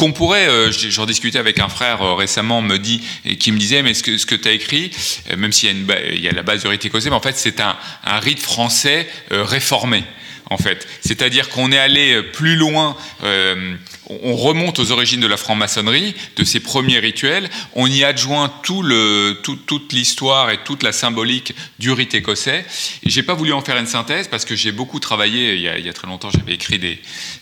[0.00, 3.58] qu'on pourrait, euh, j'en discutais avec un frère euh, récemment, me dit, et qui me
[3.58, 4.90] disait, mais ce que, ce tu as écrit,
[5.30, 7.20] euh, même s'il y, a il y a la base du rite écossais, mais en
[7.20, 7.76] fait c'est un,
[8.20, 10.04] rite français réformé
[10.48, 10.88] en fait.
[11.02, 13.74] C'est-à-dire qu'on est allé plus loin, euh,
[14.22, 19.92] on remonte aux origines de la franc-maçonnerie, de ses premiers rituels, on y adjoint toute
[19.92, 22.64] l'histoire et toute la symbolique du rite écossais.
[23.04, 25.78] J'ai pas voulu en faire une synthèse parce que j'ai beaucoup travaillé, il y a,
[25.78, 26.98] y très longtemps j'avais écrit des,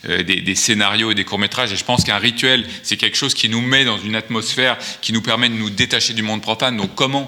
[0.09, 3.33] euh, des, des, scénarios et des courts-métrages, et je pense qu'un rituel, c'est quelque chose
[3.33, 6.77] qui nous met dans une atmosphère, qui nous permet de nous détacher du monde profane.
[6.77, 7.27] Donc comment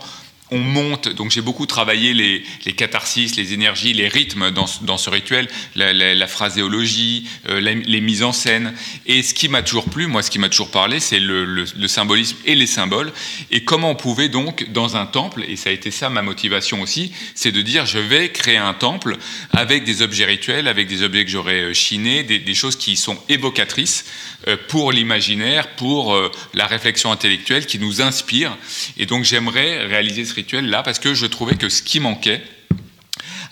[0.52, 4.98] on monte, donc j'ai beaucoup travaillé les, les, catharsis, les énergies, les rythmes dans, dans
[4.98, 8.74] ce rituel, la, phraséologie, euh, les, mises en scène.
[9.06, 11.88] Et ce qui m'a toujours plu, moi ce qui m'a toujours parlé, c'est le, le,
[11.88, 13.14] symbolisme et les symboles.
[13.50, 16.82] Et comment on pouvait donc, dans un temple, et ça a été ça ma motivation
[16.82, 19.18] aussi, c'est de dire je vais créer un temple
[19.52, 22.98] avec des objets rituels, avec des objets que j'aurais euh, chinés, des, des, choses qui
[22.98, 24.06] sont évocatrices
[24.50, 26.18] euh, pour l'imaginaire, pour
[26.54, 28.58] la réflexion intellectuelle, qui nous inspire.
[28.98, 32.42] Et donc j'aimerais réaliser ce là parce que je trouvais que ce qui manquait,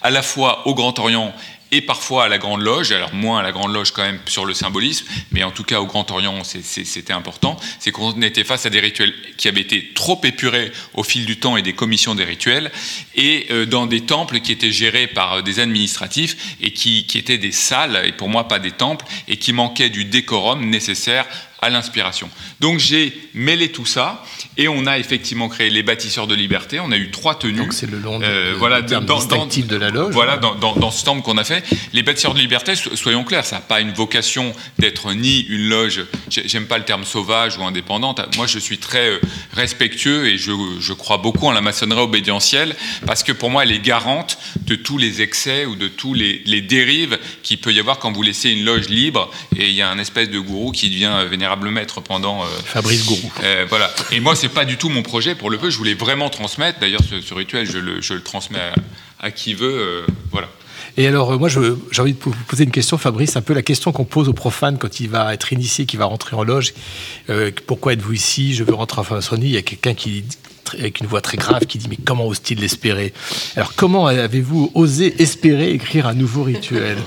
[0.01, 1.33] à la fois au Grand Orient
[1.71, 4.45] et parfois à la Grande Loge, alors moins à la Grande Loge quand même sur
[4.45, 8.65] le symbolisme, mais en tout cas au Grand Orient c'était important, c'est qu'on était face
[8.65, 12.15] à des rituels qui avaient été trop épurés au fil du temps et des commissions
[12.15, 12.71] des rituels,
[13.15, 17.19] et euh, dans des temples qui étaient gérés par euh, des administratifs et qui, qui
[17.19, 21.27] étaient des salles, et pour moi pas des temples, et qui manquaient du décorum nécessaire
[21.61, 22.29] à l'inspiration.
[22.59, 24.23] Donc j'ai mêlé tout ça
[24.57, 26.79] et on a effectivement créé les bâtisseurs de liberté.
[26.79, 27.57] On a eu trois tenues.
[27.57, 30.13] Donc c'est le long de, euh, voilà, dans, dans, de la loge.
[30.13, 31.63] Voilà, dans, dans, dans ce temple qu'on a fait.
[31.93, 36.01] Les bâtisseurs de liberté, soyons clairs, ça n'a pas une vocation d'être ni une loge,
[36.29, 38.21] j'aime pas le terme sauvage ou indépendante.
[38.37, 39.19] Moi je suis très euh,
[39.53, 43.71] respectueux et je, je crois beaucoup en la maçonnerie obédientielle parce que pour moi elle
[43.71, 47.79] est garante de tous les excès ou de tous les, les dérives qu'il peut y
[47.79, 50.71] avoir quand vous laissez une loge libre et il y a un espèce de gourou
[50.71, 52.43] qui devient euh, vénérable maître pendant.
[52.43, 53.31] Euh, Fabrice Gourou.
[53.43, 53.89] Euh, voilà.
[54.11, 55.69] Et moi, c'est pas du tout mon projet pour le peu.
[55.69, 56.79] Je voulais vraiment transmettre.
[56.79, 60.05] D'ailleurs, ce, ce, rituel, je le, je le transmets à, à, qui veut.
[60.07, 60.47] Euh, voilà.
[60.97, 63.91] Et alors, moi, j'ai envie de vous poser une question, Fabrice, un peu la question
[63.91, 66.73] qu'on pose au profane quand il va être initié, qui va rentrer en loge.
[67.29, 68.53] Euh, pourquoi êtes-vous ici?
[68.53, 69.47] Je veux rentrer en franc-maçonnerie.
[69.47, 70.23] Il y a quelqu'un qui
[70.73, 73.11] avec une voix très grave qui dit mais comment ose-t-il l'espérer?
[73.55, 76.99] Alors comment avez-vous osé espérer écrire un nouveau rituel?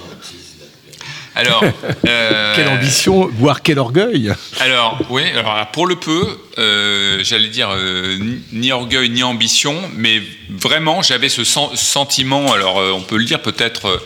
[1.34, 1.64] Alors,
[2.08, 4.32] euh, quelle ambition, voire quel orgueil.
[4.60, 8.18] Alors, oui, alors pour le peu, euh, j'allais dire euh,
[8.52, 13.40] ni orgueil ni ambition, mais vraiment j'avais ce sentiment, alors euh, on peut le dire
[13.40, 14.00] peut-être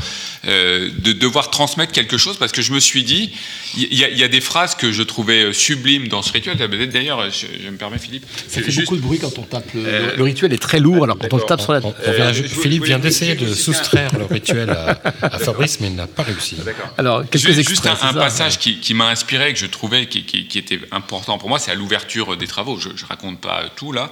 [0.46, 3.32] euh, de devoir transmettre quelque chose parce que je me suis dit,
[3.76, 6.56] il y, y, a des phrases que je trouvais sublimes dans ce rituel.
[6.92, 8.24] D'ailleurs, je, je, me permets, Philippe.
[8.46, 8.86] Ça fait juste...
[8.86, 9.68] beaucoup de bruit quand on tape.
[9.74, 11.80] Le, euh, le rituel est très lourd, alors quand on tape sur la.
[11.82, 15.96] On, on vient, Philippe vient d'essayer de soustraire le rituel à, à Fabrice, mais il
[15.96, 16.56] n'a pas réussi.
[16.96, 20.22] Alors, quelques juste, juste un, un passage qui, qui m'a inspiré, que je trouvais qui,
[20.22, 22.78] qui, qui était important pour moi, c'est à l'ouverture des travaux.
[22.78, 24.10] Je, je raconte pas tout là.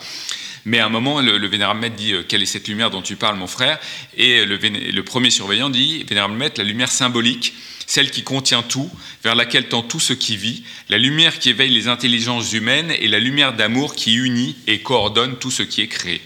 [0.65, 3.17] Mais à un moment, le, le vénérable maître dit Quelle est cette lumière dont tu
[3.17, 3.79] parles, mon frère?
[4.17, 7.55] Et le, le, premier surveillant dit Vénérable maître, la lumière symbolique,
[7.87, 8.91] celle qui contient tout,
[9.23, 13.09] vers laquelle tend tout ce qui vit, la lumière qui éveille les intelligences humaines et
[13.09, 16.23] la lumière d'amour qui unit et coordonne tout ce qui est créé.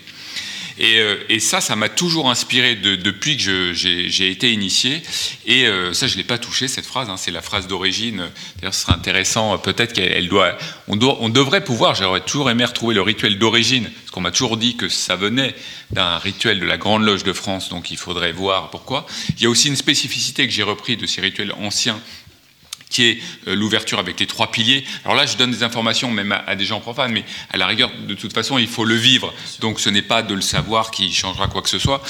[0.78, 5.02] Et, euh, et, ça, ça m'a toujours inspiré de, depuis que j'ai été initié.
[5.46, 7.10] Et euh, ça, je ne l'ai pas touché, cette phrase.
[7.10, 8.30] Hein, c'est la phrase d'origine.
[8.56, 10.56] D'ailleurs, ce serait intéressant, euh, peut-être qu'elle doit
[10.86, 11.18] on, doit.
[11.20, 14.76] on devrait pouvoir, j'aurais toujours aimé retrouver le rituel d'origine, parce qu'on m'a toujours dit
[14.76, 15.54] que ça venait
[15.90, 19.06] d'un rituel de la Grande Loge de France, donc il faudrait voir pourquoi.
[19.36, 22.00] Il y a aussi une spécificité que j'ai repris de ces rituels anciens
[22.88, 24.84] qui est euh, l'ouverture avec les trois piliers.
[25.04, 27.90] Alors là, je donne des informations même à, des gens profanes, mais à la rigueur,
[28.06, 29.32] de toute façon, il faut le vivre.
[29.60, 32.02] Donc ce n'est pas de le savoir qui changera quoi que ce soit.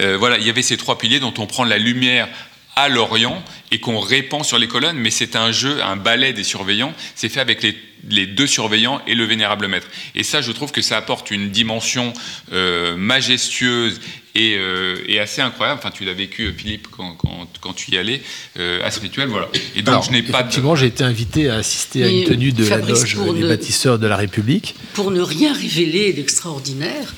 [0.00, 2.28] Euh, voilà, il y avait ces trois piliers dont on prend la lumière
[2.76, 6.44] à l'Orient et qu'on répand sur les colonnes, mais c'est un jeu, un ballet des
[6.44, 6.94] surveillants.
[7.14, 7.76] C'est fait avec les,
[8.08, 9.86] les, deux surveillants et le vénérable maître.
[10.14, 12.12] Et ça, je trouve que ça apporte une dimension
[12.52, 14.00] euh, majestueuse
[14.34, 15.80] et, euh, et, assez incroyable.
[15.80, 18.20] Enfin, tu l'as vécu, Philippe, quand, quand, quand, tu y allais
[18.58, 19.48] euh, à ce rituel, voilà.
[19.76, 20.40] Et donc, Alors, je n'ai pas.
[20.40, 20.78] Effectivement, de...
[20.78, 23.48] j'ai été invité à assister mais à une tenue de Fabrice, la loge des ne,
[23.48, 24.74] bâtisseurs de la République.
[24.94, 27.14] Pour ne rien révéler d'extraordinaire,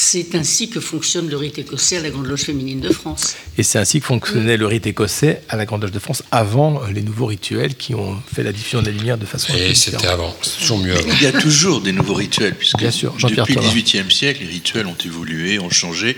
[0.00, 3.34] C'est ainsi que fonctionne le rite écossais à la Grande Loge féminine de France.
[3.58, 6.86] Et c'est ainsi que fonctionnait le rite écossais à la Grande Loge de France avant
[6.86, 9.52] les nouveaux rituels qui ont fait la diffusion de la lumière de façon.
[9.54, 11.08] Et c'était avant, c'est toujours mieux avant.
[11.20, 13.60] Il y a toujours des nouveaux rituels, puisque Bien sûr, depuis le.
[13.60, 16.16] XVIIIe siècle, les rituels ont évolué, ont changé.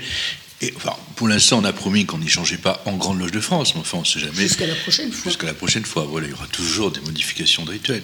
[0.63, 3.39] Et enfin, pour l'instant, on a promis qu'on n'y changeait pas en Grande Loge de
[3.39, 4.33] France, mais enfin, on ne sait jamais.
[4.35, 5.31] Jusqu'à la prochaine fois.
[5.31, 6.05] Jusqu'à la prochaine fois.
[6.07, 8.03] Voilà, il y aura toujours des modifications de rituels.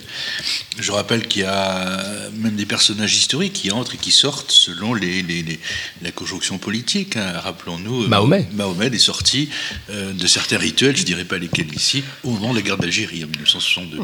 [0.79, 4.95] Je rappelle qu'il y a même des personnages historiques qui entrent et qui sortent selon
[4.95, 5.59] les, les- les-
[6.01, 7.15] la conjonction politique.
[7.15, 7.33] hein.
[7.43, 8.47] Rappelons-nous, euh, Mahomet.
[8.53, 9.49] Mahomet est sorti
[9.91, 12.77] euh, de certains rituels, je ne dirais pas lesquels ici, au moment de la guerre
[12.77, 13.99] d'Algérie en 1962.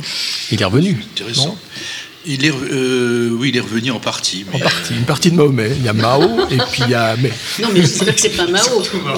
[0.52, 0.92] Il est revenu.
[1.14, 1.58] Intéressant.
[2.26, 4.46] Il est, euh, oui, il est revenu en partie.
[4.54, 5.72] En partie, une partie de Mahomet.
[5.78, 7.16] Il y a Mao et puis il y a.
[7.18, 7.32] Mais...
[7.62, 8.62] Non, mais j'espère que c'est pas Mao.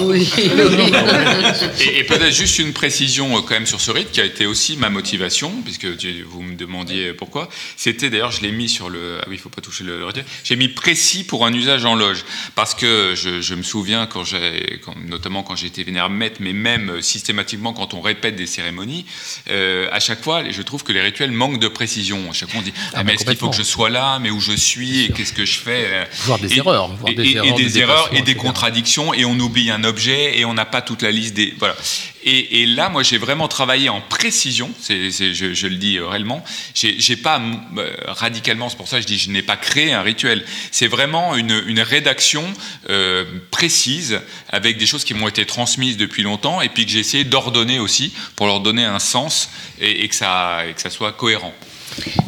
[0.00, 0.28] Oui.
[1.80, 4.46] Et, et peut-être juste une précision euh, quand même sur ce rite qui a été
[4.46, 7.48] aussi ma motivation, puisque tu- vous me demandiez pourquoi.
[7.76, 9.18] C'était d'ailleurs, je l'ai mis sur le.
[9.20, 10.24] Ah oui, il faut pas toucher le, le rituel.
[10.44, 14.24] J'ai mis précis pour un usage en loge, parce que je, je me souviens quand
[14.24, 18.46] j'ai, quand- notamment quand j'étais vénère maître, mais même euh, systématiquement quand on répète des
[18.46, 19.06] cérémonies,
[19.50, 22.30] euh, à chaque fois, je trouve que les rituels manquent de précision.
[22.30, 24.30] À chaque fois, on dit ah, mais est-ce qu'il faut que je sois là, mais
[24.30, 27.14] où je suis, et qu'est-ce que je fais euh, Voir des et- erreurs, voir et,
[27.14, 30.38] des et- et erreurs de des erreurs et des contradictions et on oublie un objet
[30.38, 31.76] et on n'a pas toute la liste des voilà.
[32.28, 36.08] Et, et là moi j'ai vraiment travaillé en précision c'est- je, je le dis euh,
[36.08, 36.42] réellement.
[36.74, 37.40] J'ai, j'ai pas
[37.78, 40.44] euh, radicalement c'est pour ça que je dis je n'ai pas créé un rituel.
[40.72, 42.44] C'est vraiment une, une rédaction
[42.90, 46.98] euh, précise avec des choses qui m'ont été transmises depuis longtemps et puis que j'ai
[47.00, 49.48] essayé d'ordonner aussi pour leur donner un sens
[49.80, 51.54] et, et que ça et que ça soit cohérent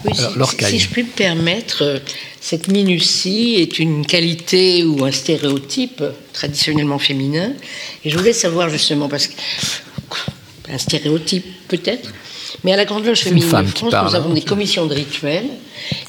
[0.05, 0.71] Oui, si- Alors, Lorcaille.
[0.71, 1.99] si, je puis me permettre, euh,
[2.41, 6.03] cette minutie est une qualité ou un stéréotype
[6.33, 7.53] traditionnellement féminin.
[8.05, 9.35] Et je voulais savoir justement, parce que
[10.71, 12.13] un stéréotype peut-être,
[12.65, 14.35] mais à la Grande Loge féminine de France, parle, nous avons hein.
[14.35, 15.49] des commissions de rituels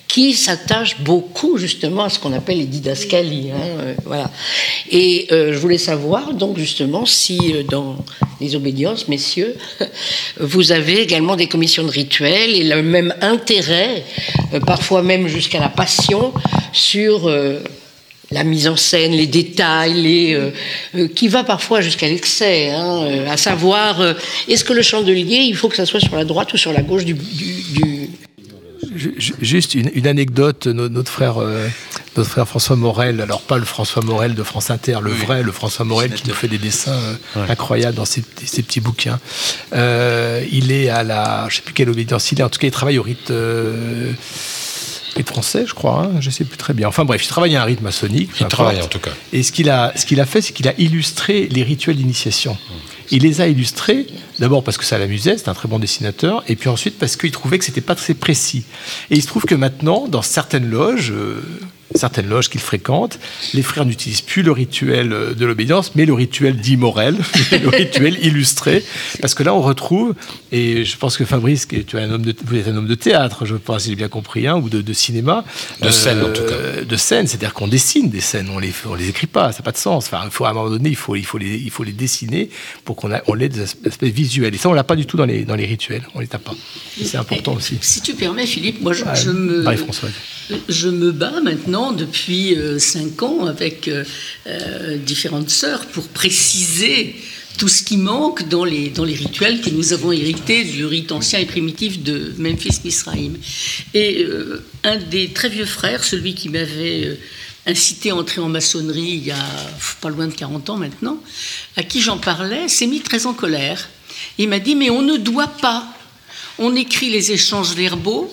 [0.10, 3.52] qui s'attachent beaucoup justement à ce qu'on appelle les didascalies.
[3.52, 4.32] hein, euh, voilà.
[4.90, 7.96] Et euh, je voulais savoir donc justement si euh, dans
[8.42, 9.56] les obédiences, messieurs,
[10.40, 14.04] vous avez également des commissions de rituels et le même intérêt,
[14.66, 16.34] parfois même jusqu'à la passion,
[16.72, 17.30] sur
[18.32, 24.02] la mise en scène, les détails, les, qui va parfois jusqu'à l'excès, hein, à savoir,
[24.48, 26.82] est-ce que le chandelier, il faut que ça soit sur la droite ou sur la
[26.82, 27.18] gauche du...
[28.96, 31.68] Juste une, une anecdote, no- notre frère, euh,
[32.18, 35.52] notre frère François Morel, alors pas le François Morel de France Inter, le vrai, le
[35.52, 36.92] François Morel qui nous fait des dessins
[37.38, 39.20] euh, incroyables dans ses, ses petits bouquins.
[39.74, 42.68] Euh, il est à la, je sais plus quelle obédience il est, en tout cas
[42.68, 43.32] il travaille au rite.
[43.32, 44.12] euh,
[45.16, 46.88] rite français, je crois, hein, je sais plus très bien.
[46.88, 48.30] Enfin bref, il travaille à un rite maçonnique.
[48.40, 49.12] Il travaille en tout cas.
[49.34, 52.58] Et ce qu'il a, ce qu'il a fait, c'est qu'il a illustré les rituels d'initiation.
[53.12, 54.08] Il les a illustrés,
[54.38, 57.32] d'abord parce que ça l'amusait, c'est un très bon dessinateur, et puis ensuite parce qu'il
[57.32, 58.66] trouvait que c'était pas très précis.
[59.10, 61.44] Et il se trouve que maintenant, dans certaines loges, euh,
[62.00, 63.20] certaines loges qu'il fréquente,
[63.54, 67.16] les frères n'utilisent plus le rituel euh, de l'obédience, mais le rituel dit Morel,
[67.52, 68.84] le rituel illustré,
[69.22, 70.16] parce que là on retrouve,
[70.52, 72.96] et je pense que Fabrice, tu es un homme de, vous êtes un homme de
[72.96, 75.44] théâtre, je pense, si j'ai bien compris, hein, ou de, de cinéma,
[75.82, 78.96] De scène, en tout euh, de scène, c'est-à-dire qu'on dessine des scènes, on les, on
[78.96, 80.06] les écrit pas, ça n'a pas de sens.
[80.06, 81.92] Enfin, il faut à un moment donné, il faut, il faut les, il faut les
[81.92, 82.50] dessiner
[82.86, 84.54] pour qu'on a, on ait des aspects, aspects visuels.
[84.56, 86.44] Et ça, on l'a pas du tout dans les, dans les rituels, on les tape
[86.44, 86.56] pas.
[87.02, 87.78] C'est important aussi.
[87.82, 90.12] Si tu permets, Philippe, moi je, Ouais, je me, Marie-Françoise.
[90.68, 94.04] Je me bats maintenant depuis euh, cinq ans avec euh,
[94.48, 97.16] euh, différentes sœurs pour préciser
[97.58, 101.12] tout ce qui manque dans les, dans les rituels que nous avons hérités du rite
[101.12, 103.38] ancien et primitif de Memphis-Misraïm.
[103.94, 107.20] Et euh, un des très vieux frères, celui qui m'avait
[107.66, 109.46] incité à entrer en maçonnerie il y a
[110.02, 111.18] pas loin de 40 ans maintenant,
[111.76, 113.90] à qui j'en parlais, s'est mis très en colère.
[114.38, 115.86] Il m'a dit, mais on ne doit pas
[116.60, 118.32] on écrit les échanges verbaux,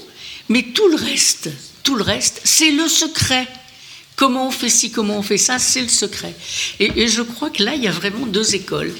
[0.48, 1.48] mais tout le reste,
[1.86, 3.46] tout le reste, c'est le secret.
[4.16, 6.34] Comment on fait ci, comment on fait ça, c'est le secret.
[6.80, 8.92] Et, et je crois que là, il y a vraiment deux écoles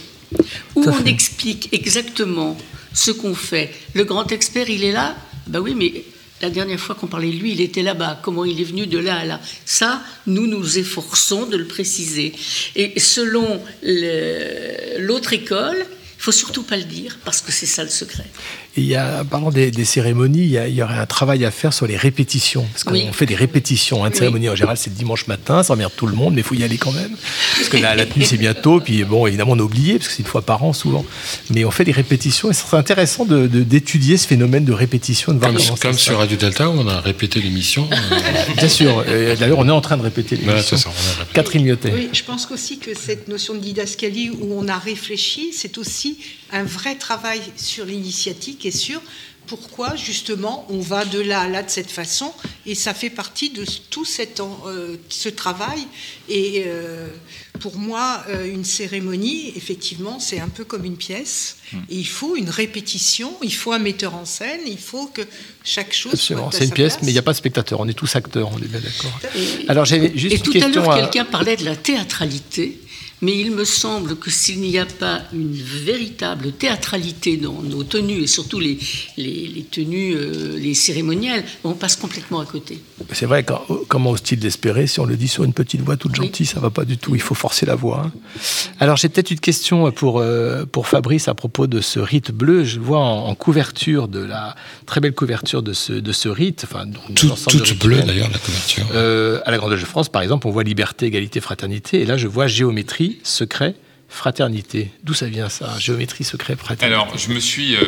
[0.76, 1.08] où on fait.
[1.10, 2.56] explique exactement
[2.94, 3.74] ce qu'on fait.
[3.94, 5.16] Le grand expert, il est là.
[5.48, 6.04] Ben oui, mais
[6.42, 8.20] la dernière fois qu'on parlait de lui, il était là-bas.
[8.22, 12.34] Comment il est venu de là à là Ça, nous nous efforçons de le préciser.
[12.76, 13.60] Et selon
[14.98, 15.86] l'autre école,
[16.18, 18.26] il faut surtout pas le dire parce que c'est ça le secret.
[18.76, 21.44] Il y a, parlant des, des cérémonies, il y, a- il y aurait un travail
[21.44, 22.66] à faire sur les répétitions.
[22.72, 23.06] Parce qu'on Oui.
[23.12, 24.04] fait des répétitions.
[24.04, 24.16] Hein, Oui.
[24.18, 26.54] cérémonie, en général, c'est le dimanche matin, ça emmerde tout le monde, mais il faut
[26.54, 27.16] y aller quand même.
[27.56, 28.80] Parce que la, la tenue, c'est bientôt.
[28.80, 31.04] Puis bon, évidemment, on a oublié, parce que c'est une fois par an souvent.
[31.50, 34.72] Mais on fait des répétitions et ce serait intéressant de- de- d'étudier ce phénomène de
[34.72, 36.18] répétition, de voir Comme, comment comme sur.
[36.18, 37.88] Radio Delta où on a répété l'émission.
[37.92, 37.96] euh,
[38.56, 39.04] Bien sûr.
[39.08, 40.76] Euh, D'ailleurs, on est en train de répéter Voilà, l'émission.
[40.76, 41.34] c'est ça, on a répété.
[41.34, 41.92] Catherine Lyotet.
[41.94, 46.18] Oui, je pense aussi que cette notion de didascalie où on a réfléchi, c'est aussi
[46.52, 49.00] un vrai travail sur l'initiatique sur
[49.46, 52.32] pourquoi justement on va de là à là de cette façon
[52.66, 55.86] et ça fait partie de tout cet euh, ce travail
[56.28, 57.06] et euh,
[57.60, 61.78] pour moi euh, une cérémonie effectivement c'est un peu comme une pièce Hmm.
[61.90, 65.22] et il faut une répétition il faut un metteur en scène il faut que
[65.64, 66.50] chaque chose Absolument.
[66.52, 67.02] C'est une pièce, place.
[67.02, 67.80] mais il n'y a pas de spectateur.
[67.80, 69.18] On est tous acteurs, on est bien d'accord.
[69.34, 72.80] Et- Alors j'avais juste Et une tout à l'heure, à- quelqu'un parlait de la théâtralité,
[73.22, 78.22] mais il me semble que s'il n'y a pas une véritable théâtralité dans nos tenues,
[78.22, 78.78] et surtout les,
[79.16, 82.78] les, les tenues, euh, les cérémoniales, on passe complètement à côté.
[83.12, 86.14] C'est vrai, quand- comment ose-t-il l'espérer Si on le dit sur une petite voix toute
[86.14, 87.14] gentille, ça va pas du tout.
[87.14, 88.02] Il faut forcer la voix.
[88.06, 88.12] hein.
[88.80, 92.64] Alors j'ai peut-être une question pour, euh, pour Fabrice à propos de ce rite bleu.
[92.64, 94.54] Je vois en, en couverture de la
[94.84, 96.64] très belle couverture de ce, de ce rite.
[96.70, 98.86] Enfin, donc, Tout- toute bleue, d'ailleurs, la couverture.
[98.94, 102.00] Euh, à la Grande Loge de France, par exemple, on voit liberté, égalité, fraternité.
[102.00, 103.74] Et là, je vois géométrie, secret,
[104.08, 104.90] fraternité.
[105.04, 106.86] D'où ça vient ça Géométrie, secret, fraternité.
[106.86, 107.74] Alors, je me suis.
[107.76, 107.80] euh,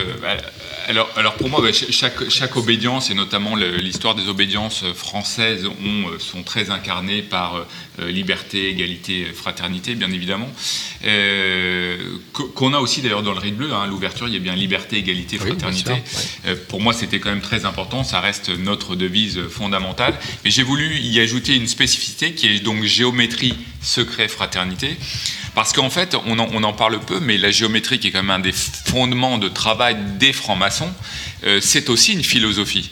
[0.88, 5.66] alors, alors, pour moi, bah, ch- chaque, chaque obédience, et notamment l'histoire des obédiences françaises,
[5.66, 7.64] ont, euh, sont très incarnées par euh,
[8.06, 10.50] liberté, égalité, fraternité, bien évidemment.
[11.04, 11.96] Euh,
[12.34, 14.54] qu- Qu'on a aussi d'ailleurs dans le rite bleu, hein, l'ouverture, il y a bien
[14.54, 15.92] liberté, égalité, Oui, fraternité.
[16.04, 18.04] sûr, Euh, pour moi, c'était quand même très important.
[18.04, 20.14] Ça reste notre devise fondamentale.
[20.44, 24.96] Mais j'ai voulu y ajouter une spécificité qui est donc géométrie, secret, fraternité.
[25.54, 28.22] Parce qu'en fait, on en, on en parle peu, mais la géométrie, qui est quand
[28.22, 30.92] même un des fondements de travail des francs-maçons,
[31.44, 32.90] euh, c'est aussi une philosophie.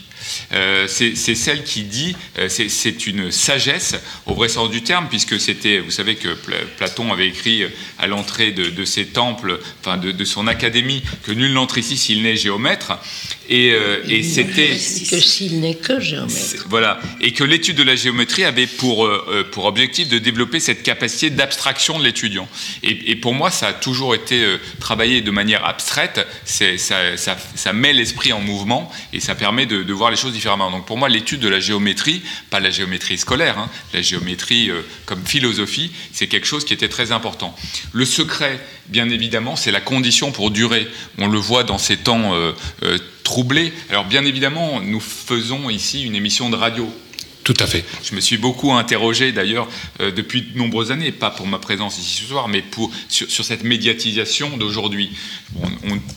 [0.53, 3.95] Euh, c'est celle qui dit, euh, c'est- une sagesse
[4.27, 7.69] au vrai sens du terme, puisque c'était, vous savez que Pla- Platon avait écrit euh,
[7.99, 11.97] à l'entrée de, de ses temples, enfin de, de son académie, que nul n'entre ici
[11.97, 12.99] s'il n'est géomètre,
[13.49, 16.67] et, euh, et c'était Que s'il n'est que géomètre.
[16.69, 19.09] voilà, et que l'étude de la géométrie avait pour,
[19.53, 22.49] pour objectif de développer cette capacité d'abstraction de l'étudiant.
[22.83, 24.45] Et, et pour moi, ça a toujours été
[24.81, 26.77] travaillé de manière abstraite, ça,
[27.17, 30.71] ça, ça met l'esprit en mouvement et ça permet de, de voir les choses différemment.
[30.71, 34.83] Donc pour moi, l'étude de la géométrie, pas la géométrie scolaire, hein, la géométrie euh,
[35.05, 37.55] comme philosophie, c'est quelque chose qui était très important.
[37.93, 40.89] Le secret, bien évidemment, c'est la condition pour durer.
[41.19, 42.53] On le voit dans ces temps euh,
[42.83, 43.73] euh, troublés.
[43.91, 46.93] Alors bien évidemment, nous faisons ici une émission de radio.
[47.47, 47.85] Tout à fait.
[48.03, 49.69] Je me suis beaucoup interrogé d'ailleurs
[50.01, 53.45] euh, depuis de nombreuses années, pas pour ma présence ici ce soir, mais pour, sur,
[53.45, 55.13] cette médiatisation d'aujourd'hui.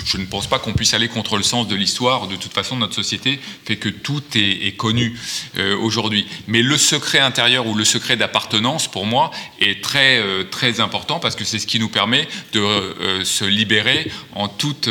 [0.06, 2.28] Je ne pense pas qu'on puisse aller contre le sens de l'histoire.
[2.28, 5.20] De toute façon, notre société fait que tout est, connu
[5.60, 6.26] euh, aujourd'hui.
[6.48, 9.30] Mais le secret intérieur ou le secret d'appartenance, pour moi,
[9.62, 14.12] est très, euh, très important parce que c'est ce qui nous permet de se libérer
[14.34, 14.90] en toute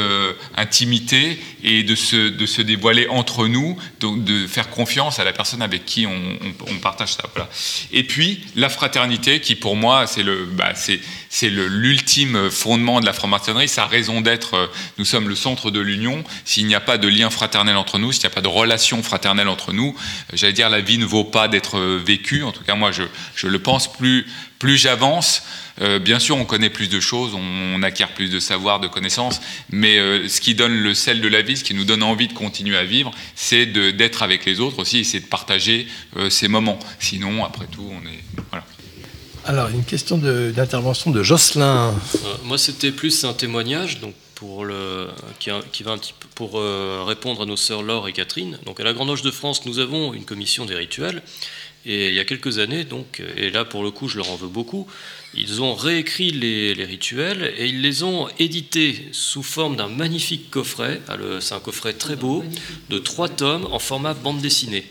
[0.57, 5.33] intimité et de se, de se dévoiler entre nous, donc de faire confiance à la
[5.33, 7.25] personne avec qui on, partage ça.
[7.35, 7.49] Voilà.
[7.93, 13.07] Et puis la fraternité, qui pour moi c'est le, bah, c'est, c'est l'ultime fondement de
[13.07, 14.55] la franc-maçonnerie, sa raison d'être.
[14.55, 14.67] euh,
[14.99, 16.25] Nous sommes le centre de l'union.
[16.45, 19.03] S'il n'y a pas de lien fraternel entre nous, s'il n'y a pas de relation
[19.03, 22.43] fraternelle entre nous, euh, j'allais dire la vie ne vaut pas d'être euh, vécue.
[22.43, 23.03] En tout cas, moi je,
[23.35, 23.93] je le pense.
[23.93, 24.27] Plus,
[24.59, 25.43] plus j'avance,
[25.81, 28.89] euh, bien sûr, on connaît plus de choses, on, on acquiert plus de savoir, de
[28.89, 32.03] connaissances, mais euh, ce qui donne le sel de la vie, ce qui nous donne
[32.03, 36.31] envie de continuer à vivre, c'est d'être avec les autres aussi, c'est de partager euh,
[36.31, 36.79] ces moments.
[36.99, 38.65] Sinon, après tout, on est voilà.
[39.49, 41.95] Alors, une question d'intervention de, Jocelyn.
[42.17, 45.09] Euh, moi, c'était plus un témoignage, donc pour le
[45.39, 48.59] qui, va un petit peu pour euh, répondre à nos sœurs Laure et Catherine.
[48.67, 51.23] Donc, à la Grande Loge de France, nous avons une commission des rituels.
[51.87, 54.37] Et il y a quelques années, donc, et là pour le coup, je leur en
[54.37, 54.87] veux beaucoup,
[55.35, 61.01] ils ont réécrit les, rituels et ils les ont édités sous forme d'un magnifique coffret.
[61.09, 62.45] Ah, C'est un coffret très beau,
[62.91, 64.85] de trois tomes en format bande dessinée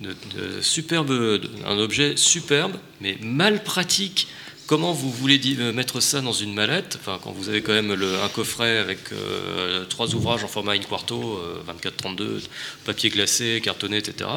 [0.00, 4.28] de, superbe, un objet superbe, mais mal pratique.
[4.66, 6.98] Comment vous voulez euh, mettre ça dans une mallette?
[7.00, 10.78] Enfin, quand vous avez quand même un coffret avec euh, trois ouvrages en format in
[10.78, 12.42] quarto, euh, 24-32,
[12.84, 14.28] papier glacé, cartonné, etc.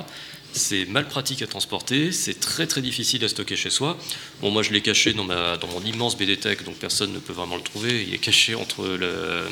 [0.51, 3.97] C'est mal pratique à transporter, c'est très très difficile à stocker chez soi.
[4.41, 7.33] Bon, moi je l'ai caché dans, ma, dans mon immense BD-Tech, donc personne ne peut
[7.33, 8.03] vraiment le trouver.
[8.07, 9.45] Il est caché entre le,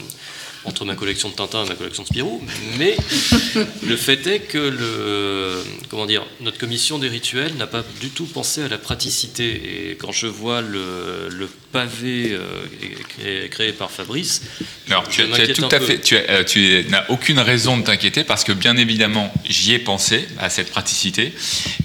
[0.66, 2.42] entre ma collection de Tintin et ma collection de Spirou.
[2.78, 2.96] Mais
[3.86, 8.26] le fait est que le, comment dire, notre commission des rituels n'a pas du tout
[8.26, 9.90] pensé à la praticité.
[9.92, 14.42] Et quand je vois le, le pavé euh, créé, par Fabrice,
[14.90, 15.86] Alors, je tu, as- tu as m'inquiète tout un à peu.
[15.86, 19.80] fait, tu, as- tu n'as aucune raison de t'inquiéter parce que bien évidemment, j'y ai
[19.80, 21.34] pensé à cette praticité.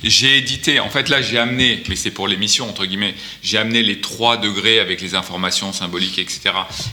[0.02, 3.82] J'ai édité, en fait là, j'ai amené, mais c'est pour l'émission entre guillemets, j'ai amené
[3.82, 6.40] les trois degrés avec les informations symboliques, etc.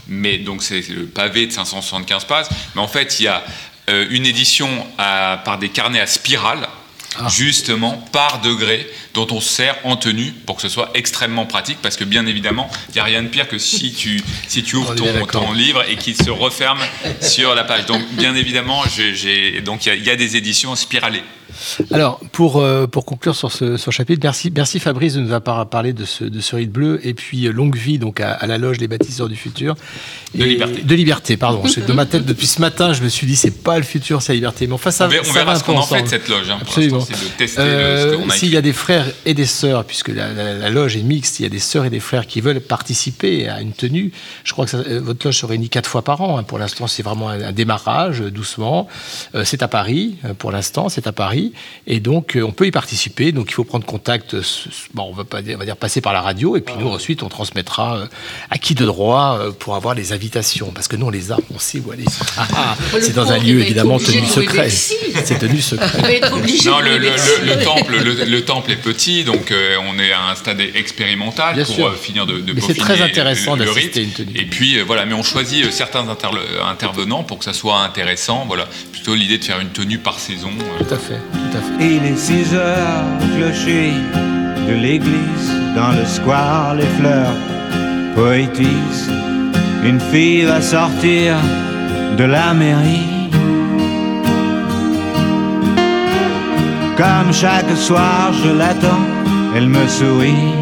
[0.08, 2.46] Mais donc c'est le pavé de 575 pages.
[2.74, 3.42] Mais en fait, il y a
[3.88, 6.68] euh, une édition par des carnets à spirale
[7.28, 11.78] justement par degré dont on se sert en tenue pour que ce soit extrêmement pratique
[11.82, 14.76] parce que bien évidemment il n'y a rien de pire que si tu, si tu
[14.76, 16.78] ouvres On ton, livre et qu'il se referme
[17.20, 17.86] sur la page.
[17.86, 21.22] Donc bien évidemment il y a- il y, a des éditions spiralées.
[21.92, 25.32] Alors, pour, euh, pour conclure sur ce, sur ce chapitre, merci, merci Fabrice de nous
[25.32, 28.32] avoir parlé de ce, de ce rite bleu et puis euh, longue vie donc à,
[28.32, 29.74] à la loge Les Bâtisseurs du Futur.
[30.34, 30.82] De liberté.
[30.82, 31.62] De liberté, pardon.
[31.88, 34.32] De ma tête depuis ce matin, je me suis dit c'est pas le futur, c'est
[34.32, 34.66] la liberté.
[34.68, 36.02] Mais enfin, ça, on verra, on ça verra va un ce peu qu'on en fait
[36.02, 36.50] de cette loge.
[36.50, 36.58] hein.
[36.62, 36.99] Absolument.
[37.06, 39.84] C'est de tester Euh, ce qu'on a S'il y a des frères et des sœurs,
[39.84, 42.26] puisque la, la- la loge est mixte, il y a des sœurs et des frères
[42.26, 44.12] qui veulent participer à une tenue.
[44.44, 46.38] Je crois que ça- euh, votre loge se réunit quatre fois par an.
[46.38, 46.42] hein.
[46.42, 48.88] Pour l'instant, c'est vraiment un, un démarrage, euh, doucement.
[49.34, 51.52] Euh, c'est à Paris, pour l'instant, c'est à Paris.
[51.86, 53.32] Et donc, euh, on peut y participer.
[53.32, 54.36] Donc, il faut prendre contact.
[54.94, 56.56] Bon, on va pas dire, on va dire passer par la radio.
[56.56, 58.06] Et puis, nous, ensuite, on transmettra euh,
[58.50, 60.70] à qui de droit euh, pour avoir les invitations.
[60.74, 62.04] Parce que nous, on les a, on sait où aller.
[62.36, 64.70] Ah, ah, c'est dans un lieu, évidemment, tenu secret.
[64.70, 66.20] C'est tenu secret.
[66.66, 67.30] Non, de le, le- Bercy.
[67.44, 70.60] le- le temple, le, le temple est petit, donc euh, on est à un stade
[70.74, 71.86] expérimental Bien pour sûr.
[71.88, 74.16] euh, finir de, de peaufiner très intéressant le- le d'assister rite.
[74.18, 74.38] à une tenue.
[74.40, 78.44] Et puis euh, voilà, mais on choisit certains interle- intervenants pour que ça soit intéressant.
[78.46, 80.50] Voilà, plutôt l'idée de faire une tenue par saison.
[80.60, 80.84] euh.
[80.84, 81.86] Tout à fait, tout à fait.
[81.86, 83.04] Il est 6 heures,
[83.36, 83.90] clocher
[84.68, 87.32] de l'église, dans le square, les fleurs
[88.14, 89.10] poétisent.
[89.84, 91.36] Une fille va sortir
[92.18, 93.19] de la mairie.
[97.00, 99.06] Comme chaque soir, je l'attends,
[99.56, 100.52] elle me sourit.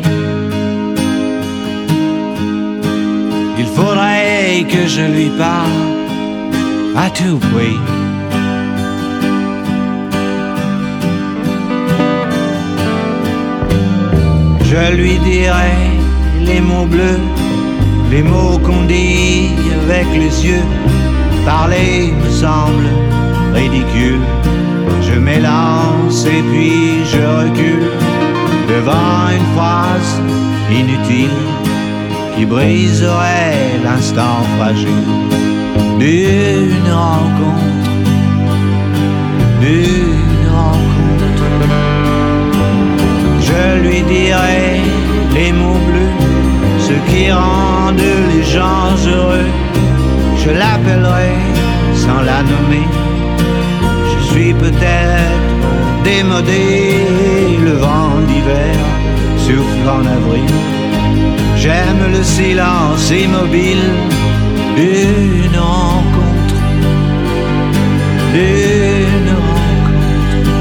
[3.58, 5.80] Il faudrait que je lui parle
[6.96, 7.80] à tout prix.
[14.62, 15.74] Je lui dirai
[16.40, 17.20] les mots bleus,
[18.12, 19.48] les mots qu'on dit
[19.82, 20.66] avec les yeux.
[21.44, 22.86] Parler me semble
[23.54, 24.20] ridicule.
[25.02, 27.90] Je m'élance et puis je recule
[28.68, 30.20] devant une phrase
[30.70, 31.38] inutile
[32.36, 35.08] qui briserait l'instant fragile
[35.98, 37.90] d'une rencontre,
[39.60, 41.48] d'une rencontre.
[43.40, 44.80] Je lui dirai
[45.34, 46.16] les mots bleus,
[46.86, 48.00] ceux qui rendent
[48.32, 49.50] les gens heureux.
[50.36, 51.32] Je l'appellerai
[51.94, 53.07] sans la nommer.
[54.38, 56.94] Suis peut-être démodé,
[57.64, 58.78] le vent d'hiver
[59.36, 60.54] souffle en avril.
[61.56, 63.90] J'aime le silence immobile
[64.76, 66.54] d'une rencontre,
[68.32, 70.52] d'une rencontre.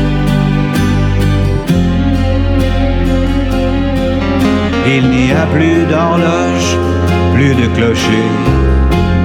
[4.87, 6.69] Il n'y a plus d'horloge,
[7.35, 8.27] plus de clocher.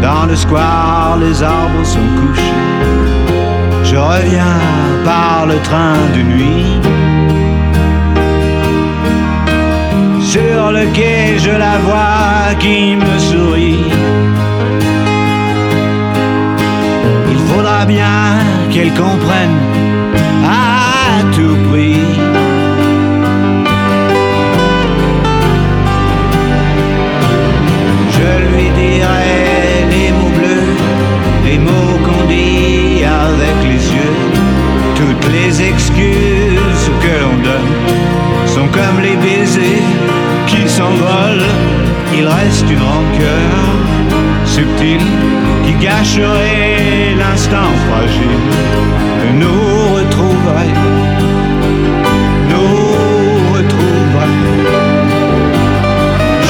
[0.03, 3.02] Dans le square, les arbres sont couchés.
[3.93, 4.59] Je reviens
[5.05, 6.81] par le train de nuit.
[10.23, 13.85] Sur le quai, je la vois qui me sourit.
[17.33, 18.39] Il faudra bien
[18.71, 19.59] qu'elle comprenne
[20.43, 22.07] à tout prix.
[28.17, 29.35] Je lui dirai
[29.91, 30.77] les mots bleus,
[31.45, 32.02] les mots
[35.13, 37.73] Toutes les excuses que l'on donne
[38.47, 39.83] sont comme les baisers
[40.47, 41.51] qui s'envolent.
[42.15, 43.53] Il reste une rancœur
[44.47, 45.07] subtile
[45.67, 48.49] qui gâcherait l'instant fragile
[49.21, 50.77] que nous retrouverait.
[52.49, 54.39] Nous retrouverait.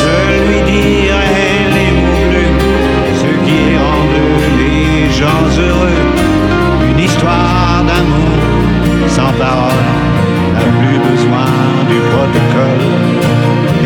[0.02, 2.54] Je lui dirai les mots bleus,
[3.22, 4.22] ceux qui rendent
[4.60, 6.04] les gens heureux.
[6.90, 8.31] Une histoire d'amour
[9.22, 9.82] sans parole
[10.54, 11.50] n'a plus besoin
[11.90, 12.84] du protocole.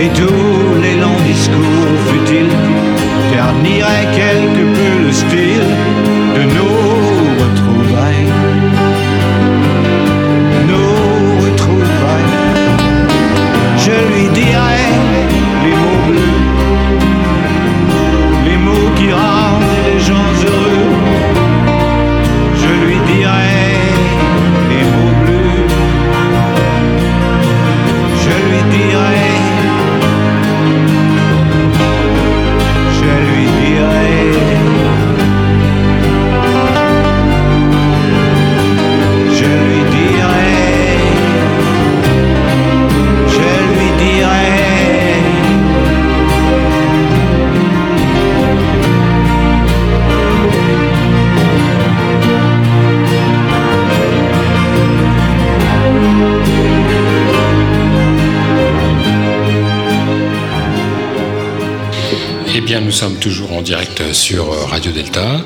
[0.03, 2.57] Et tous les longs discours futiles
[3.33, 5.71] terniraient quelque peu le style
[6.37, 6.96] de nos
[62.87, 65.41] nous sommes toujours en direct sur euh, Radio Delta.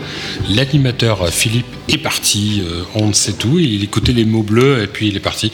[0.50, 3.58] L'animateur euh, Philippe est parti, euh, on ne sait tout.
[3.58, 5.50] Il écoutait les mots bleus et puis il est parti.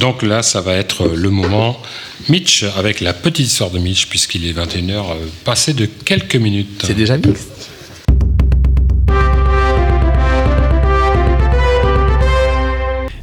[0.00, 1.78] Donc là, ça va être le moment
[2.30, 5.04] Mitch avec la petite histoire de Mitch, puisqu'il est 21h
[5.44, 6.84] passé de quelques minutes.
[6.86, 7.68] C'est déjà mixte.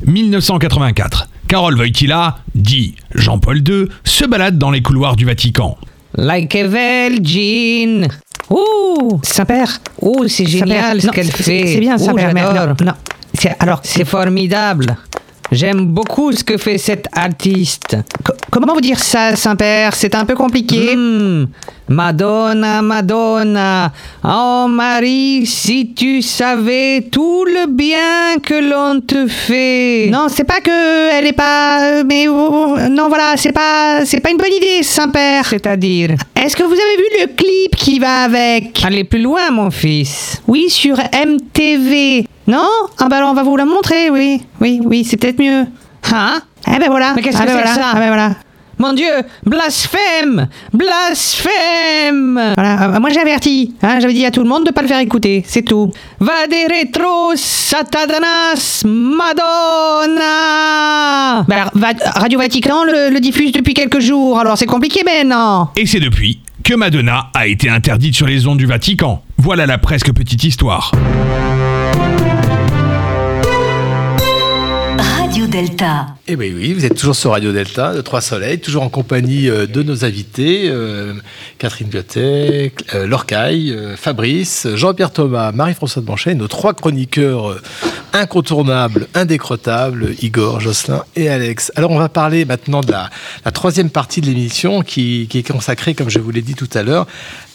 [0.05, 1.29] «1984.
[1.47, 5.79] Carole Wojtyla, dit Jean-Paul II, se balade dans les couloirs du Vatican.
[6.15, 8.07] Like a virgin.
[8.49, 9.79] Ouh, Saint-Père.
[10.01, 11.67] Ouh, c'est génial ce qu'elle fait.
[11.67, 12.33] c'est bien, Ouh, Saint-Père,
[12.83, 12.93] non,
[13.59, 14.95] alors, c'est formidable.
[15.51, 17.97] J'aime beaucoup ce que fait cet artiste.
[18.49, 20.95] Comment vous dire ça, Saint-Père C'est un peu compliqué.
[20.95, 21.47] Hmm.
[21.89, 23.91] Madonna, Madonna.
[24.23, 30.09] Oh Marie, si tu savais tout le bien que l'on te fait.
[30.11, 32.03] Non, c'est pas que elle est pas.
[32.03, 35.45] Mais oh, oh, non, voilà, c'est pas, c'est pas une bonne idée, Saint-Père.
[35.45, 36.11] C'est-à-dire?
[36.35, 38.81] Est-ce que vous avez vu le clip qui va avec?
[38.85, 40.41] Allez plus loin, mon fils.
[40.47, 42.25] Oui, sur MTV.
[42.47, 42.67] Non?
[42.99, 44.41] Ah bah alors on va vous la montrer, oui.
[44.59, 45.65] Oui, oui, c'est peut-être mieux.
[46.11, 46.41] Hein?
[46.67, 47.13] Eh ben voilà.
[47.15, 47.75] Mais qu'est-ce Ah que ben c'est voilà.
[47.75, 47.91] ça?
[47.93, 48.31] Ah ben voilà.
[48.83, 49.13] Mon Dieu,
[49.45, 54.71] blasphème Blasphème Voilà, euh, moi j'ai averti, hein, j'avais dit à tout le monde de
[54.71, 55.93] pas le faire écouter, c'est tout.
[56.19, 60.25] Va des retro satanas Madonna
[61.47, 65.71] Bah, Radio Vatican le, le diffuse depuis quelques jours, alors c'est compliqué maintenant.
[65.77, 69.23] Et c'est depuis que Madonna a été interdite sur les ondes du Vatican.
[69.37, 70.91] Voilà la presque petite histoire.
[75.53, 76.07] Delta.
[76.27, 79.49] Eh oui, oui, vous êtes toujours sur Radio Delta, de Trois Soleils, toujours en compagnie
[79.49, 81.13] euh, de nos invités, euh,
[81.59, 87.61] Catherine Biotet, euh, Lorcaille, Fabrice, Jean-Pierre Thomas, Marie-Françoise Blanchet, nos trois chroniqueurs
[88.13, 91.71] incontournables, indécrottables, Igor, Jocelyn et Alex.
[91.75, 93.11] Alors on va parler maintenant de la,
[93.51, 97.05] troisième partie de l'émission qui est consacrée, comme je vous l'ai dit tout à l'heure,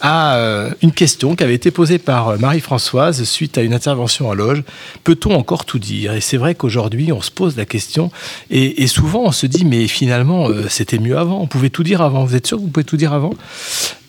[0.01, 4.29] à euh, une question qui avait été posée par euh, Marie-Françoise suite à une intervention
[4.29, 4.63] en loge.
[5.05, 6.13] Peut-on encore tout dire?
[6.13, 8.11] Et c'est vrai qu'aujourd'hui, on se pose la question
[8.51, 11.41] et, souvent on se dit, mais finalement, euh, c'était mieux avant.
[11.41, 12.25] On pouvait tout dire avant.
[12.25, 13.35] Vous êtes sûr que vous pouvez tout dire avant?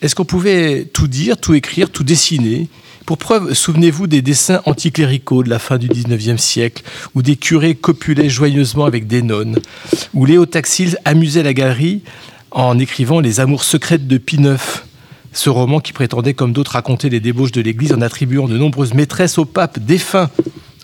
[0.02, 2.68] Est-ce qu'on pouvait tout dire, tout écrire, tout dessiner?
[3.06, 6.84] Pour preuve, souvenez-vous des dessins anticléricaux de la fin du 19e siècle,
[7.16, 9.58] où des curés copulaient joyeusement avec des nonnes,
[10.14, 12.02] où Léo Taxil amusait la galerie
[12.52, 14.84] en écrivant Les amours secrètes de Pie IX,
[15.34, 18.94] ce roman qui prétendait, comme d'autres, raconter les débauches de l'Église en attribuant de nombreuses
[18.94, 20.30] maîtresses au pape défunt.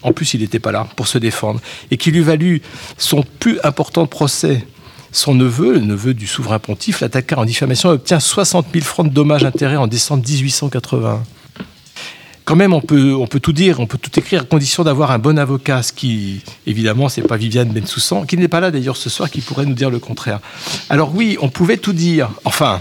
[0.04, 2.62] En plus, il n'était pas là pour se défendre, et qui lui valut
[2.98, 4.66] son plus important procès.
[5.12, 9.08] Son neveu, le neveu du souverain pontife, l'attaqua en diffamation et obtient 60 000 francs
[9.08, 11.24] de dommages-intérêts en décembre 1881
[12.46, 15.40] quand même, on peut, tout dire, on peut tout écrire à condition d'avoir un bon
[15.40, 19.32] avocat, ce qui, évidemment, c'est pas Viviane Bensoussan, qui n'est pas là d'ailleurs ce soir,
[19.32, 20.40] qui pourrait nous dire le contraire.
[20.90, 22.30] Alors oui, on pouvait tout dire.
[22.46, 22.80] Enfin,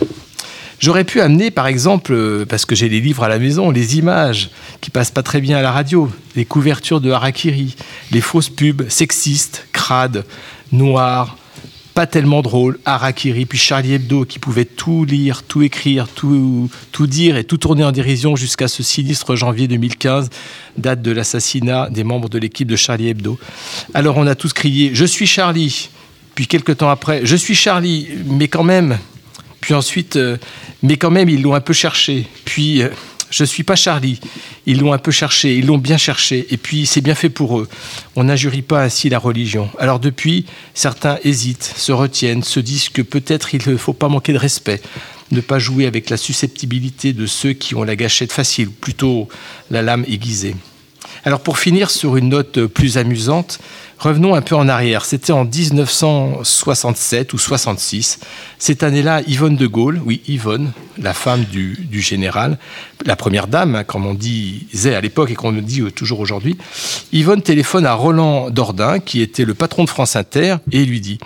[0.79, 3.99] j'aurais pu amener, par exemple, euh, parce que j'ai les livres à la maison, les
[3.99, 4.51] images
[4.81, 7.75] qui passent pas très bien à la radio, les couvertures de Harakiri,
[8.11, 10.25] les fausses pubs sexistes, crades,
[10.73, 11.37] noires,
[11.95, 17.07] pas tellement drôle, Harakiri, puis Charlie Hebdo, qui pouvait tout lire, tout écrire, tout, tout
[17.07, 20.29] dire et tout tourner en dérision jusqu'à ce sinistre janvier 2015,
[20.77, 23.39] date de l'assassinat des membres de l'équipe de Charlie Hebdo.
[23.95, 25.89] Alors on a tous crié «Je suis Charlie!»
[26.35, 28.99] Puis quelques temps après «Je suis Charlie, mais quand même!»
[29.65, 30.37] Puis ensuite euh,
[30.83, 32.27] Mais quand même, ils l'ont un peu cherché.
[32.45, 32.91] Puis euh,
[33.31, 34.21] je suis pas Charlie.
[34.67, 37.59] Ils l'ont un peu cherché, ils l'ont bien cherché, et puis c'est bien fait pour
[37.59, 37.67] eux.
[38.15, 39.71] On n'injurie pas ainsi la religion.
[39.79, 40.45] Alors depuis,
[40.75, 44.83] certains hésitent, se retiennent, se disent que peut-être il ne faut pas manquer de respect,
[45.31, 49.29] ne pas jouer avec la susceptibilité de ceux qui ont la gâchette facile, plutôt
[49.71, 50.57] la lame aiguisée.
[51.25, 53.61] Alors pour finir sur une note plus amusante,
[54.05, 55.07] revenons un peu en arrière.
[55.07, 58.21] C'était en 1967 ou 66.
[58.59, 62.59] Cette année-là, Yvonne de Gaulle, oui Yvonne, la femme du, général,
[63.07, 66.59] la première dame, hein, comme on disait à l'époque et qu'on dit toujours aujourd'hui,
[67.13, 71.19] Yvonne téléphone à Roland Dordain, qui était le patron de France Inter, et lui dit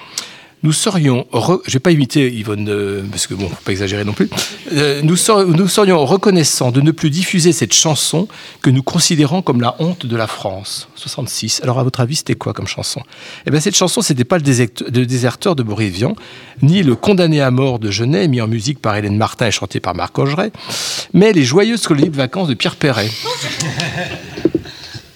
[0.62, 1.26] nous serions,
[1.66, 4.28] je vais pas imiter Yvonne, euh, parce que bon, faut pas exagérer non plus,
[4.72, 8.28] Euh, nous, ser- nous serions reconnaissants de ne plus diffuser cette chanson
[8.60, 10.88] que nous considérons comme la honte de la France.
[10.96, 11.60] 66.
[11.62, 13.00] Alors à votre avis, c'était quoi comme chanson?
[13.46, 14.42] Eh bien cette chanson, c'était pas le
[15.06, 16.14] déserteur de Boris Vian,
[16.62, 19.80] ni le condamné à mort de Genet, mis en musique par Hélène Martin et chanté
[19.80, 20.50] par Marc Augeret,
[21.14, 23.08] mais les joyeuses colonies de vacances de Pierre Perret.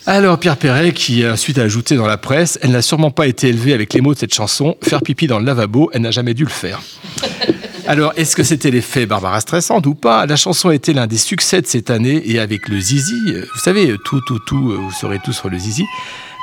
[0.05, 3.49] Alors Pierre Perret, qui a ensuite ajouté dans la presse, elle n'a sûrement pas été
[3.49, 6.35] élevée avec les mots de cette chanson, faire pipi dans le lavabo, elle n'a jamais
[6.35, 6.81] dû le faire.
[7.87, 10.27] Alors, est-ce que c'était l'effet Barbara Stressante ou pas?
[10.27, 13.45] La chanson a été l'un des succès de cette année et avec le zizi, euh,
[13.53, 15.85] vous savez, tout, tout, tout, euh, vous saurez tout sur le zizi,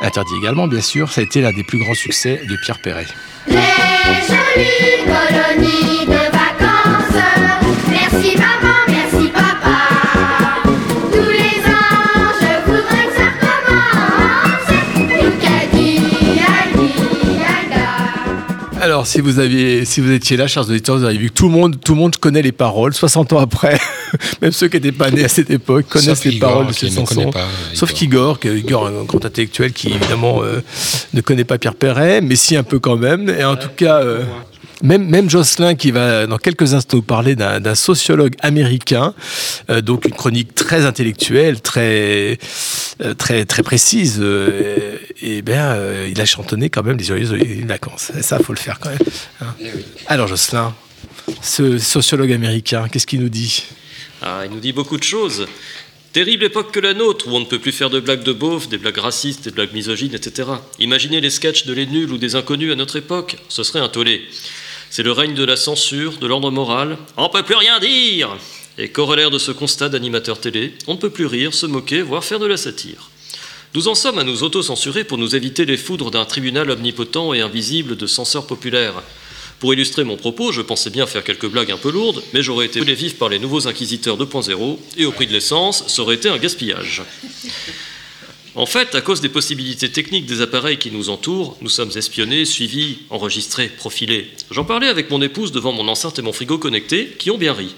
[0.01, 3.07] interdit également bien sûr, ça a été l'un des plus grands succès de Pierre Perret.
[3.47, 7.23] Les jolies colonies de vacances.
[7.89, 8.98] Merci maman, merci
[18.81, 21.47] Alors, si vous aviez, si vous étiez là, chers auditeurs, vous avez vu que tout
[21.47, 22.93] le monde, tout le monde connaît les paroles.
[22.93, 23.77] 60 ans après,
[24.41, 26.71] même ceux qui n'étaient pas nés à cette époque connaissent Sauf les Igor, paroles de
[26.73, 27.29] ces chansons.
[27.29, 30.61] pas, Sauf qu'Igor, qui Igor, un grand intellectuel qui évidemment euh,
[31.13, 33.29] ne connaît pas Pierre Perret, mais si un peu quand même.
[33.29, 33.99] Et en tout cas.
[34.01, 34.23] euh,
[34.83, 39.13] même, même Jocelyn qui va dans quelques instants parler d'un sociologue américain,
[39.69, 42.37] euh, donc une chronique très intellectuelle, très
[43.01, 44.17] euh, très très précise.
[44.19, 45.77] euh, et bien,
[46.07, 47.33] il a chantonné quand même les joyeuses
[47.65, 48.11] vacances.
[48.17, 48.99] Et ça, faut le faire quand même.
[49.41, 49.55] hein.
[50.07, 50.73] Alors Jocelyn,
[51.41, 53.63] ce sociologue américain, qu'est-ce qu'il nous dit?
[54.21, 55.47] Ah, il nous dit beaucoup de choses.
[56.11, 58.67] Terrible époque que la nôtre, où on ne peut plus faire de blagues de beauf,
[58.67, 60.49] des blagues racistes, des blagues misogynes, etc.
[60.79, 63.89] Imaginez les sketchs de les nuls ou des inconnus à notre époque, ce serait un
[63.89, 64.23] tollé.
[64.89, 66.97] C'est le règne de la censure, de l'ordre moral.
[67.15, 68.35] On peut plus rien dire
[68.77, 72.23] Et corollaire de ce constat d'animateur télé, on ne peut plus rire, se moquer, voire
[72.23, 73.09] faire de la satire.
[73.75, 77.41] Nous en sommes à nous auto-censurer pour nous éviter les foudres d'un tribunal omnipotent et
[77.41, 79.03] invisible de censeurs populaires.
[79.59, 82.65] Pour illustrer mon propos, je pensais bien faire quelques blagues un peu lourdes, mais j'aurais
[82.65, 86.15] été brûlé vif par les nouveaux inquisiteurs 2.0, et au prix de l'essence, ça aurait
[86.15, 87.03] été un gaspillage.
[88.59, 92.43] En fait, à cause des possibilités techniques des appareils qui nous entourent, nous sommes espionnés,
[92.43, 94.29] suivis, enregistrés, profilés.
[94.51, 97.53] J'en parlais avec mon épouse devant mon enceinte et mon frigo connecté, qui ont bien
[97.53, 97.73] ri.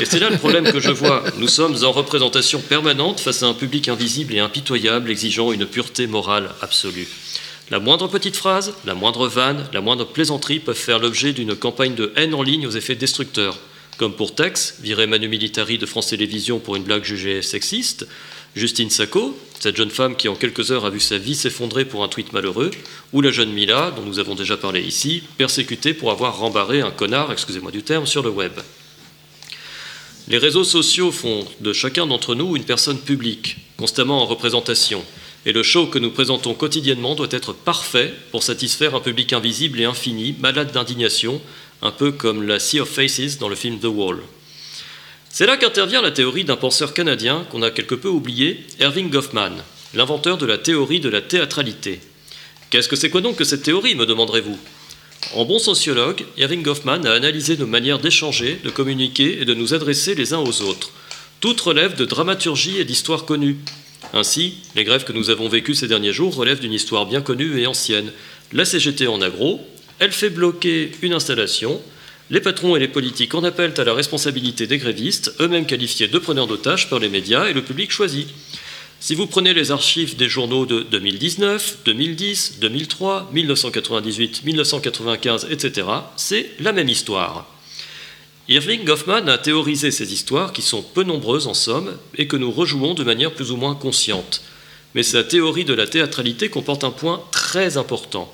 [0.00, 1.24] Et c'est là le problème que je vois.
[1.36, 6.06] Nous sommes en représentation permanente face à un public invisible et impitoyable exigeant une pureté
[6.06, 7.06] morale absolue.
[7.70, 11.94] La moindre petite phrase, la moindre vanne, la moindre plaisanterie peuvent faire l'objet d'une campagne
[11.94, 13.58] de haine en ligne aux effets destructeurs.
[13.98, 18.06] Comme pour Tex, viré Manu Militari de France Télévisions pour une blague jugée sexiste,
[18.56, 22.02] Justine Sacco, cette jeune femme qui en quelques heures a vu sa vie s'effondrer pour
[22.02, 22.70] un tweet malheureux,
[23.12, 26.90] ou la jeune Mila, dont nous avons déjà parlé ici, persécutée pour avoir rembarré un
[26.90, 28.52] connard, excusez-moi du terme, sur le web.
[30.28, 35.04] Les réseaux sociaux font de chacun d'entre nous une personne publique, constamment en représentation,
[35.46, 39.80] et le show que nous présentons quotidiennement doit être parfait pour satisfaire un public invisible
[39.80, 41.40] et infini, malade d'indignation,
[41.80, 44.18] un peu comme la Sea of Faces dans le film The Wall.
[45.38, 49.52] C'est là qu'intervient la théorie d'un penseur canadien qu'on a quelque peu oublié, Erving Goffman,
[49.94, 52.00] l'inventeur de la théorie de la théâtralité.
[52.70, 54.58] Qu'est-ce que c'est quoi donc que cette théorie, me demanderez-vous?
[55.34, 59.74] En bon sociologue, Erving Goffman a analysé nos manières d'échanger, de communiquer et de nous
[59.74, 60.90] adresser les uns aux autres.
[61.38, 63.58] Toutes relèvent de dramaturgie et d'histoire connue.
[64.14, 67.60] Ainsi, les grèves que nous avons vécues ces derniers jours relèvent d'une histoire bien connue
[67.60, 68.10] et ancienne.
[68.52, 69.60] La CGT en agro,
[70.00, 71.80] elle fait bloquer une installation,
[72.30, 76.18] les patrons et les politiques en appellent à la responsabilité des grévistes, eux-mêmes qualifiés de
[76.18, 78.26] preneurs d'otages par les médias et le public choisi.
[79.00, 85.86] Si vous prenez les archives des journaux de 2019, 2010, 2003, 1998, 1995, etc.,
[86.16, 87.46] c'est la même histoire.
[88.48, 92.50] Irving Goffman a théorisé ces histoires qui sont peu nombreuses en somme et que nous
[92.50, 94.42] rejouons de manière plus ou moins consciente.
[94.94, 98.32] Mais sa théorie de la théâtralité comporte un point très important.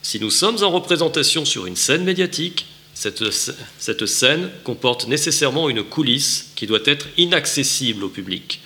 [0.00, 2.66] Si nous sommes en représentation sur une scène médiatique,
[2.98, 8.60] cette, scène comporte nécessairement une coulisse qui doit être inaccessible au public.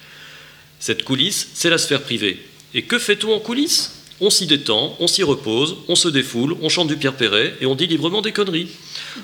[0.80, 2.38] Cette coulisse, c'est la sphère privée.
[2.72, 3.92] Et que fait-on en coulisses?
[4.22, 7.66] On s'y détend, on s'y repose, on se défoule, on chante du Pierre Perret et
[7.66, 8.68] on dit librement des conneries.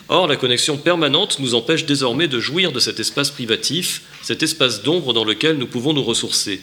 [0.08, 4.82] Or, la connexion permanente nous empêche désormais de jouir de cet espace privatif, cet espace
[4.82, 6.60] d'ombre dans lequel nous pouvons nous ressourcer.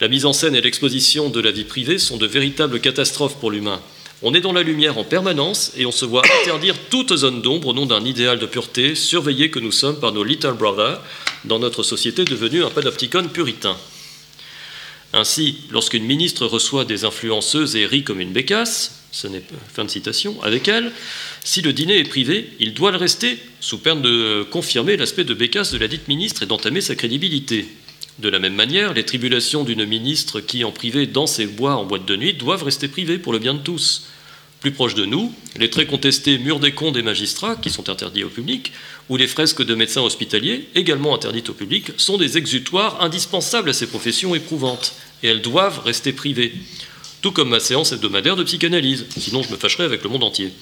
[0.00, 3.50] La mise en scène et l'exposition de la vie privée sont de véritables catastrophes pour
[3.50, 3.82] l'humain.
[4.22, 7.68] On est dans la lumière en permanence et on se voit interdire toute zone d'ombre
[7.68, 11.00] au nom d'un idéal de pureté, surveillé que nous sommes par nos little brothers
[11.44, 13.76] dans notre société devenue un panopticon puritain.
[15.12, 19.42] Ainsi, lorsqu'une ministre reçoit des influenceuses et rit comme une bécasse, ce n'est
[19.72, 20.92] fin de citation, avec elle,
[21.42, 25.34] si le dîner est privé, il doit le rester, sous peine de confirmer l'aspect de
[25.34, 27.66] bécasse de la dite ministre et d'entamer sa crédibilité.
[28.20, 31.86] De la même manière, les tribulations d'une ministre qui, en privé, danse et boit en
[31.86, 34.08] boîte de nuit, doivent rester privées pour le bien de tous.
[34.60, 38.24] Plus proche de nous, les très contestés murs des cons des magistrats, qui sont interdits
[38.24, 38.72] au public,
[39.08, 43.72] ou les fresques de médecins hospitaliers, également interdites au public, sont des exutoires indispensables à
[43.72, 44.92] ces professions éprouvantes,
[45.22, 46.52] et elles doivent rester privées.
[47.22, 50.52] Tout comme ma séance hebdomadaire de psychanalyse, sinon je me fâcherais avec le monde entier.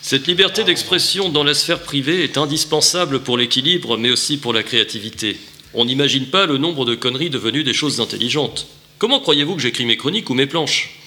[0.00, 4.64] Cette liberté d'expression dans la sphère privée est indispensable pour l'équilibre, mais aussi pour la
[4.64, 5.36] créativité.
[5.74, 8.66] On n'imagine pas le nombre de conneries devenues des choses intelligentes.
[8.98, 11.01] Comment croyez-vous que j'écris mes chroniques ou mes planches?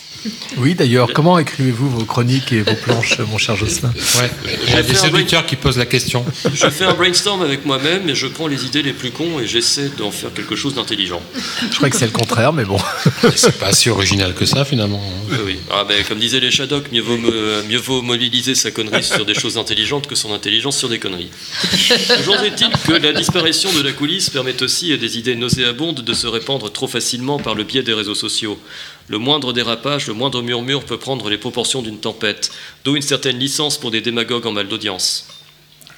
[0.57, 3.89] Oui, d'ailleurs, comment écrivez-vous vos chroniques et vos planches, mon cher Jocelyn
[4.19, 4.30] Ouais,
[4.68, 6.26] il y a des auditeurs qui posent la question.
[6.53, 9.47] Je fais un brainstorm avec moi-même et je prends les idées les plus cons et
[9.47, 11.22] j'essaie d'en faire quelque chose d'intelligent.
[11.72, 12.77] Je crois que c'est le contraire, mais bon.
[13.35, 15.02] C'est pas si original que ça, finalement.
[15.30, 15.60] Oui, oui.
[15.72, 19.26] Ah, ben, comme disaient les Shadok, mieux vaut, me- mieux vaut mobiliser sa connerie sur
[19.26, 21.30] des choses intelligentes que son intelligence sur des conneries.
[22.18, 26.14] Toujours est-il que la disparition de la coulisse permet aussi à des idées nauséabondes de
[26.14, 28.60] se répandre trop facilement par le biais des réseaux sociaux.
[29.07, 32.52] Le moindre dérapage, le moindre murmure peut prendre les proportions d'une tempête,
[32.84, 35.27] d'où une certaine licence pour des démagogues en mal d'audience.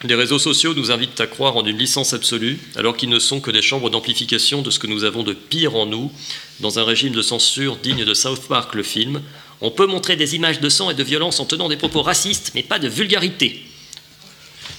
[0.03, 3.39] Les réseaux sociaux nous invitent à croire en une licence absolue, alors qu'ils ne sont
[3.39, 6.11] que des chambres d'amplification de ce que nous avons de pire en nous,
[6.59, 9.21] dans un régime de censure digne de South Park, le film.
[9.61, 12.51] On peut montrer des images de sang et de violence en tenant des propos racistes,
[12.53, 13.63] mais pas de vulgarité.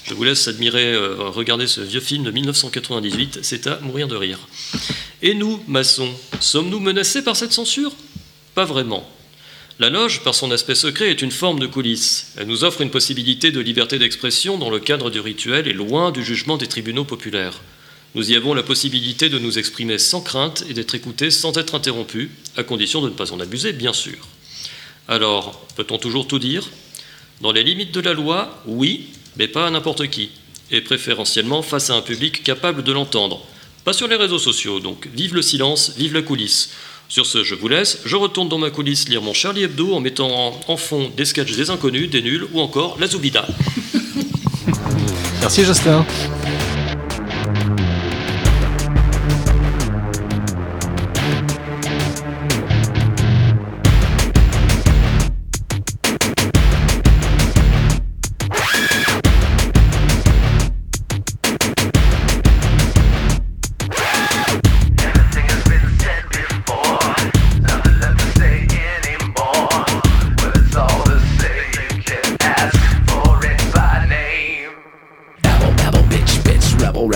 [0.04, 4.16] Je vous laisse admirer, euh, regarder ce vieux film de 1998, c'est à mourir de
[4.16, 4.38] rire.
[5.20, 6.10] Et nous, maçons,
[6.40, 7.92] sommes-nous menacés par cette censure?
[8.58, 9.08] Pas vraiment.
[9.78, 12.32] La loge, par son aspect secret, est une forme de coulisse.
[12.36, 16.10] Elle nous offre une possibilité de liberté d'expression dans le cadre du rituel et loin
[16.10, 17.60] du jugement des tribunaux populaires.
[18.16, 21.76] Nous y avons la possibilité de nous exprimer sans crainte et d'être écoutés sans être
[21.76, 24.18] interrompus, à condition de ne pas en abuser, bien sûr.
[25.06, 26.68] Alors, peut-on toujours tout dire?
[27.40, 30.30] Dans les limites de la loi, oui, mais pas à n'importe qui,
[30.72, 33.40] et préférentiellement face à un public capable de l'entendre.
[33.84, 36.70] Pas sur les réseaux sociaux, donc vive le silence, vive la coulisse.
[37.08, 38.00] Sur ce, je vous laisse.
[38.04, 41.56] Je retourne dans ma coulisse lire mon Charlie Hebdo en mettant en, fond des sketchs
[41.56, 43.46] des inconnus, des nuls ou encore la Zoubida.
[45.40, 46.04] Merci Jocelyn.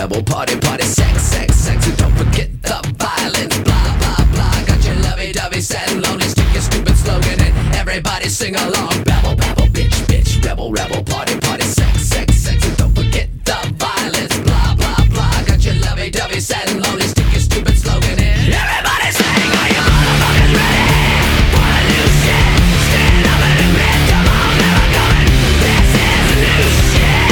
[0.03, 3.57] Rebel, party, party, sex, sex, sex, and don't forget the violence.
[3.59, 4.65] Blah, blah, blah.
[4.67, 9.05] Got your lovey-dovey sad and lonely, stick your stupid slogan and everybody sing along.
[9.05, 13.55] Babble, babble, bitch, bitch, rebel, rebel, party, party, sex, sex, sex, and don't forget the
[13.79, 14.37] violence.
[14.41, 15.43] Blah, blah, blah.
[15.47, 19.55] Got your lovey-dovey sad and lonely, stick your stupid slogan and everybody sing.
[19.55, 20.83] Are you motherfuckers ready
[21.55, 22.43] for the new shit?
[22.91, 25.31] Stand up and admit, come on, never coming.
[25.63, 27.23] This is new shit.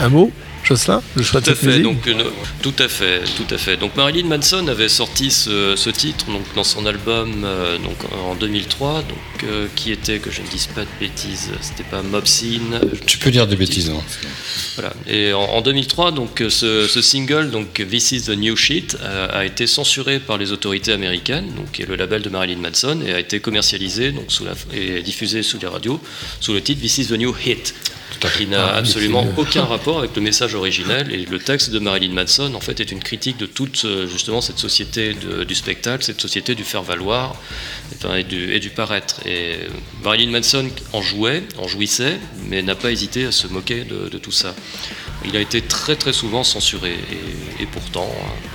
[0.00, 0.32] Un mot,
[0.68, 2.24] Jocelyn, le choix de Tout à fait, donc, euh,
[2.62, 3.76] tout à fait, tout à fait.
[3.78, 7.96] Donc Marilyn Manson avait sorti ce, ce titre donc, dans son album euh, donc,
[8.26, 12.02] en 2003, donc, euh, qui était, que je ne dise pas de bêtises, c'était pas
[12.02, 12.80] Mob Scene.
[13.06, 13.88] Tu peux dire des bêtises.
[13.90, 14.02] hein.
[14.76, 14.92] Voilà.
[15.08, 18.96] Et en, en 2003, donc, euh, ce, ce single, donc This is the New Shit,
[19.32, 23.00] a été censuré par les autorités américaines, donc, qui est le label de Marilyn Manson,
[23.06, 26.00] et a été commercialisé donc, sous la, et diffusé sous les radios
[26.40, 27.74] sous le titre This is the New Hit,
[28.36, 31.12] qui n'a Ah, absolument c'est- aucun rapport avec le message originel.
[31.12, 34.40] Et le texte de Marilyn Manson, en fait, est une critique de toute euh, justement
[34.40, 37.36] cette société de- du spectacle, cette société du faire valoir
[38.16, 39.20] et, du, et du paraître.
[39.26, 39.68] Et euh,
[40.02, 42.16] Marilyn Manson en jouait, en jouissait,
[42.48, 44.54] mais n'a pas hésité à se moquer de, de tout ça.
[45.24, 48.48] Il a été très très souvent censuré et, et pourtant, euh,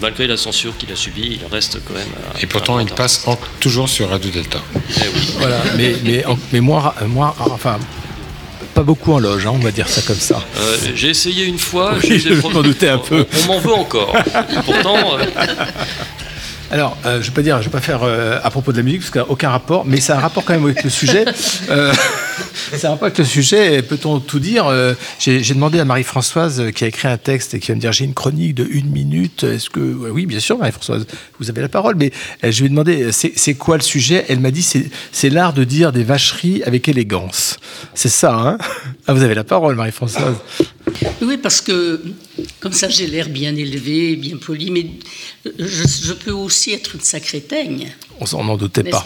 [0.00, 2.08] malgré la censure qu'il a subie, il reste quand même.
[2.42, 4.58] Et pourtant, il passe en- toujours sur Radio Delta.
[4.74, 5.20] Eh oui.
[5.38, 7.78] Voilà, mais, mais, mais moi, moi, enfin,
[8.74, 10.42] pas beaucoup en loge, hein, on va dire ça comme ça.
[10.58, 13.24] Euh, j'ai essayé une fois, Oui, je m'en doutais un peu.
[13.32, 14.14] On, on m'en veut encore.
[14.16, 15.24] Et pourtant, euh,
[16.70, 18.82] Alors, euh, je vais pas dire, je vais pas faire euh, à propos de la
[18.82, 20.82] musique parce qu'il n'y a aucun rapport, mais ça a un rapport quand même avec
[20.82, 21.24] le sujet.
[21.70, 21.92] Euh,
[22.76, 23.76] ça a un rapport avec le sujet.
[23.76, 27.54] et Peut-on tout dire Euh, J'ai demandé à Marie-Françoise euh, qui a écrit un texte
[27.54, 29.44] et qui va me dire j'ai une chronique de une minute.
[29.44, 31.06] Est-ce que oui, bien sûr, Marie-Françoise,
[31.38, 31.94] vous avez la parole.
[31.96, 32.10] Mais
[32.44, 34.24] euh, je lui ai demandé c'est c'est quoi le sujet?
[34.28, 37.56] Elle m'a dit c'est c'est l'art de dire des vacheries avec élégance.
[37.94, 38.58] C'est ça, hein?
[39.06, 40.36] Ah, vous avez la parole, Marie-Françoise.
[41.22, 42.02] Oui, parce que
[42.60, 44.86] comme ça, j'ai l'air bien élevé, bien poli, mais
[45.58, 47.88] je, je peux aussi être une sacrée teigne.
[48.20, 49.04] On s'en en doutait pas?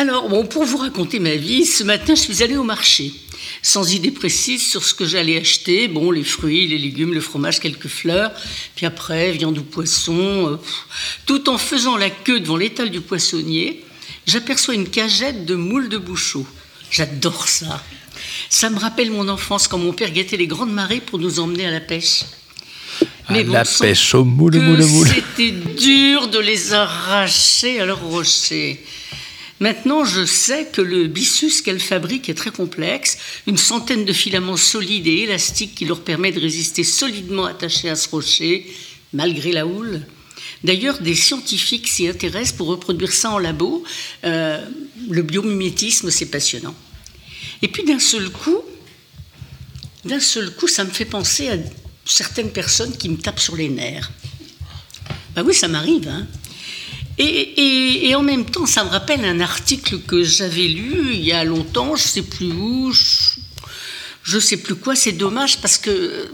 [0.00, 3.12] Alors, bon, pour vous raconter ma vie, ce matin, je suis allée au marché,
[3.60, 5.88] sans idée précise sur ce que j'allais acheter.
[5.88, 8.32] Bon, les fruits, les légumes, le fromage, quelques fleurs,
[8.76, 10.52] puis après, viande ou poisson.
[10.52, 10.56] euh,
[11.26, 13.84] tout en faisant la queue devant l'étal du poissonnier,
[14.26, 16.46] j'aperçois une cagette de moules de bouchot.
[16.90, 17.84] J'adore ça.
[18.48, 21.66] Ça me rappelle mon enfance quand mon père guettait les grandes marées pour nous emmener
[21.66, 22.22] à la pêche.
[23.28, 25.08] À la sang, pêche au moule, moule, moule.
[25.08, 28.80] C'était dur de les arracher à leur rocher.
[29.60, 34.56] Maintenant, je sais que le byssus qu'elle fabrique est très complexe, une centaine de filaments
[34.56, 38.66] solides et élastiques qui leur permettent de résister solidement attachés à ce rocher,
[39.12, 40.00] malgré la houle.
[40.64, 43.84] D'ailleurs, des scientifiques s'y intéressent pour reproduire ça en labo.
[44.24, 44.64] Euh,
[45.08, 46.74] le biomimétisme, c'est passionnant.
[47.60, 48.58] Et puis d'un seul coup,
[50.06, 51.56] d'un seul coup, ça me fait penser à
[52.06, 54.10] certaines personnes qui me tapent sur les nerfs.
[55.34, 56.08] Ben oui, ça m'arrive.
[56.08, 56.26] Hein.
[57.22, 61.44] Et, en même temps, ça me rappelle un article que j'avais lu il y a
[61.44, 62.92] longtemps, je ne sais plus où,
[64.22, 64.96] je ne sais plus quoi.
[64.96, 66.30] C'est dommage parce que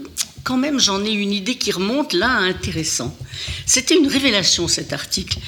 [0.47, 3.13] quand même, j'en ai une idée qui remonte là, intéressant.
[3.65, 5.39] C'était une révélation cet article.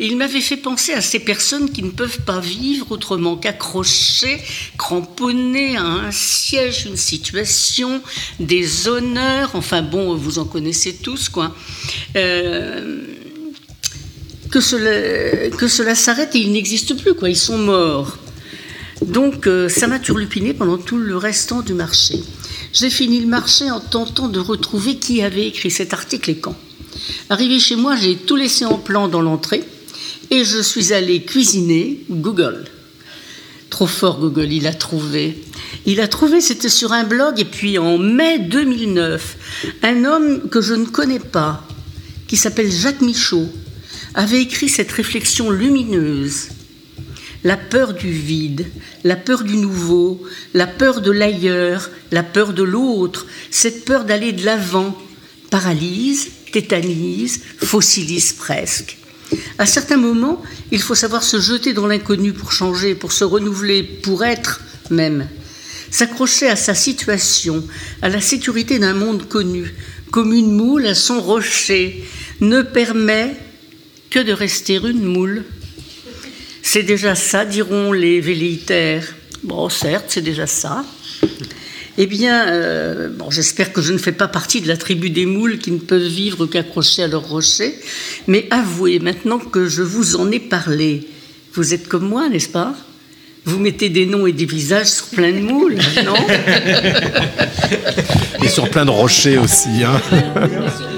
[0.00, 4.40] Et il m'avait fait penser à ces personnes qui ne peuvent pas vivre autrement qu'accrochées,
[4.76, 8.02] cramponnées à un siège, une situation,
[8.40, 9.50] des honneurs.
[9.54, 11.54] Enfin bon, vous en connaissez tous, quoi.
[12.16, 13.06] Euh,
[14.50, 17.30] que cela, s'arrête et ils n'existent plus, quoi.
[17.30, 18.16] Ils sont morts.
[19.02, 22.20] Donc, euh, ça m'a turlupiné pendant tout le restant du marché.
[22.72, 26.56] J'ai fini le marché en tentant de retrouver qui avait écrit cet article et quand.
[27.30, 29.62] Arrivé chez moi, j'ai tout laissé en plan dans l'entrée
[30.30, 32.64] et je suis allé cuisiner Google.
[33.70, 35.38] Trop fort Google, il a trouvé.
[35.86, 39.36] Il a trouvé, c'était sur un blog, et puis en mai 2009,
[39.82, 41.66] un homme que je ne connais pas,
[42.26, 43.48] qui s'appelle Jacques Michaud,
[44.14, 46.48] avait écrit cette réflexion lumineuse.
[47.44, 48.66] La peur du vide,
[49.04, 50.22] la peur du nouveau,
[50.54, 54.96] la peur de l'ailleurs, la peur de l'autre, cette peur d'aller de l'avant,
[55.50, 58.98] paralyse, tétanise, fossilise presque.
[59.58, 63.82] À certains moments, il faut savoir se jeter dans l'inconnu pour changer, pour se renouveler,
[63.82, 64.60] pour être
[64.90, 65.28] même.
[65.90, 67.64] S'accrocher à sa situation,
[68.02, 69.74] à la sécurité d'un monde connu,
[70.10, 72.04] comme une moule à son rocher,
[72.40, 73.36] ne permet
[74.10, 75.44] que de rester une moule.
[76.62, 79.14] C'est déjà ça, diront les velléitaires.
[79.42, 80.84] Bon, certes, c'est déjà ça.
[82.00, 85.26] Eh bien, euh, bon, j'espère que je ne fais pas partie de la tribu des
[85.26, 87.74] moules qui ne peuvent vivre qu'accrochés à leur rocher,
[88.28, 91.08] mais avouez maintenant que je vous en ai parlé.
[91.54, 92.74] Vous êtes comme moi, n'est-ce pas?
[93.44, 96.14] Vous mettez des noms et des visages sur plein de moules, non?
[98.44, 99.82] Et sur plein de rochers aussi.
[99.82, 100.00] Hein.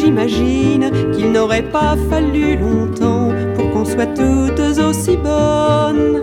[0.00, 6.22] j'imagine qu'il n'aurait pas fallu longtemps pour qu'on soit toutes aussi bonnes,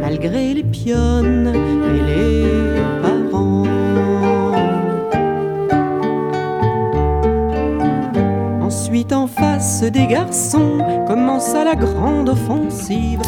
[0.00, 2.44] malgré les pionnes et les
[3.02, 3.64] parents.
[8.62, 13.20] Ensuite, en face des garçons, commença la grande offensive.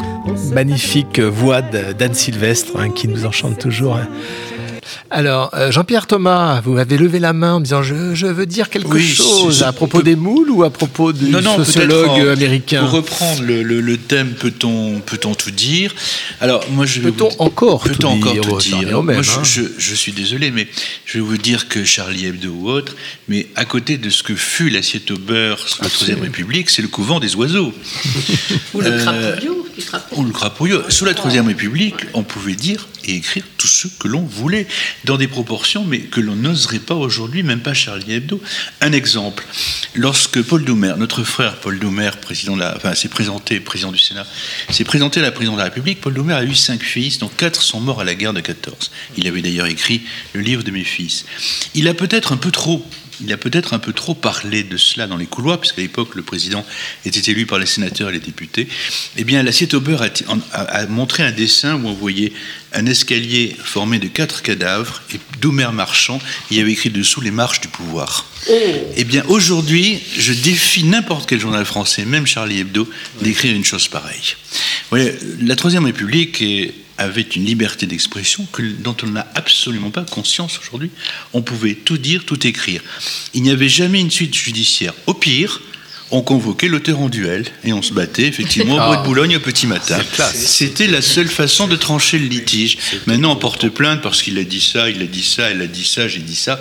[0.52, 3.97] Magnifique voix d'Anne Sylvestre hein, qui nous enchante toujours.
[3.97, 4.09] hein.
[5.11, 8.69] Alors, euh, Jean-Pierre Thomas, vous avez levé la main en disant je, je veux dire
[8.69, 12.29] quelque Oui, chose à propos des moules ou à propos du Non, non, sociologue en-
[12.29, 15.95] américain Pour reprendre le, le- le thème, peut-on peut-on tout dire
[16.43, 19.03] Alors, moi, je vais Peut-on vous- encore tout peut-on encore dire tout dire revient au
[19.03, 19.45] même, Moi, je, hein.
[19.45, 20.69] je- je suis désolé, mais
[21.07, 22.95] je vais vous dire que Charlie Hebdo ou autre,
[23.29, 26.83] mais à côté de ce que fut l'assiette au beurre sous la Troisième République, c'est
[26.83, 27.73] le couvent des oiseaux.
[28.75, 30.83] Ou le Euh, crapouillot, tu te rappelles ou le crapouillot.
[30.91, 34.66] Sous la Troisième République, on pouvait dire et écrire tout ce que l'on voulait,
[35.05, 38.41] dans des proportions, mais que l'on n'oserait pas aujourd'hui, même pas Charlie Hebdo.
[38.81, 39.47] Un exemple,
[39.95, 43.99] lorsque Paul Doumer, notre frère Paul Doumer, président de la, enfin, s'est présenté, président du
[43.99, 44.27] Sénat,
[44.70, 47.29] s'est présenté à la présidence de la République, Paul Doumer a eu cinq fils, dont
[47.29, 48.91] quatre sont morts à la guerre de 14.
[49.16, 50.03] Il avait d'ailleurs écrit
[50.33, 51.25] le livre de mes fils.
[51.75, 52.85] Il a peut-être un peu trop
[53.20, 56.23] il a peut-être un peu trop parlé de cela dans les couloirs, puisqu'à l'époque, le
[56.23, 56.65] président
[57.05, 58.69] était élu par les sénateurs et les députés.
[59.16, 60.09] Eh bien, l'assiette au beurre a,
[60.53, 62.32] a- a montré un dessin où on voyait
[62.74, 66.20] un escalier formé de quatre cadavres et Doumer marchant.
[66.51, 68.27] Il y avait écrit dessous les marches du pouvoir.
[68.97, 72.89] Eh bien, aujourd'hui, je défie n'importe quel journal français, même Charlie Hebdo,
[73.23, 74.36] d'écrire une chose pareille.
[74.90, 75.12] Vous voyez,
[75.43, 78.47] la Troisième République est- avait une liberté d'expression
[78.81, 80.91] dont on n'a absolument pas conscience aujourd'hui.
[81.33, 82.83] On pouvait tout dire, tout écrire.
[83.35, 84.93] Il n'y avait jamais une suite judiciaire.
[85.07, 85.61] Au pire,
[86.11, 89.05] on convoquait l'auteur en duel et on se battait effectivement au bois de Ah.
[89.05, 89.99] Boulogne au petit matin.
[90.35, 92.79] C'était la seule façon de trancher le litige.
[93.07, 95.66] Maintenant, on porte plainte parce qu'il a dit ça, il a dit ça, elle a
[95.66, 96.61] dit ça, j'ai dit ça.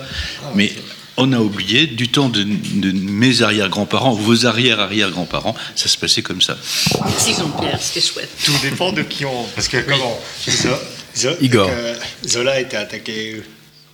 [0.54, 0.72] Mais
[1.18, 6.40] on a oublié, du temps de, de mes arrière-grands-parents, vos arrière-arrière-grands-parents, ça se passait comme
[6.40, 6.56] ça.
[7.04, 8.30] Merci Jean-Pierre, c'était chouette.
[8.44, 9.44] Tout dépend de qui on.
[9.54, 10.68] Parce que comment Zo-
[11.16, 11.68] Zo- Igor.
[11.70, 11.94] euh,
[12.26, 13.42] Zola a été attaqué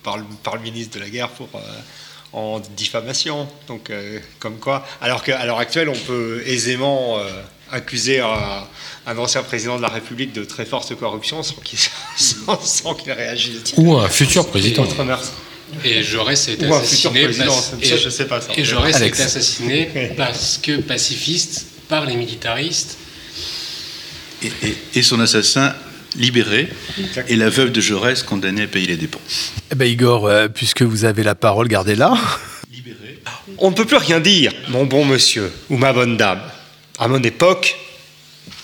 [0.03, 1.59] par le, par le ministre de la Guerre pour, euh,
[2.33, 3.47] en diffamation.
[3.67, 4.85] Donc, euh, comme quoi.
[5.01, 7.27] Alors qu'à l'heure actuelle, on peut aisément euh,
[7.71, 8.63] accuser un,
[9.07, 11.79] un ancien président de la République de très forte corruption sans qu'il
[12.17, 13.73] sans, sans qu'il réagisse.
[13.77, 14.85] Ou un futur président.
[15.83, 17.45] Et Jaurès a été Ou un futur assassiné.
[17.45, 18.47] parce- ça, et- je sais pas ça.
[18.57, 19.17] Et Jaurès a Alex.
[19.19, 22.97] été assassiné parce que pacifiste par les militaristes.
[24.43, 25.73] Et, et- et son assassin
[26.15, 26.69] libérée
[27.27, 29.51] et la veuve de Jaurès condamnée à payer les dépenses.
[29.71, 32.13] Eh ben Igor, euh, puisque vous avez la parole, gardez-la.
[33.57, 36.41] On ne peut plus rien dire, mon bon monsieur ou ma bonne dame.
[36.99, 37.75] À mon époque,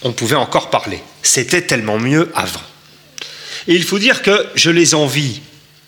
[0.04, 1.00] on pouvait encore parler.
[1.24, 2.62] C'était tellement mieux avant.
[3.68, 5.42] Et il faut dire que je les envie,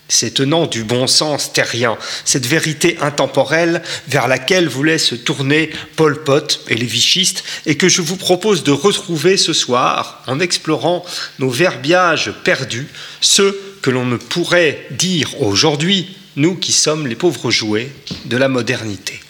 [0.08, 6.22] ces tenants du bon sens terrien, cette vérité intemporelle vers laquelle voulaient se tourner Pol
[6.24, 11.04] Pot et les vichistes, et que je vous propose de retrouver ce soir en explorant
[11.38, 12.88] nos verbiages perdus,
[13.20, 17.90] ceux que l'on ne pourrait dire aujourd'hui, nous qui sommes les pauvres jouets
[18.24, 19.20] de la modernité.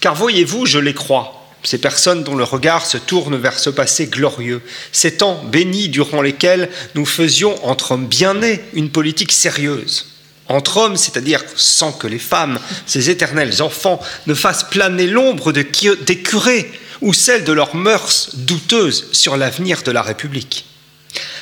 [0.00, 4.06] Car voyez-vous, je les crois, ces personnes dont le regard se tourne vers ce passé
[4.06, 4.62] glorieux,
[4.92, 10.06] ces temps bénis durant lesquels nous faisions entre hommes bien nés une politique sérieuse.
[10.48, 15.64] Entre hommes, c'est-à-dire sans que les femmes, ces éternels enfants, ne fassent planer l'ombre des
[15.64, 16.70] curés
[17.00, 20.66] ou celle de leurs mœurs douteuses sur l'avenir de la République.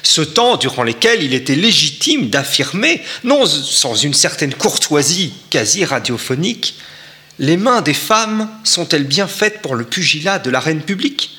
[0.03, 6.77] Ce temps durant lequel il était légitime d'affirmer, non sans une certaine courtoisie quasi radiophonique,
[7.39, 11.39] les mains des femmes sont-elles bien faites pour le pugilat de la reine publique?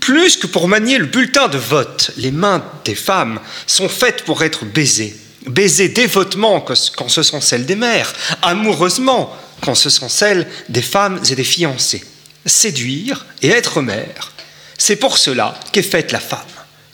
[0.00, 4.42] Plus que pour manier le bulletin de vote, les mains des femmes sont faites pour
[4.42, 5.16] être baisées.
[5.46, 8.12] Baisées dévotement quand ce sont celles des mères,
[8.42, 12.04] amoureusement quand ce sont celles des femmes et des fiancés.
[12.46, 14.32] Séduire et être mère,
[14.78, 16.40] c'est pour cela qu'est faite la femme,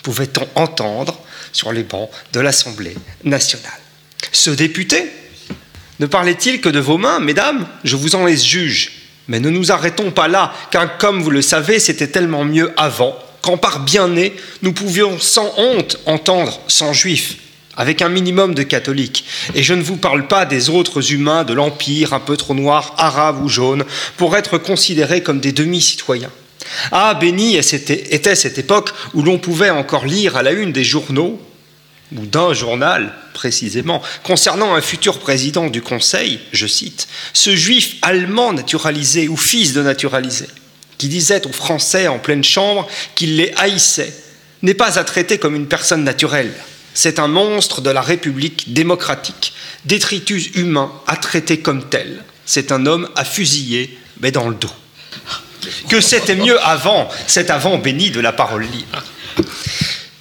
[0.02, 1.20] pouvait-on entendre
[1.52, 3.80] sur les bancs de l'Assemblée nationale.
[4.32, 5.10] Ce député,
[5.98, 7.66] ne parlait-il que de vos mains, mesdames?
[7.84, 8.92] Je vous en laisse juge.
[9.28, 13.18] Mais ne nous arrêtons pas là, car comme vous le savez, c'était tellement mieux avant,
[13.42, 17.36] quand par bien-né, nous pouvions sans honte entendre sans juif,
[17.76, 19.24] avec un minimum de catholiques.
[19.54, 22.94] Et je ne vous parle pas des autres humains de l'Empire, un peu trop noirs,
[22.98, 23.84] arabes ou jaunes,
[24.16, 26.30] pour être considérés comme des demi-citoyens.
[26.92, 31.40] Ah, béni était cette époque où l'on pouvait encore lire à la une des journaux,
[32.14, 38.52] ou d'un journal précisément, concernant un futur président du Conseil, je cite, ce juif allemand
[38.52, 40.46] naturalisé ou fils de naturalisé,
[40.98, 44.14] qui disait aux Français en pleine chambre qu'il les haïssait,
[44.62, 46.52] n'est pas à traiter comme une personne naturelle.
[46.94, 49.52] C'est un monstre de la République démocratique,
[49.84, 52.24] détritus humain à traiter comme tel.
[52.46, 54.70] C'est un homme à fusiller, mais dans le dos.
[55.88, 59.02] Que c'était mieux avant, cet avant béni de la parole libre.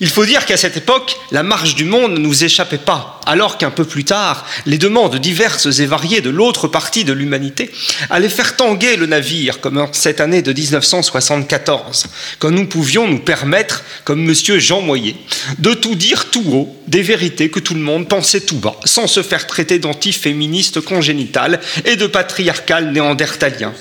[0.02, 3.58] Il faut dire qu'à cette époque, la marche du monde ne nous échappait pas, alors
[3.58, 7.72] qu'un peu plus tard, les demandes diverses et variées de l'autre partie de l'humanité
[8.10, 12.08] allaient faire tanguer le navire, comme en cette année de 1974,
[12.40, 14.36] quand nous pouvions nous permettre, comme M.
[14.60, 15.16] Jean Moyer,
[15.60, 19.08] de tout dire tout haut, des vérités que tout le monde pensait tout bas, sans
[19.08, 23.74] se faire traiter d'antiféministe congénital et de patriarcal néandertalien.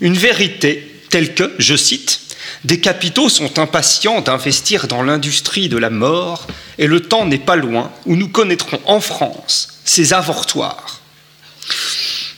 [0.00, 2.20] Une vérité telle que, je cite,
[2.64, 6.46] des capitaux sont impatients d'investir dans l'industrie de la mort,
[6.78, 11.00] et le temps n'est pas loin où nous connaîtrons en France ces avortoirs.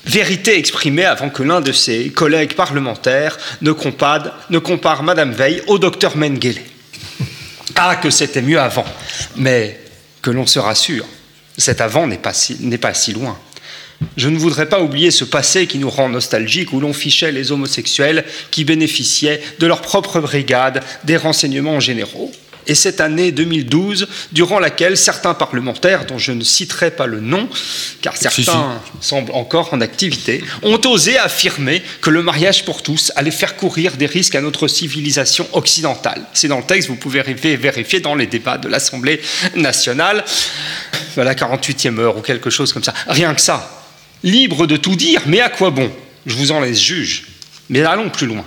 [0.04, 5.62] Vérité exprimée avant que l'un de ses collègues parlementaires ne compare, ne compare Madame Veil
[5.68, 6.60] au docteur Mengele.
[7.76, 8.84] Ah, que c'était mieux avant,
[9.36, 9.80] mais
[10.20, 11.06] que l'on se rassure,
[11.56, 13.38] cet avant n'est pas, si, pas si loin.
[14.16, 17.52] Je ne voudrais pas oublier ce passé qui nous rend nostalgique, où l'on fichait les
[17.52, 22.32] homosexuels qui bénéficiaient de leur propre brigade des renseignements généraux.
[22.66, 27.48] Et cette année 2012, durant laquelle certains parlementaires, dont je ne citerai pas le nom,
[28.02, 33.32] car certains semblent encore en activité, ont osé affirmer que le mariage pour tous allait
[33.32, 36.24] faire courir des risques à notre civilisation occidentale.
[36.34, 39.20] C'est dans le texte, vous pouvez vérifier dans les débats de l'Assemblée
[39.56, 40.24] nationale,
[41.16, 42.94] à la 48e heure ou quelque chose comme ça.
[43.08, 43.81] Rien que ça
[44.22, 45.90] libre de tout dire, mais à quoi bon?
[46.26, 47.26] Je vous en laisse juge.
[47.68, 48.44] Mais allons plus loin.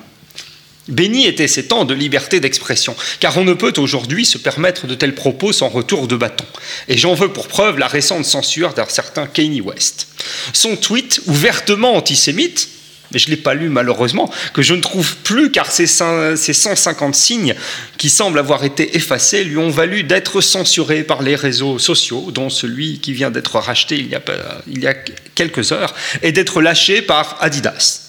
[0.87, 4.93] Béni étaient ces temps de liberté d'expression, car on ne peut aujourd'hui se permettre de
[4.93, 6.45] tels propos sans retour de bâton.
[6.87, 10.07] Et j'en veux pour preuve la récente censure d'un certain Kanye West.
[10.53, 12.69] Son tweet, ouvertement antisémite,
[13.11, 17.15] mais je ne l'ai pas lu malheureusement, que je ne trouve plus car ces 150
[17.15, 17.55] signes
[17.97, 22.49] qui semblent avoir été effacés lui ont valu d'être censurés par les réseaux sociaux, dont
[22.49, 24.21] celui qui vient d'être racheté il y, a,
[24.67, 24.93] il y a
[25.35, 28.01] quelques heures, et d'être lâché par Adidas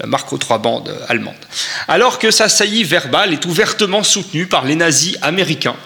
[0.00, 1.34] la marque aux trois bandes allemande.
[1.88, 5.76] Alors que sa saillie verbale est ouvertement soutenue par les nazis américains,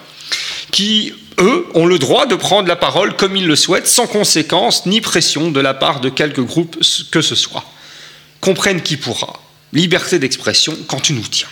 [0.71, 4.85] qui, eux, ont le droit de prendre la parole comme ils le souhaitent, sans conséquence
[4.85, 6.77] ni pression de la part de quelque groupe
[7.11, 7.63] que ce soit
[8.41, 9.41] comprenne qui pourra.
[9.73, 11.47] Liberté d'expression quand tu nous tiens.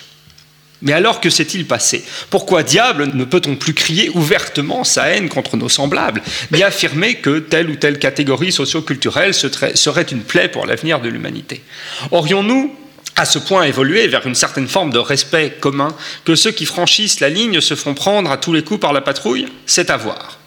[0.81, 2.03] Mais alors que s'est-il passé?
[2.29, 7.39] Pourquoi diable ne peut-on plus crier ouvertement sa haine contre nos semblables, ni affirmer que
[7.39, 11.63] telle ou telle catégorie socio-culturelle serait une plaie pour l'avenir de l'humanité
[12.11, 12.75] Aurions-nous
[13.15, 17.19] à ce point évolué vers une certaine forme de respect commun que ceux qui franchissent
[17.19, 19.47] la ligne se font prendre à tous les coups par la patrouille?
[19.65, 20.37] C'est à voir.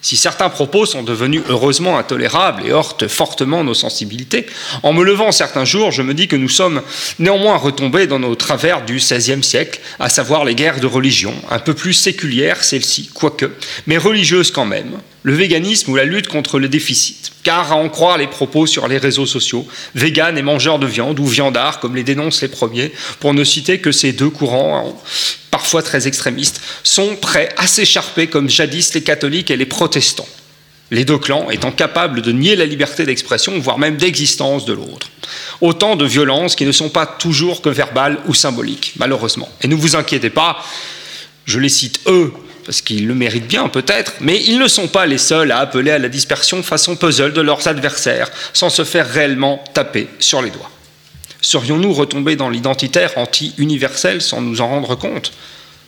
[0.00, 4.46] Si certains propos sont devenus heureusement intolérables et heurtent fortement nos sensibilités,
[4.82, 6.82] en me levant certains jours, je me dis que nous sommes
[7.18, 11.58] néanmoins retombés dans nos travers du XVIe siècle, à savoir les guerres de religion, un
[11.58, 13.50] peu plus séculières celles-ci, quoique,
[13.86, 17.32] mais religieuses quand même, le véganisme ou la lutte contre le déficit.
[17.42, 21.18] Car à en croire les propos sur les réseaux sociaux, véganes et mangeurs de viande
[21.18, 25.00] ou viandards, comme les dénoncent les premiers, pour ne citer que ces deux courants,
[25.50, 30.28] parfois très extrémistes, sont prêts à s'écharper comme jadis les catholiques et les protestants.
[30.90, 35.10] Les deux clans étant capables de nier la liberté d'expression, voire même d'existence de l'autre.
[35.60, 39.50] Autant de violences qui ne sont pas toujours que verbales ou symboliques, malheureusement.
[39.60, 40.64] Et ne vous inquiétez pas,
[41.44, 42.32] je les cite eux
[42.68, 45.90] parce qu'ils le méritent bien peut-être, mais ils ne sont pas les seuls à appeler
[45.90, 50.50] à la dispersion façon puzzle de leurs adversaires, sans se faire réellement taper sur les
[50.50, 50.70] doigts.
[51.40, 55.32] Serions-nous retombés dans l'identitaire anti-universel sans nous en rendre compte?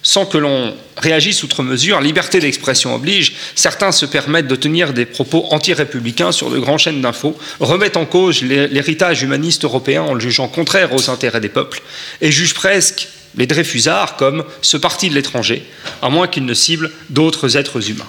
[0.03, 5.05] Sans que l'on réagisse outre mesure, liberté d'expression oblige, certains se permettent de tenir des
[5.05, 10.21] propos anti-républicains sur de grandes chaînes d'infos, remettent en cause l'héritage humaniste européen en le
[10.21, 11.83] jugeant contraire aux intérêts des peuples,
[12.23, 15.65] et jugent presque les Dreyfusards comme ce parti de l'étranger,
[16.03, 18.07] à moins qu'ils ne ciblent d'autres êtres humains.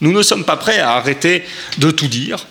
[0.00, 1.44] Nous ne sommes pas prêts à arrêter
[1.78, 2.46] de tout dire,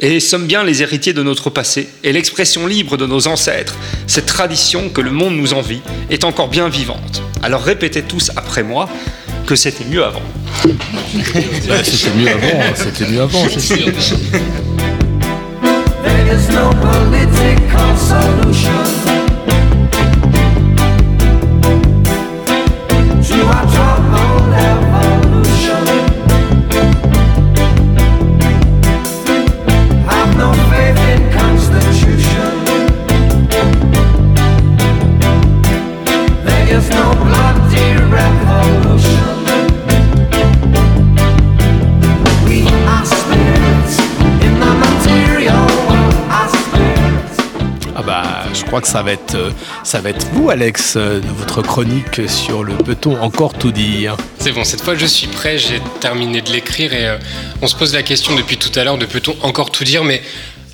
[0.00, 3.76] et sommes bien les héritiers de notre passé, et l'expression libre de nos ancêtres,
[4.06, 7.22] cette tradition que le monde nous envie, est encore bien vivante.
[7.42, 8.88] Alors répétez tous après moi
[9.46, 10.22] que c'était mieux avant.
[11.84, 13.84] C'était mieux avant, c'était mieux avant, c'est sûr.
[16.02, 19.23] There is no political solution
[48.94, 49.50] ça va être, euh,
[49.82, 54.16] ça va être vous, Alex, euh, de votre chronique sur le peut-on encore tout dire
[54.38, 57.16] C'est bon, cette fois je suis prêt, j'ai terminé de l'écrire et euh,
[57.60, 60.22] on se pose la question depuis tout à l'heure de peut-on encore tout dire, mais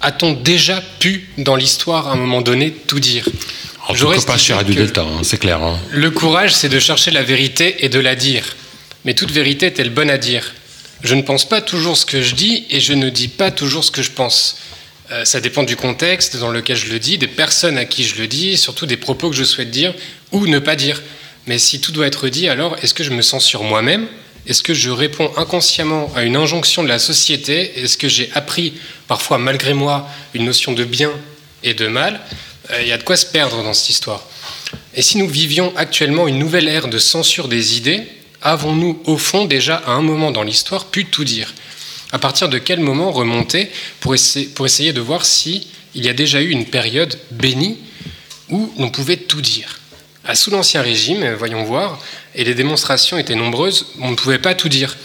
[0.02, 3.26] a-t-on déjà pu, dans l'histoire, à un moment donné, tout dire?
[3.88, 5.62] En tout cas pas chez Radio Delta, hein, c'est clair.
[5.62, 5.78] hein.
[5.90, 8.44] Le courage, c'est de chercher la vérité et de la dire.
[9.06, 10.52] Mais toute vérité est-elle bonne à dire?
[11.02, 13.82] Je ne pense pas toujours ce que je dis et je ne dis pas toujours
[13.82, 14.58] ce que je pense.
[15.10, 18.16] Euh, ça dépend du contexte dans lequel je le dis, des personnes à qui je
[18.16, 19.92] le dis, surtout des propos que je souhaite dire
[20.30, 21.02] ou ne pas dire.
[21.46, 24.06] Mais si tout doit être dit, alors est-ce que je me sens sur moi-même?
[24.46, 27.80] Est-ce que je réponds inconsciemment à une injonction de la société?
[27.80, 28.74] Est-ce que j'ai appris,
[29.08, 31.10] parfois malgré moi, une notion de bien
[31.62, 32.20] et de mal?
[32.70, 34.22] Euh, Il y a de quoi se perdre dans cette histoire.
[34.94, 38.02] Et si nous vivions actuellement une nouvelle ère de censure des idées,
[38.42, 41.52] avons-nous au fond déjà à un moment dans l'histoire pu tout dire?
[42.12, 43.70] À partir de quel moment remonter
[44.00, 47.78] pour essayer, de voir si il y a déjà eu une période bénie
[48.48, 49.78] où l'on pouvait tout dire?
[50.24, 51.98] À Sous l'Ancien Régime, voyons voir,
[52.34, 54.96] et les démonstrations étaient nombreuses, on ne pouvait pas tout dire.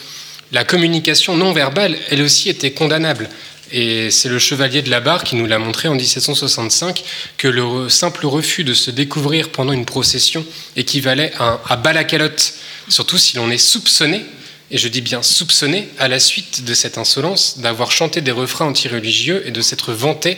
[0.51, 3.29] La communication non verbale, elle aussi, était condamnable.
[3.71, 7.03] Et c'est le chevalier de la barre qui nous l'a montré en 1765
[7.37, 10.45] que le simple refus de se découvrir pendant une procession
[10.75, 12.53] équivalait à, un, à bas la calotte,
[12.89, 14.23] surtout si l'on est soupçonné,
[14.71, 18.67] et je dis bien soupçonné, à la suite de cette insolence, d'avoir chanté des refrains
[18.67, 20.37] antireligieux et de s'être vanté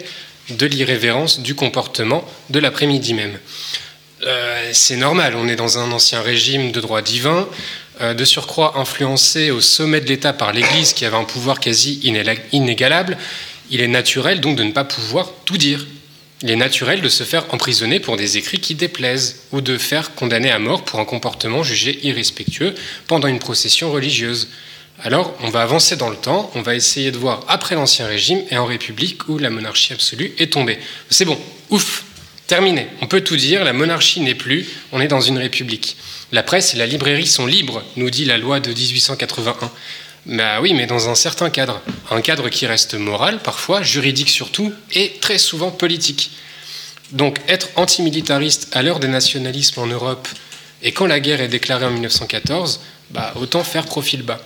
[0.49, 3.37] de l'irrévérence du comportement de l'après-midi même.
[4.25, 7.47] Euh, c'est normal, on est dans un ancien régime de droit divin,
[8.01, 11.99] euh, de surcroît influencé au sommet de l'État par l'Église qui avait un pouvoir quasi
[12.51, 13.17] inégalable.
[13.69, 15.85] Il est naturel donc de ne pas pouvoir tout dire.
[16.43, 20.13] Il est naturel de se faire emprisonner pour des écrits qui déplaisent ou de faire
[20.13, 22.75] condamner à mort pour un comportement jugé irrespectueux
[23.07, 24.49] pendant une procession religieuse.
[25.03, 28.41] Alors, on va avancer dans le temps, on va essayer de voir après l'Ancien Régime
[28.51, 30.77] et en République où la monarchie absolue est tombée.
[31.09, 31.39] C'est bon,
[31.71, 32.03] ouf,
[32.45, 32.87] terminé.
[33.01, 35.97] On peut tout dire, la monarchie n'est plus, on est dans une République.
[36.31, 39.71] La presse et la librairie sont libres, nous dit la loi de 1881.
[40.27, 41.81] Bah oui, mais dans un certain cadre.
[42.11, 46.31] Un cadre qui reste moral, parfois, juridique surtout, et très souvent politique.
[47.13, 50.27] Donc être antimilitariste à l'heure des nationalismes en Europe
[50.83, 52.81] et quand la guerre est déclarée en 1914,
[53.11, 54.41] bah, autant faire profil bas.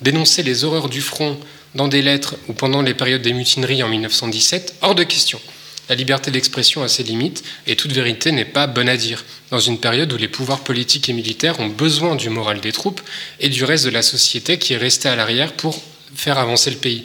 [0.00, 1.38] Dénoncer les horreurs du front
[1.74, 5.40] dans des lettres ou pendant les périodes des mutineries en 1917, hors de question.
[5.88, 9.60] La liberté d'expression a ses limites et toute vérité n'est pas bonne à dire, dans
[9.60, 13.00] une période où les pouvoirs politiques et militaires ont besoin du moral des troupes
[13.38, 15.80] et du reste de la société qui est restée à l'arrière pour
[16.14, 17.04] faire avancer le pays.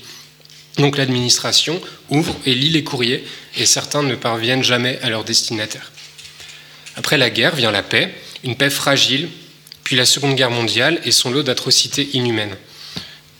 [0.77, 1.79] Donc l'administration
[2.09, 3.23] ouvre et lit les courriers
[3.57, 5.91] et certains ne parviennent jamais à leur destinataire.
[6.95, 8.13] Après la guerre vient la paix,
[8.43, 9.29] une paix fragile,
[9.83, 12.55] puis la Seconde Guerre mondiale et son lot d'atrocités inhumaines.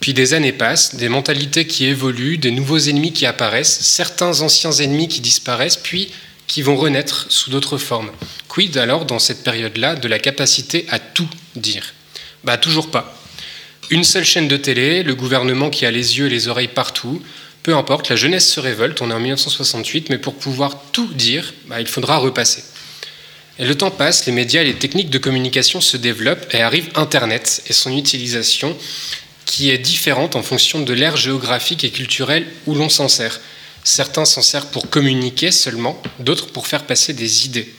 [0.02, 4.72] Puis des années passent, des mentalités qui évoluent, des nouveaux ennemis qui apparaissent, certains anciens
[4.72, 6.10] ennemis qui disparaissent, puis
[6.48, 8.10] qui vont renaître sous d'autres formes.
[8.48, 11.94] Quid alors, dans cette période-là, de la capacité à tout dire?
[12.42, 13.16] Bah toujours pas.
[13.90, 17.22] Une seule chaîne de télé, le gouvernement qui a les yeux et les oreilles partout,
[17.62, 21.54] peu importe, la jeunesse se révolte, on est en 1968, mais pour pouvoir tout dire,
[21.68, 22.64] bah, il faudra repasser.
[23.60, 26.88] Et le temps passe, les médias et les techniques de communication se développent et arrive
[26.96, 28.76] Internet et son utilisation
[29.52, 33.38] qui est différente en fonction de l'ère géographique et culturelle où l'on s'en sert.
[33.84, 37.70] Certains s'en servent pour communiquer seulement, d'autres pour faire passer des idées.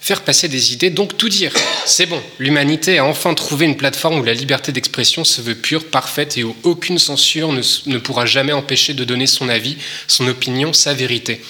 [0.00, 1.52] Faire passer des idées, donc tout dire.
[1.86, 5.86] C'est bon, l'humanité a enfin trouvé une plateforme où la liberté d'expression se veut pure,
[5.86, 9.76] parfaite et où aucune censure ne, ne pourra jamais empêcher de donner son avis,
[10.08, 11.40] son opinion, sa vérité.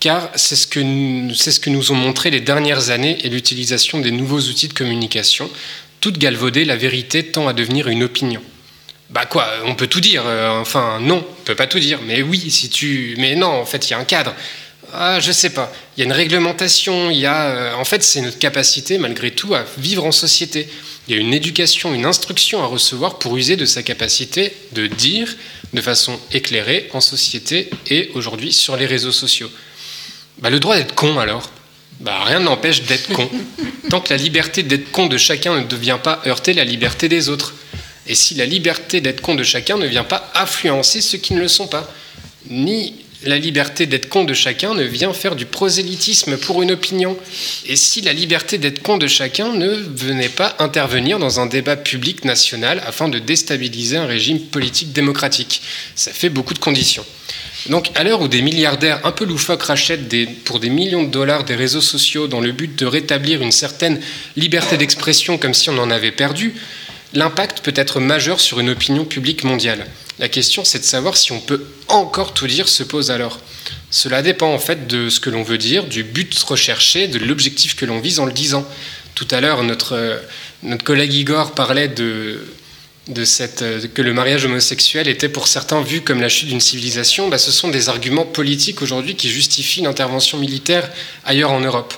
[0.00, 4.40] Car c'est ce, ce que nous ont montré les dernières années et l'utilisation des nouveaux
[4.40, 5.48] outils de communication.
[6.00, 8.42] Toute galvaudée, la vérité tend à devenir une opinion.
[9.10, 10.22] Bah quoi, on peut tout dire.
[10.26, 11.98] euh, enfin, non, on peut pas tout dire.
[12.06, 13.14] Mais oui, si tu.
[13.18, 14.34] Mais non, en fait, il y a un cadre.
[14.92, 15.72] Ah, je sais pas.
[15.96, 17.10] Il y a une réglementation.
[17.10, 17.48] Il y a.
[17.48, 20.68] euh, en fait, c'est notre capacité, malgré tout, à vivre en société.
[21.08, 24.86] Il y a une éducation, une instruction à recevoir pour user de sa capacité de
[24.86, 25.34] dire
[25.72, 29.50] de façon éclairée en société et aujourd'hui sur les réseaux sociaux.
[30.38, 31.50] Bah, le droit d'être con alors
[32.00, 33.28] bah, Rien n'empêche d'être con.
[33.88, 37.28] Tant que la liberté d'être con de chacun ne devient pas heurter la liberté des
[37.28, 37.54] autres.
[38.06, 41.40] Et si la liberté d'être con de chacun ne vient pas influencer ceux qui ne
[41.40, 41.92] le sont pas.
[42.48, 42.94] Ni
[43.24, 47.16] la liberté d'être con de chacun ne vient faire du prosélytisme pour une opinion.
[47.66, 51.76] Et si la liberté d'être con de chacun ne venait pas intervenir dans un débat
[51.76, 55.60] public national afin de déstabiliser un régime politique démocratique.
[55.94, 57.04] Ça fait beaucoup de conditions.
[57.68, 60.08] Donc, à l'heure où des milliardaires un peu loufoques rachètent
[60.44, 64.00] pour des millions de dollars des réseaux sociaux dans le but de rétablir une certaine
[64.36, 66.54] liberté d'expression comme si on en avait perdu,
[67.12, 69.86] l'impact peut être majeur sur une opinion publique mondiale.
[70.18, 73.40] La question, c'est de savoir si on peut encore tout dire se pose alors.
[73.90, 77.74] Cela dépend en fait de ce que l'on veut dire, du but recherché, de l'objectif
[77.74, 78.66] que l'on vise en le disant.
[79.14, 80.18] Tout à l'heure, notre, euh,
[80.62, 82.40] notre collègue Igor parlait de,
[83.16, 87.28] euh, que le mariage homosexuel était pour certains vu comme la chute d'une civilisation.
[87.28, 90.90] Bah, ce sont des arguments politiques aujourd'hui qui justifient l'intervention militaire
[91.24, 91.94] ailleurs en Europe.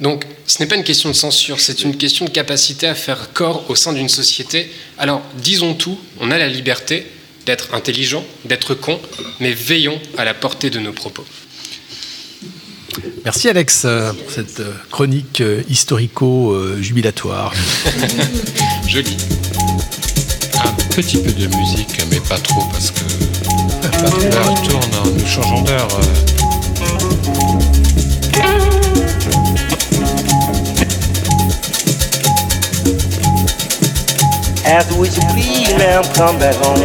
[0.00, 3.32] Donc, ce n'est pas une question de censure, c'est une question de capacité à faire
[3.32, 4.70] corps au sein d'une société.
[4.96, 7.06] Alors, disons tout, on a la liberté
[7.46, 9.00] d'être intelligent, d'être con,
[9.40, 11.24] mais veillons à la portée de nos propos.
[13.24, 17.52] Merci Alex euh, pour cette euh, chronique euh, historico-jubilatoire.
[18.86, 19.16] Joli.
[20.64, 23.00] Un petit peu de musique, mais pas trop parce que
[24.32, 25.88] l'heure tourne, hein, nous changeons d'heure.
[34.64, 36.78] As we speak now, come back home.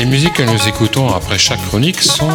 [0.00, 2.30] Les musiques que nous écoutons après chaque chronique sont,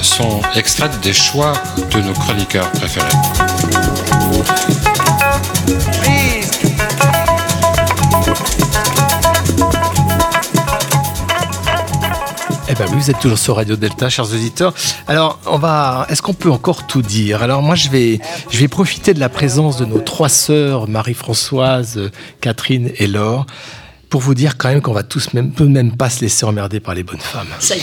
[0.00, 1.52] sont extraites des choix
[1.90, 3.04] de nos chroniqueurs préférés.
[12.68, 14.72] Eh ben oui, vous êtes toujours sur Radio Delta, chers auditeurs.
[15.08, 16.06] Alors, on va.
[16.10, 17.42] Est-ce qu'on peut encore tout dire?
[17.42, 21.98] Alors, moi, je vais, je vais profiter de la présence de nos trois sœurs, Marie-Françoise,
[22.40, 23.46] Catherine et Laure,
[24.08, 26.80] pour vous dire quand même qu'on va tous même, peut même pas se laisser emmerder
[26.80, 27.46] par les bonnes femmes.
[27.58, 27.82] Ça y est,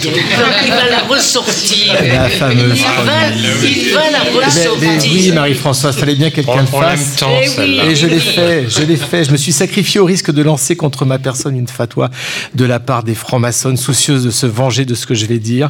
[0.65, 1.93] il va la ressortir.
[1.93, 5.11] La fameuse Il va, il va la mais ressortir.
[5.11, 7.17] oui, Marie-Françoise, fallait bien que quelqu'un le fasse.
[7.17, 7.79] tant, Eh oui.
[7.89, 9.23] Et je l'ai fait, je l'ai fait.
[9.23, 12.09] Je me suis sacrifié au risque de lancer contre ma personne une fatwa
[12.55, 15.69] de la part des francs-maçons soucieuses de se venger de ce que je vais dire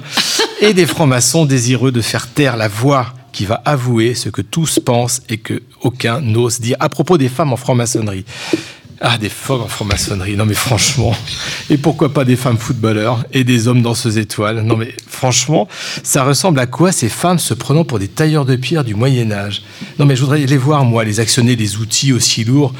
[0.61, 4.79] et des francs-maçons désireux de faire taire la voix qui va avouer ce que tous
[4.79, 8.23] pensent et que aucun n'ose dire à propos des femmes en franc-maçonnerie.
[9.01, 10.37] Ah, des femmes en franc-maçonnerie.
[10.37, 11.13] Non, mais franchement.
[11.69, 14.61] Et pourquoi pas des femmes footballeurs et des hommes danseuses étoiles?
[14.61, 15.67] Non, mais franchement,
[16.03, 19.63] ça ressemble à quoi ces femmes se prenant pour des tailleurs de pierre du Moyen-Âge
[19.99, 22.73] Non, mais je voudrais les voir, moi, les actionner des outils aussi lourds,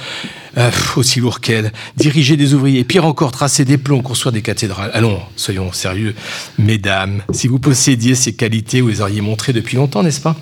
[0.57, 4.91] euh, aussi lourds qu'elles, diriger des ouvriers, pire encore, tracer des plombs, construire des cathédrales.
[4.93, 6.15] Allons, soyons sérieux.
[6.57, 10.37] Mesdames, si vous possédiez ces qualités, vous les auriez montrées depuis longtemps, n'est-ce pas?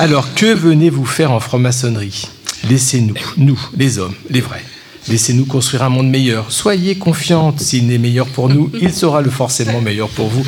[0.00, 2.28] Alors, que venez-vous faire en franc-maçonnerie?
[2.68, 4.64] Laissez-nous, nous, les hommes, les vrais.
[5.08, 6.50] Laissez-nous construire un monde meilleur.
[6.50, 10.44] Soyez confiante, s'il n'est meilleur pour nous, il sera le forcément meilleur pour vous.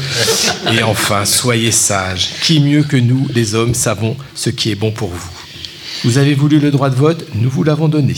[0.73, 2.31] Et enfin, soyez sages.
[2.43, 5.38] Qui mieux que nous, les hommes, savons ce qui est bon pour vous
[6.05, 8.15] Vous avez voulu le droit de vote, nous vous l'avons donné.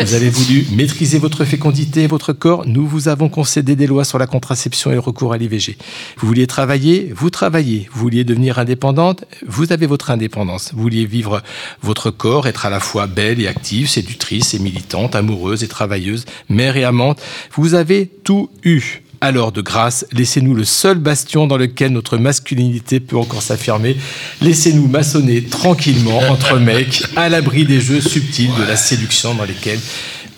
[0.00, 4.04] Vous avez voulu maîtriser votre fécondité et votre corps, nous vous avons concédé des lois
[4.04, 5.78] sur la contraception et le recours à l'IVG.
[6.18, 7.88] Vous vouliez travailler, vous travaillez.
[7.92, 10.72] Vous vouliez devenir indépendante, vous avez votre indépendance.
[10.74, 11.42] Vous vouliez vivre
[11.82, 16.26] votre corps, être à la fois belle et active, séductrice et militante, amoureuse et travailleuse,
[16.50, 17.20] mère et amante.
[17.54, 19.02] Vous avez tout eu.
[19.26, 23.96] Alors, de grâce, laissez-nous le seul bastion dans lequel notre masculinité peut encore s'affirmer.
[24.40, 29.80] Laissez-nous maçonner tranquillement entre mecs, à l'abri des jeux subtils de la séduction dans lesquels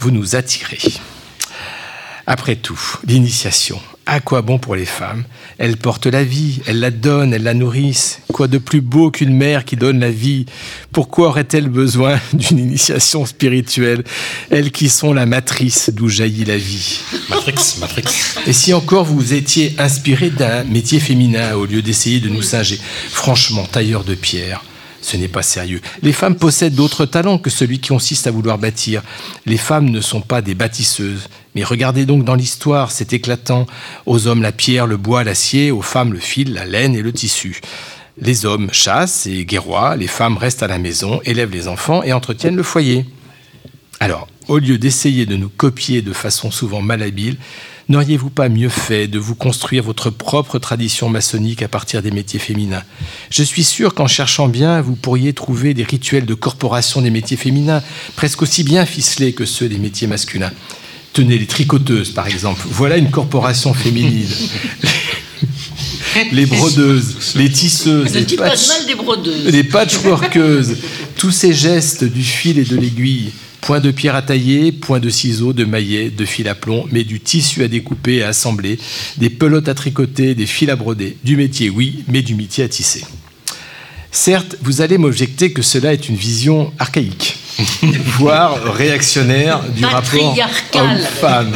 [0.00, 0.78] vous nous attirez.
[2.26, 3.78] Après tout, l'initiation,
[4.08, 5.24] à quoi bon pour les femmes?
[5.58, 8.20] Elles portent la vie, elles la donnent, elles la nourrissent.
[8.32, 10.46] Quoi de plus beau qu'une mère qui donne la vie?
[10.92, 14.02] Pourquoi aurait-elle besoin d'une initiation spirituelle?
[14.50, 17.00] Elles qui sont la matrice d'où jaillit la vie.
[17.28, 18.04] Matrix, Matrix.
[18.46, 22.80] Et si encore vous étiez inspiré d'un métier féminin au lieu d'essayer de nous singer
[23.10, 24.64] Franchement, tailleur de pierre,
[25.00, 25.80] ce n'est pas sérieux.
[26.02, 29.02] Les femmes possèdent d'autres talents que celui qui consiste à vouloir bâtir.
[29.46, 31.28] Les femmes ne sont pas des bâtisseuses.
[31.54, 33.66] Mais regardez donc dans l'histoire, c'est éclatant.
[34.06, 37.12] Aux hommes la pierre, le bois, l'acier, aux femmes le fil, la laine et le
[37.12, 37.60] tissu.
[38.20, 42.12] Les hommes chassent et guerroient, les femmes restent à la maison, élèvent les enfants et
[42.12, 43.06] entretiennent le foyer.
[44.00, 47.36] Alors, au lieu d'essayer de nous copier de façon souvent malhabile,
[47.88, 52.38] n'auriez-vous pas mieux fait de vous construire votre propre tradition maçonnique à partir des métiers
[52.38, 52.82] féminins?
[53.30, 57.36] Je suis sûr qu'en cherchant bien, vous pourriez trouver des rituels de corporation des métiers
[57.36, 57.82] féminins,
[58.16, 60.52] presque aussi bien ficelés que ceux des métiers masculins.
[61.14, 62.62] Tenez les tricoteuses, par exemple.
[62.70, 64.28] Voilà une corporation féminine.
[66.32, 69.46] les brodeuses, les tisseuses, les patch- mal des brodeuses.
[69.46, 70.76] les patchworkeuses,
[71.16, 75.10] tous ces gestes du fil et de l'aiguille, point de pierre à tailler, point de
[75.10, 78.78] ciseaux, de maillet, de fil à plomb, mais du tissu à découper et à assembler,
[79.16, 82.68] des pelotes à tricoter, des fils à broder, du métier oui, mais du métier à
[82.68, 83.04] tisser.
[84.10, 87.37] Certes, vous allez m'objecter que cela est une vision archaïque,
[88.18, 90.36] voire réactionnaire du rapport
[90.74, 91.52] homme-femme.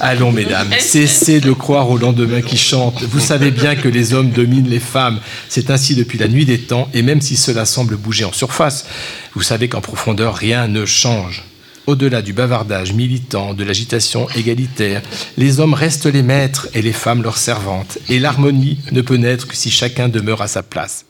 [0.00, 3.02] Allons, mesdames, cessez de croire au lendemain qui chante.
[3.02, 5.20] Vous savez bien que les hommes dominent les femmes.
[5.48, 8.86] C'est ainsi depuis la nuit des temps, et même si cela semble bouger en surface,
[9.34, 11.44] vous savez qu'en profondeur, rien ne change.
[11.86, 15.00] Au-delà du bavardage militant, de l'agitation égalitaire,
[15.38, 17.98] les hommes restent les maîtres et les femmes leurs servantes.
[18.10, 21.06] Et l'harmonie ne peut naître que si chacun demeure à sa place.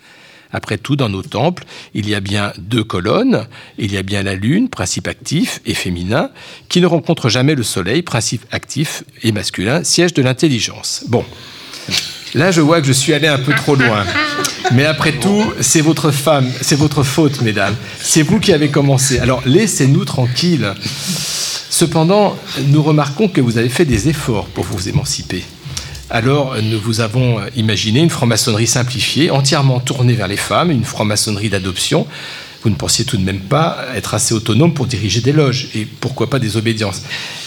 [0.53, 1.65] Après tout, dans nos temples,
[1.95, 3.47] il y a bien deux colonnes,
[3.79, 6.31] il y a bien la lune, principe actif et féminin,
[6.69, 11.05] qui ne rencontre jamais le soleil, principe actif et masculin, siège de l'intelligence.
[11.09, 11.25] Bon,
[12.35, 14.05] là je vois que je suis allé un peu trop loin.
[14.73, 17.75] Mais après tout, c'est votre femme, c'est votre faute, mesdames.
[18.01, 19.19] C'est vous qui avez commencé.
[19.19, 20.75] Alors laissez-nous tranquilles.
[21.70, 25.45] Cependant, nous remarquons que vous avez fait des efforts pour vous émanciper.
[26.10, 31.51] Alors, nous vous avons imaginé une franc-maçonnerie simplifiée, entièrement tournée vers les femmes, une franc-maçonnerie
[31.51, 32.06] d'adoption.
[32.62, 35.85] Vous ne pensiez tout de même pas être assez autonome pour diriger des loges, et
[35.85, 37.02] pourquoi pas des obédiences.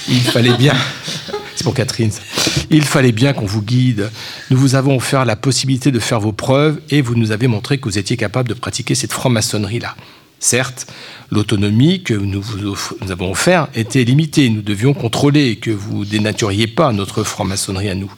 [0.07, 0.75] Il fallait bien.
[1.55, 2.11] C'est pour Catherine.
[2.11, 2.21] ça.
[2.69, 4.11] Il fallait bien qu'on vous guide.
[4.51, 7.79] Nous vous avons offert la possibilité de faire vos preuves et vous nous avez montré
[7.79, 9.95] que vous étiez capable de pratiquer cette franc-maçonnerie-là.
[10.39, 10.87] Certes,
[11.29, 12.57] l'autonomie que nous vous
[13.01, 14.49] nous avons offert était limitée.
[14.49, 18.11] Nous devions contrôler que vous dénaturiez pas notre franc-maçonnerie à nous.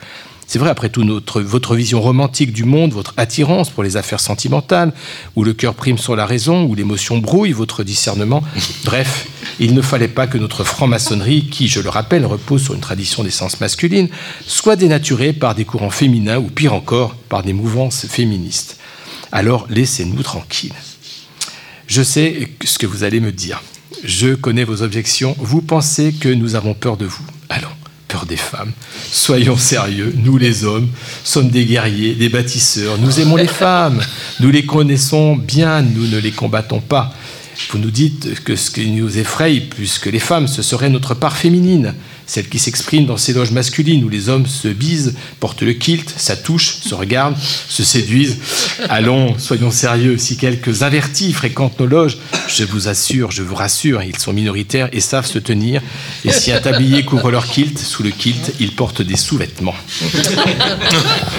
[0.47, 1.03] C'est vrai, après tout,
[1.35, 4.93] votre vision romantique du monde, votre attirance pour les affaires sentimentales,
[5.35, 8.43] où le cœur prime sur la raison, où l'émotion brouille votre discernement.
[8.85, 9.27] Bref,
[9.59, 13.23] il ne fallait pas que notre franc-maçonnerie, qui, je le rappelle, repose sur une tradition
[13.23, 14.09] d'essence masculine,
[14.45, 18.77] soit dénaturée par des courants féminins ou pire encore, par des mouvances féministes.
[19.31, 20.73] Alors laissez-nous tranquilles.
[21.87, 23.63] Je sais ce que vous allez me dire.
[24.03, 25.35] Je connais vos objections.
[25.39, 27.23] Vous pensez que nous avons peur de vous.
[28.27, 28.71] Des femmes.
[29.11, 30.13] Soyons sérieux.
[30.15, 30.87] Nous, les hommes,
[31.23, 32.97] sommes des guerriers, des bâtisseurs.
[32.99, 34.01] Nous aimons les femmes.
[34.39, 35.81] Nous les connaissons bien.
[35.81, 37.11] Nous ne les combattons pas.
[37.71, 41.15] Vous nous dites que ce qui nous effraie plus que les femmes, ce serait notre
[41.15, 41.95] part féminine,
[42.33, 46.11] celle qui s'exprime dans ces loges masculines où les hommes se bisent, portent le kilt,
[46.17, 47.37] s'attouchent, se regardent,
[47.69, 48.37] se séduisent.
[48.89, 54.01] Allons, soyons sérieux, si quelques avertis fréquentent nos loges, je vous assure, je vous rassure,
[54.01, 55.83] ils sont minoritaires et savent se tenir.
[56.25, 59.75] Et si un tablier couvre leur kilt, sous le kilt, ils portent des sous-vêtements.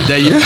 [0.06, 0.42] D'ailleurs,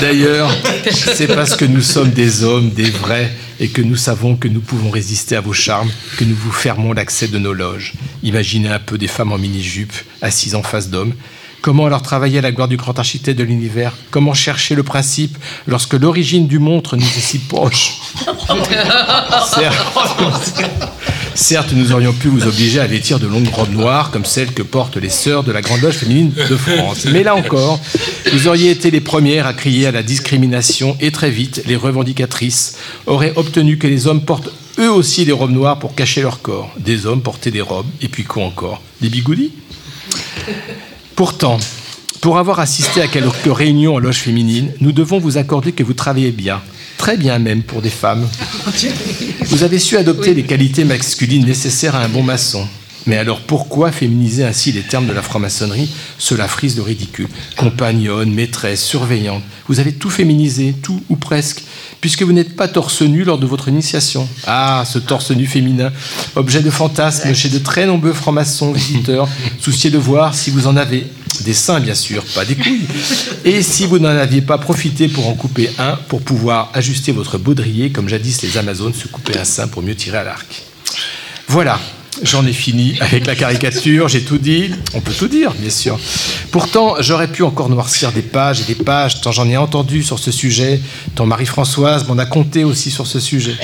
[0.00, 0.50] D'ailleurs,
[0.90, 3.30] c'est parce que nous sommes des hommes, des vrais,
[3.62, 6.92] et que nous savons que nous pouvons résister à vos charmes, que nous vous fermons
[6.92, 7.92] l'accès de nos loges.
[8.24, 11.14] Imaginez un peu des femmes en mini-jupe, assises en face d'hommes.
[11.62, 13.92] Comment alors travailler à la gloire du grand architecte de l'univers?
[14.10, 17.92] Comment chercher le principe lorsque l'origine du montre nous est si proche?
[21.36, 24.62] Certes, nous aurions pu vous obliger à vêtir de longues robes noires comme celles que
[24.62, 27.04] portent les sœurs de la Grande Loge féminine de France.
[27.12, 27.78] Mais là encore,
[28.32, 32.76] vous auriez été les premières à crier à la discrimination et très vite, les revendicatrices
[33.06, 36.72] auraient obtenu que les hommes portent eux aussi des robes noires pour cacher leur corps.
[36.76, 38.82] Des hommes portaient des robes, et puis quoi encore?
[39.00, 39.52] Des bigoudis?
[41.14, 41.58] Pourtant,
[42.20, 45.92] pour avoir assisté à quelques réunions en loge féminine, nous devons vous accorder que vous
[45.92, 46.60] travaillez bien,
[46.96, 48.26] très bien même pour des femmes.
[49.46, 52.66] Vous avez su adopter les qualités masculines nécessaires à un bon maçon.
[53.06, 57.28] Mais alors pourquoi féminiser ainsi les termes de la franc-maçonnerie Cela frise de ridicule.
[57.56, 59.42] Compagnonne, maîtresse, surveillante.
[59.68, 61.62] Vous avez tout féminisé, tout ou presque,
[62.00, 64.28] puisque vous n'êtes pas torse nu lors de votre initiation.
[64.46, 65.92] Ah, ce torse nu féminin,
[66.36, 69.28] objet de fantasme chez de très nombreux francs-maçons visiteurs,
[69.60, 71.06] souciés de voir si vous en avez.
[71.40, 72.86] Des seins, bien sûr, pas des couilles.
[73.44, 77.38] Et si vous n'en aviez pas profité pour en couper un, pour pouvoir ajuster votre
[77.38, 80.62] baudrier, comme jadis les Amazones se coupaient un sein pour mieux tirer à l'arc.
[81.48, 81.80] Voilà,
[82.22, 84.70] J'en ai fini avec la caricature, j'ai tout dit.
[84.94, 85.98] On peut tout dire, bien sûr.
[86.50, 90.18] Pourtant, j'aurais pu encore noircir des pages et des pages, tant j'en ai entendu sur
[90.18, 90.80] ce sujet,
[91.14, 93.54] tant Marie-Françoise m'en a compté aussi sur ce sujet.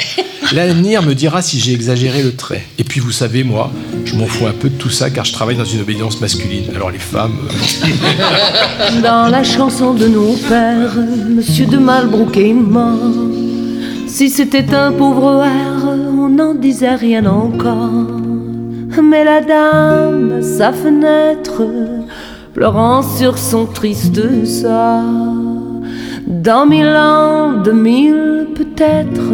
[0.52, 2.66] L'avenir me dira si j'ai exagéré le trait.
[2.78, 3.70] Et puis, vous savez, moi,
[4.06, 6.64] je m'en fous un peu de tout ça car je travaille dans une obédience masculine.
[6.74, 7.36] Alors, les femmes.
[7.84, 10.96] euh, Dans la chanson de nos pères,
[11.28, 12.96] Monsieur de Malbrook est mort.
[14.06, 18.06] Si c'était un pauvre air, on n'en disait rien encore.
[19.02, 21.62] Mais la dame, à sa fenêtre,
[22.52, 25.02] pleurant sur son triste sort,
[26.26, 29.32] dans mille ans, deux mille peut-être,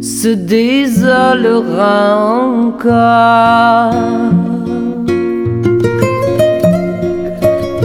[0.00, 2.16] se désolera
[2.56, 3.92] encore.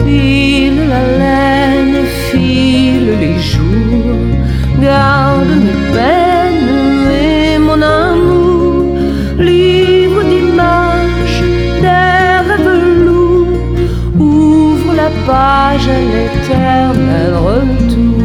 [0.06, 4.16] File la laine, file les jours,
[4.80, 6.39] garde mes peines
[15.30, 18.18] l'éternel retour.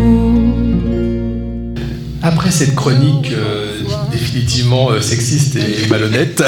[2.23, 6.43] Après cette chronique euh, définitivement euh, sexiste et malhonnête,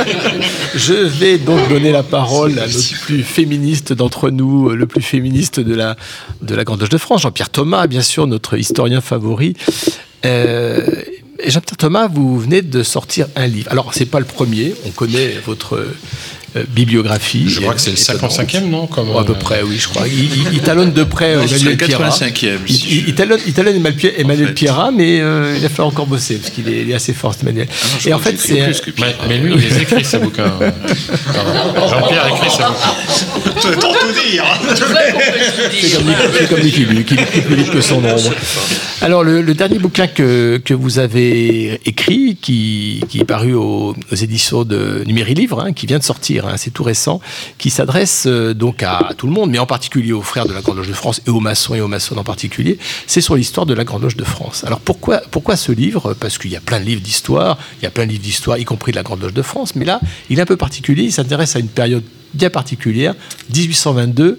[0.74, 5.00] je vais donc donner la parole à notre plus féministe d'entre nous, euh, le plus
[5.00, 5.96] féministe de la,
[6.42, 9.54] de la Grande Loge de France, Jean-Pierre Thomas, bien sûr, notre historien favori.
[10.26, 10.86] Euh,
[11.46, 13.70] Jean-Pierre Thomas, vous venez de sortir un livre.
[13.70, 15.82] Alors, c'est pas le premier, on connaît votre
[16.56, 17.44] euh, bibliographie.
[17.48, 20.06] Je crois que c'est le 55e, non Comme, à peu euh, près, oui, je crois.
[20.08, 21.76] Il, talonne de près euh, Non, c'est Emmanuel.
[21.76, 23.76] 85e, Il, si il- il talonne, il talonne
[24.16, 27.68] Emmanuel, Pierrat, mais euh, il a fallu encore bosser parce qu'il est, assez fort, Emmanuel.
[28.00, 28.70] je Et en fait, c'est.
[28.98, 30.52] Mais- mais lui, il les écrit, ces bouquins.
[31.90, 33.80] Jean-Pierre écrit ses bouquins.
[33.80, 34.44] Tant tout dire
[35.80, 38.32] C'est comme, Nicky Luke, il écrit plus vite que son ombre.
[39.02, 43.94] Alors, le, le dernier bouquin que, que vous avez écrit, qui, qui est paru aux,
[44.12, 47.20] aux éditions de Numéri Livre, hein, qui vient de sortir, c'est tout récent,
[47.58, 50.60] qui s'adresse euh, donc à tout le monde, mais en particulier aux frères de la
[50.60, 53.66] Grande Loge de France et aux maçons et aux maçonnes en particulier, c'est sur l'histoire
[53.66, 54.64] de la Grande Loge de France.
[54.64, 56.14] Alors, pourquoi, pourquoi ce livre?
[56.14, 58.58] Parce qu'il y a plein de livres d'histoire, il y a plein de livres d'histoire,
[58.58, 60.00] y compris de la Grande Loge de France, mais là,
[60.30, 62.04] il est un peu particulier, il s'intéresse à une période
[62.34, 63.14] bien particulière,
[63.54, 64.38] 1822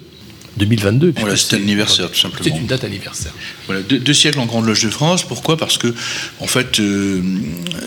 [0.56, 1.14] 2022.
[1.16, 2.44] Voilà, c'est l'anniversaire, tout simplement.
[2.44, 3.32] C'est une date anniversaire.
[3.66, 5.24] Voilà, deux, deux siècles en Grande Loge de France.
[5.24, 5.56] Pourquoi?
[5.56, 5.94] Parce que,
[6.40, 7.22] en fait, euh,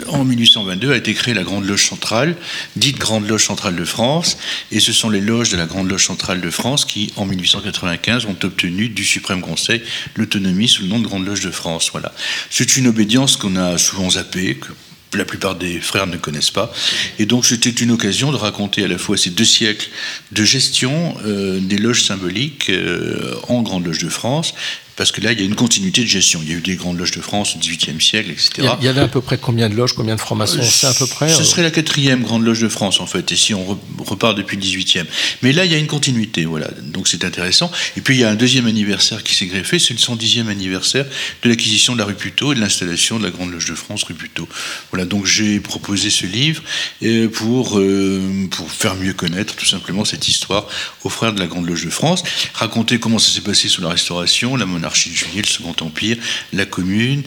[0.07, 2.35] en 1822 a été créée la Grande Loge centrale,
[2.75, 4.37] dite Grande Loge centrale de France,
[4.71, 8.25] et ce sont les loges de la Grande Loge centrale de France qui, en 1895,
[8.25, 9.81] ont obtenu du Suprême Conseil
[10.15, 11.89] l'autonomie sous le nom de Grande Loge de France.
[11.91, 12.13] Voilà.
[12.49, 14.69] C'est une obédience qu'on a souvent zappée, que
[15.17, 16.71] la plupart des frères ne connaissent pas.
[17.19, 19.89] Et donc c'était une occasion de raconter à la fois ces deux siècles
[20.31, 24.53] de gestion euh, des loges symboliques euh, en Grande Loge de France,
[24.95, 26.39] parce que là, il y a une continuité de gestion.
[26.43, 28.51] Il y a eu des Grandes Loges de France au XVIIIe siècle, etc.
[28.59, 30.59] Il y a- il y avait à peu près combien de loges, combien de francs-maçons
[30.59, 31.29] Euh, C'est à peu près.
[31.33, 33.77] Ce euh, serait la quatrième grande loge de France, en fait, et si on re-
[33.99, 35.05] repart depuis le 18e.
[35.41, 36.67] Mais là, il y a une continuité, voilà.
[36.83, 37.71] Donc c'est intéressant.
[37.97, 41.05] Et puis il y a un deuxième anniversaire qui s'est greffé, c'est le 110e anniversaire
[41.41, 44.03] de l'acquisition de la rue Puteaux et de l'installation de la Grande Loge de France
[44.03, 44.47] rue Puteaux.
[44.91, 46.61] Voilà, donc j'ai proposé ce livre
[47.01, 50.67] euh, pour, euh, pour faire mieux connaître tout simplement cette histoire
[51.03, 52.21] aux frères de la Grande Loge de France,
[52.53, 56.17] raconter comment ça s'est passé sous la Restauration, la monarchie Juillet, le Second Empire,
[56.51, 57.23] la Commune,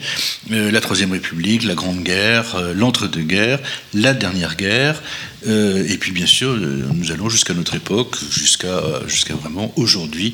[0.51, 3.59] euh, la Troisième République, la Grande Guerre, euh, l'entre-deux-guerres,
[3.93, 5.01] la dernière guerre,
[5.47, 10.33] euh, et puis bien sûr, nous allons jusqu'à notre époque, jusqu'à jusqu'à vraiment aujourd'hui,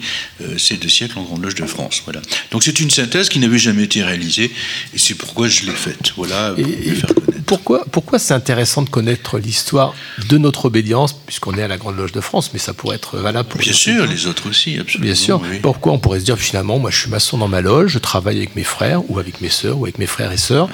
[0.58, 2.02] ces deux siècles en Grande Loge de France.
[2.06, 2.22] Voilà.
[2.52, 4.52] Donc c'est une synthèse qui n'avait jamais été réalisée,
[4.94, 6.14] et c'est pourquoi je l'ai faite.
[6.16, 7.33] Voilà, pour mieux faire connaître.
[7.46, 9.94] Pourquoi, pourquoi c'est intéressant de connaître l'histoire
[10.30, 13.18] de notre obédience, puisqu'on est à la Grande Loge de France, mais ça pourrait être
[13.18, 14.12] valable pour Bien les sûr, autres.
[14.12, 15.06] les autres aussi, absolument.
[15.06, 15.42] Bien sûr.
[15.50, 15.60] oui.
[15.62, 18.38] Pourquoi on pourrait se dire finalement, moi je suis maçon dans ma loge, je travaille
[18.38, 20.70] avec mes frères ou avec mes sœurs ou avec mes frères et sœurs,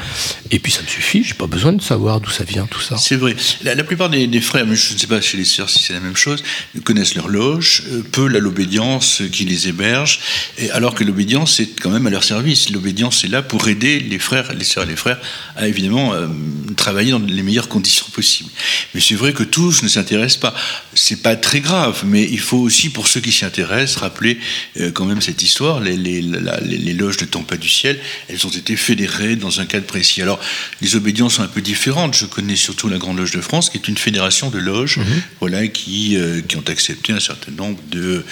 [0.52, 2.98] et puis ça me suffit, j'ai pas besoin de savoir d'où ça vient tout ça.
[2.98, 3.36] C'est vrai.
[3.64, 5.80] La, la plupart des, des frères, mais je ne sais pas chez les sœurs si
[5.84, 6.44] c'est la même chose,
[6.84, 10.20] connaissent leur loge, euh, peu la l'obédience qui les héberge,
[10.58, 12.70] et alors que l'obédience est quand même à leur service.
[12.70, 15.20] L'obédience est là pour aider les frères, les sœurs et les frères
[15.56, 16.28] à évidemment euh,
[16.76, 18.50] travailler dans les meilleures conditions possibles.
[18.94, 20.56] Mais c'est vrai que tous ne s'intéressent pas.
[20.94, 24.38] C'est pas très grave, mais il faut aussi, pour ceux qui s'y intéressent, rappeler
[24.80, 25.80] euh, quand même cette histoire.
[25.80, 29.60] Les, les, la- les- les loges de Temple du Ciel, elles ont été fédérées dans
[29.62, 30.22] un cadre précis.
[30.22, 30.40] Alors,
[30.82, 32.16] les obédiences sont un peu différentes.
[32.16, 35.00] Je connais surtout la Grande Loge de France, qui est une fédération de loges,
[35.40, 38.24] voilà, qui, euh, qui ont accepté un certain nombre de,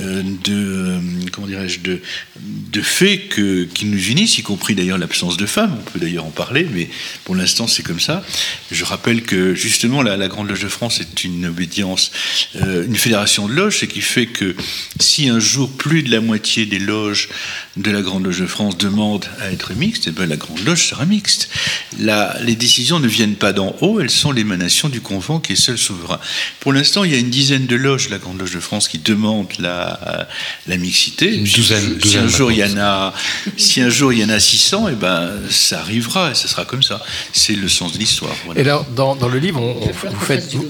[0.00, 0.98] euh, de
[1.30, 2.00] comment dirais-je, de,
[2.72, 5.76] de faits que, qui nous unissent, y compris d'ailleurs l'absence de femmes.
[5.78, 6.88] On peut d'ailleurs en parler, mais
[7.24, 8.24] pour l'instant, c'est comme ça.
[8.72, 12.10] Je rappelle que justement, la, la Grande Loge de France est une obédience,
[12.56, 14.56] euh, une fédération de loges, ce qui fait que
[15.00, 17.28] si un jour plus de la moitié des loges
[17.76, 20.86] de la Grande Loge de France demandent à être mixtes, eh ben, la Grande Loge
[20.88, 21.48] sera mixte.
[22.00, 25.56] La- les décisions ne viennent pas d'en haut, elles sont l'émanation du convent qui est
[25.56, 26.18] seul souverain.
[26.60, 28.98] Pour l'instant, il y a une dizaine de loges la Grande Loge de France qui
[28.98, 30.28] demandent la,
[30.66, 31.34] la mixité.
[31.34, 33.14] Une Si- douzaine- si, un jour il y en a,
[33.56, 36.64] si un jour il y en a 600, eh ben, ça arrivera et ça sera
[36.64, 37.02] comme ça.
[37.32, 38.34] C'est le sens de l'histoire.
[38.44, 38.60] voilà.
[38.60, 40.66] Et là, dans, dans le livre, on- on- vous, faites, vous,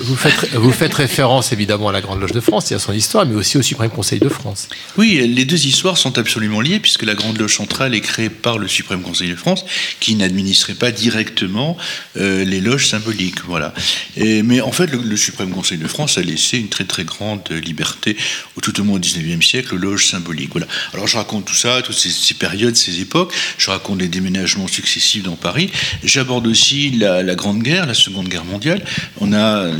[0.00, 2.92] vous faites, vous faites référence évidemment à la Grande Loge de France et à son
[2.92, 4.68] histoire, mais aussi au Suprême Conseil de France.
[4.96, 8.58] Oui, les deux histoires sont absolument liées puisque la Grande Loge centrale est créée par
[8.58, 9.64] le Suprême Conseil de France
[10.00, 11.76] qui n'administrait pas directement
[12.16, 13.44] euh, les loges symboliques.
[13.46, 13.74] Voilà.
[14.16, 17.04] Et- mais en fait, le, le Suprême Conseil de France a laissé une très très
[17.04, 18.16] grande liberté,
[18.56, 20.50] au tout au moins au XIXe siècle, aux loges symboliques.
[20.52, 20.66] Voilà.
[20.94, 23.32] Alors je raconte tout ça, toutes ces, ces périodes, ces époques.
[23.58, 25.70] Je raconte les déménagements successifs dans Paris.
[26.18, 28.82] J'aborde aussi la, Grande Guerre, la Seconde Guerre mondiale.
[29.20, 29.70] On a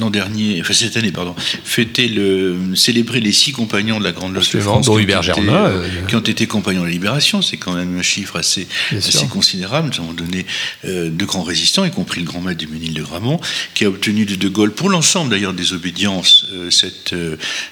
[0.00, 4.34] l'an dernier, enfin cette année, pardon, fêté le, célébré les six compagnons de la Grande
[4.34, 6.80] Loge de France dont qui ont Hubert été, Germain, euh, euh, qui ont été compagnons
[6.80, 7.42] de la libération.
[7.42, 8.66] C'est quand même un chiffre assez,
[8.96, 9.90] assez considérable.
[9.96, 10.46] Nous avons donné
[10.84, 13.40] euh, de grands résistants, y compris le grand maître du Ménil de Gramont,
[13.74, 17.14] qui a obtenu de De Gaulle, pour l'ensemble d'ailleurs des obédiences, euh, cette,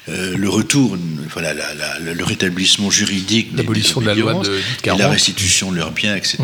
[0.07, 0.97] le retour,
[1.33, 5.01] voilà, la- la- la- le rétablissement juridique, L'abolition de la loi de obédiences, 40.
[5.01, 6.39] et la restitution de leurs biens, etc.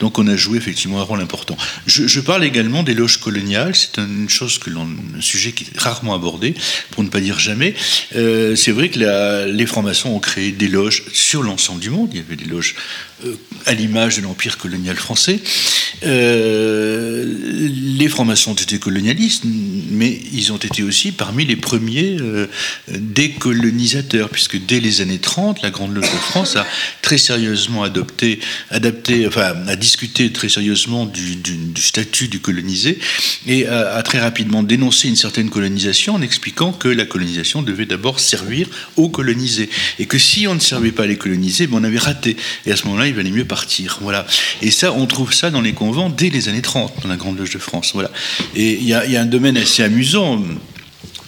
[0.00, 1.56] Donc on a joué effectivement un rôle important.
[1.86, 3.74] Je, je parle également des loges coloniales.
[3.76, 4.88] C'est une chose que l'on,
[5.20, 6.54] un sujet qui est rarement abordé,
[6.92, 7.74] pour ne pas dire jamais.
[8.16, 8.98] Euh, c'est vrai que
[9.46, 12.08] les francs-maçons ont créé des loges sur l'ensemble du monde.
[12.12, 12.74] Il y avait des loges
[13.26, 13.36] euh,
[13.66, 15.38] à l'image de l'empire colonial français.
[16.04, 17.24] Euh,
[17.98, 19.44] les francs-maçons ont été colonialistes,
[19.90, 22.46] mais ils ont été aussi parmi les premiers euh,
[22.88, 26.66] décolonisateurs, puisque dès les années 30, la Grande Loge de France a
[27.02, 28.40] très sérieusement adopté,
[28.70, 31.38] adapté, enfin, a discuté très sérieusement du,
[31.76, 32.98] statut du colonisé
[33.46, 37.86] et a, a très rapidement dénoncé une certaine colonisation en expliquant que la colonisation devait
[37.86, 39.68] d'abord servir aux colonisés
[39.98, 42.36] et que si on ne servait pas les colonisés, ben on avait raté.
[42.66, 43.98] Et à ce moment-là, il valait mieux partir.
[44.00, 44.26] Voilà.
[44.62, 45.72] Et ça, on trouve ça dans les
[46.16, 47.92] dès les années 30, dans la Grande Loge de France.
[47.94, 48.10] Voilà.
[48.54, 50.40] Et il y a un domaine assez amusant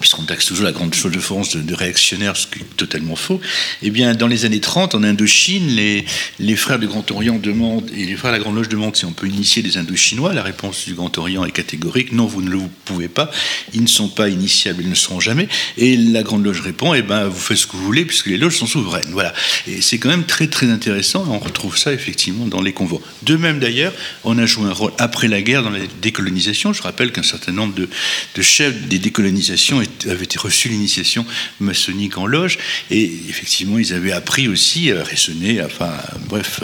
[0.03, 3.41] puisqu'on taxe toujours la grande chose de France de, réactionnaire, ce qui est totalement faux,
[3.83, 8.05] eh bien, dans les années 30, en Indochine, les, frères du Grand Orient demandent, et
[8.05, 10.35] les frères de la Grande Loge demandent si on peut initier les Indochinois.
[10.35, 13.31] La réponse du Grand Orient est catégorique, non, vous ne le pouvez pas,
[13.73, 15.47] ils ne sont pas initiables, ils ne seront jamais.
[15.79, 18.39] Et la Grande Loge répond, eh ben, vous faites ce que vous voulez, puisque les
[18.39, 19.11] loges sont souveraines.
[19.13, 19.33] Voilà.
[19.69, 23.01] Et c'est quand même très, très intéressant, on retrouve ça effectivement dans les convents.
[23.23, 23.93] De même d'ailleurs,
[24.25, 26.73] on a joué un rôle après la guerre dans la décolonisation.
[26.73, 27.89] Je rappelle qu'un certain nombre de,
[28.35, 31.25] de chefs des décolonisations étaient- avaient été reçus l'initiation
[31.61, 32.59] maçonnique en loge,
[32.91, 35.93] et effectivement, ils avaient appris aussi à raisonner, enfin,
[36.29, 36.61] bref,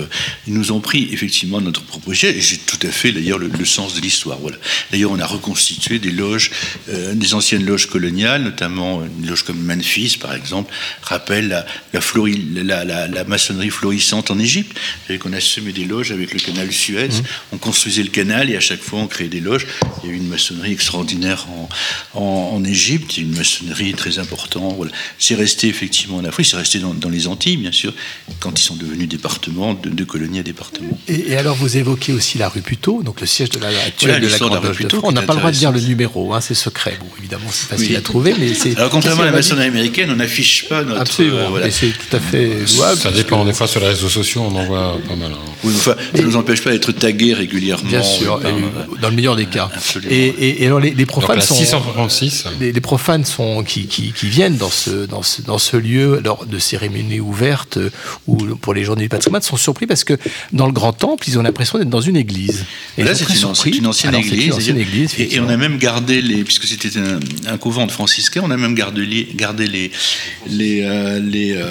[0.47, 3.49] ils nous ont pris effectivement notre propre jet, et j'ai tout à fait d'ailleurs le,
[3.49, 4.39] le sens de l'histoire.
[4.39, 4.57] Voilà.
[4.91, 6.51] D'ailleurs, on a reconstitué des loges,
[6.89, 10.73] euh, des anciennes loges coloniales, notamment une loge comme Memphis, par exemple,
[11.03, 14.79] rappelle la, la, flori- la, maçonnerie florissante en Égypte.
[15.09, 17.09] Vous qu'on a semé des loges avec le canal Suez,
[17.53, 19.67] on construisait le canal et à chaque fois on créait des loges.
[20.03, 21.69] Il y a eu une maçonnerie extraordinaire en,
[22.15, 24.74] en, en Égypte, une maçonnerie très importante.
[24.77, 24.93] Voilà.
[25.19, 27.93] C'est resté effectivement en Afrique, c'est resté dans, dans les Antilles, bien sûr,
[28.40, 30.99] quand ils sont devenus départements, de, de colonies à départements.
[31.09, 34.11] Et, et alors, vous évoquez aussi la rue Puteaux, donc le siège de la, actuel
[34.11, 35.01] Voilà, de la de Grande la de France.
[35.05, 36.97] On n'a pas le droit de dire le numéro, hein, c'est secret.
[37.01, 37.97] Bon, évidemment, c'est facile Oui.
[37.97, 38.77] à trouver, mais c'est.
[38.77, 41.01] Alors, contrairement à la maçonnerie américaine, on n'affiche pas notre.
[41.01, 41.66] Absolument, euh, voilà.
[41.69, 43.01] et c'est tout à fait louable.
[43.01, 45.32] Ça dépend, des fois sur les réseaux sociaux, on en voit pas mal.
[45.32, 45.53] hein.
[45.65, 47.89] Oui, enfin, ça ne nous empêche pas d'être tagués régulièrement.
[47.89, 49.70] Bien sûr, et dans le meilleur des cas.
[49.74, 50.12] Absolument.
[50.12, 52.45] Et, et- et alors les, les profanes Donc la sont 636.
[52.61, 56.21] les, les profanes sont, qui, qui, qui viennent dans ce, dans, ce, dans ce lieu
[56.23, 57.91] lors de cérémonies ouvertes euh,
[58.27, 60.15] ou pour les journées du patrimoine sont surpris parce que
[60.53, 62.65] dans le grand temple, ils ont l'impression d'être dans une église.
[62.99, 63.47] Et là, c'est une,
[63.87, 64.47] ancienne Alors, église.
[64.47, 67.57] une ancienne et- église, et, et on a même gardé les, puisque c'était un, un
[67.59, 69.91] couvent de franciscains, on a même gardé les, gardé les,
[70.47, 71.67] les, euh, les, euh,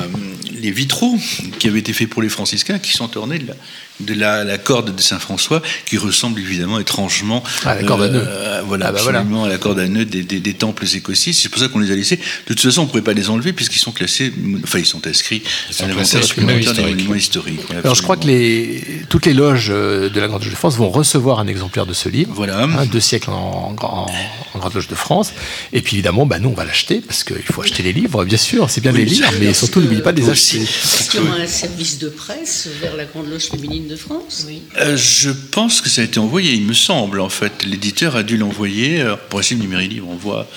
[0.59, 1.17] les vitraux
[1.59, 3.53] qui avaient été faits pour les franciscains, qui sont ornés de la,
[3.99, 8.09] de la, la corde de Saint François, qui ressemble évidemment étrangement, Ah, la corde à
[8.09, 8.23] nœud.
[8.27, 9.19] euh, voilà, Ah, bah, voilà.
[9.19, 11.33] absolument à la corde à nœud des, des, des temples écossais.
[11.33, 12.17] C'est pour ça qu'on les a laissés.
[12.17, 14.31] De toute façon, on ne pouvait pas les enlever puisqu'ils sont classés,
[14.63, 15.41] enfin ils sont inscrits
[15.71, 16.95] sont à classés l'inventaire au supplémentaire des historique.
[16.95, 17.59] monuments historiques.
[17.65, 20.55] Voilà, Alors je crois que les, toutes les loges euh, de la Grande Loge de
[20.55, 22.31] France vont recevoir un exemplaire de ce livre.
[22.35, 22.63] Voilà.
[22.63, 24.05] Hein, deux siècles en, en-
[24.53, 25.33] en Grande Loge de France.
[25.73, 28.37] Et puis évidemment, bah, nous on va l'acheter parce qu'il faut acheter les livres, bien
[28.37, 28.69] sûr.
[28.69, 30.57] C'est bien de les lire, mais surtout n'oubliez pas de les acheter.
[30.61, 34.45] Est-ce qu'il y aura un service de presse vers la Grande Loge féminine de France
[34.47, 34.61] Oui.
[34.77, 37.63] Euh, je pense que ça a été envoyé, il me semble, en fait.
[37.63, 39.01] L'éditeur a dû l'envoyer.
[39.01, 40.47] Alors, Pour essayer de numérer livre, on voit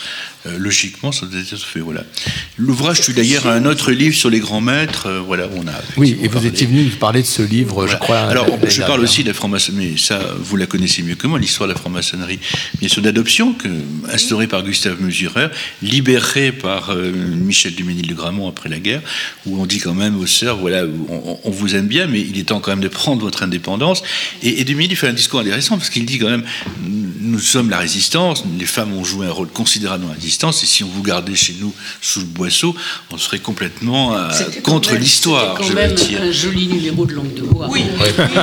[0.46, 1.80] euh, logiquement, ça doit être fait.
[1.80, 2.04] Voilà.
[2.56, 5.06] L'ouvrage tue d'ailleurs un autre livre sur les grands maîtres.
[5.06, 5.72] euh, voilà, on a.
[5.96, 6.48] Oui, et vous parlé.
[6.48, 8.20] étiez venu nous parler de ce livre, je crois.
[8.20, 11.38] Alors, l'année je parle aussi de la franc-maçonnerie, ça, vous la connaissez mieux que moi,
[11.38, 12.38] l'histoire de la franc-maçonnerie.
[12.78, 13.54] Bien sûr, d'adoption,
[14.12, 15.50] instaurée par Gustave Mesureur,
[15.82, 19.02] libérée par euh, Michel Duménil de Gramont après la guerre,
[19.46, 22.38] où on dit quand même aux sœurs, voilà, on, on vous aime bien, mais il
[22.38, 24.02] est temps quand même de prendre votre indépendance.
[24.42, 26.44] Et, et Duménil fait un discours intéressant, parce qu'il dit quand même,
[27.20, 30.29] nous sommes la résistance, les femmes ont joué un rôle considérable dans la résistance,
[30.62, 32.74] et si on vous gardait chez nous sous le boisseau,
[33.10, 34.28] on serait complètement euh,
[34.62, 36.22] quand contre même- l'histoire, c'était je quand même dire.
[36.22, 37.66] un joli numéro de langue de bois.
[37.70, 37.82] Oui,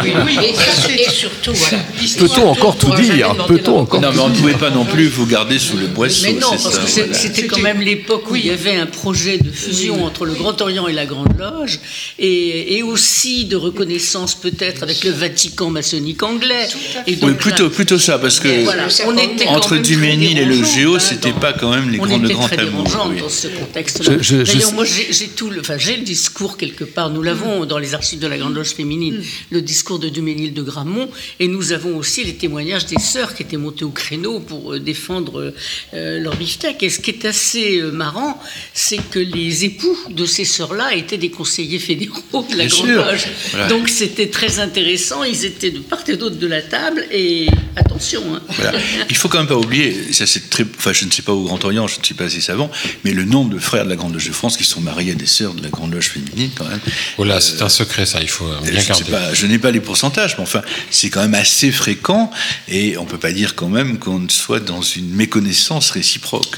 [0.04, 0.38] oui, oui.
[0.44, 1.84] Et, et surtout, voilà.
[2.18, 5.26] Peut-on encore tout dire Peut-on encore Non, mais on ne pouvait pas non plus vous
[5.26, 6.24] garder sous le boisseau.
[6.24, 7.14] Mais non, c'est parce ça, que c'est- voilà.
[7.18, 10.60] c'était quand même l'époque où il y avait un projet de fusion entre le Grand
[10.62, 11.80] Orient et la Grande Loge,
[12.20, 16.68] et, et aussi de reconnaissance peut-être avec le Vatican maçonnique anglais.
[17.08, 20.46] Et Oui, plutôt, plutôt ça, parce que Voilà, on était quand entre même Duménil et
[20.46, 23.20] le Géo, hein, c'était pas quand même les on grands, très oui.
[23.20, 24.44] dans ce contexte-là.
[24.44, 27.10] D'ailleurs, moi, j'ai tout le, enfin, j'ai le discours quelque part.
[27.10, 29.22] Nous l'avons dans les archives de la Grande Loge féminine,
[29.52, 31.10] le discours de Duménil de Gramont,
[31.40, 34.80] et nous avons aussi les témoignages des sœurs qui étaient montées au créneau pour euh,
[34.80, 35.54] défendre
[35.94, 36.84] euh, leur beefsteak.
[36.84, 38.42] Et ce qui est assez euh, marrant,
[38.74, 42.88] c'est que les époux de ces sœurs-là étaient des conseillers fédéraux de la Bien Grande
[42.88, 43.06] sûr.
[43.06, 43.28] Loge.
[43.52, 43.68] Voilà.
[43.68, 45.24] Donc c'était très intéressant.
[45.24, 47.06] Ils étaient de part et d'autre de la table.
[47.12, 48.24] Et attention.
[48.34, 48.42] hein.
[48.50, 48.80] Voilà.
[49.10, 51.44] Il faut quand même pas oublier, ça c'est très, enfin je ne sais pas au
[51.44, 52.70] Grand Orient, je ne suis pas assez savant,
[53.04, 55.16] mais le nombre de frères de la Grande Loge de France qui sont mariés à
[55.16, 56.80] des sœurs de la Grande Loge féminine quand même.
[57.18, 59.12] Voilà, c'est un secret ça, il faut euh, Je, bien sais garder.
[59.12, 60.62] pas, je n'ai pas les pourcentages, mais enfin
[60.92, 62.32] c'est quand même assez fréquent
[62.68, 66.58] et on peut pas dire quand même qu'on soit dans une méconnaissance réciproque.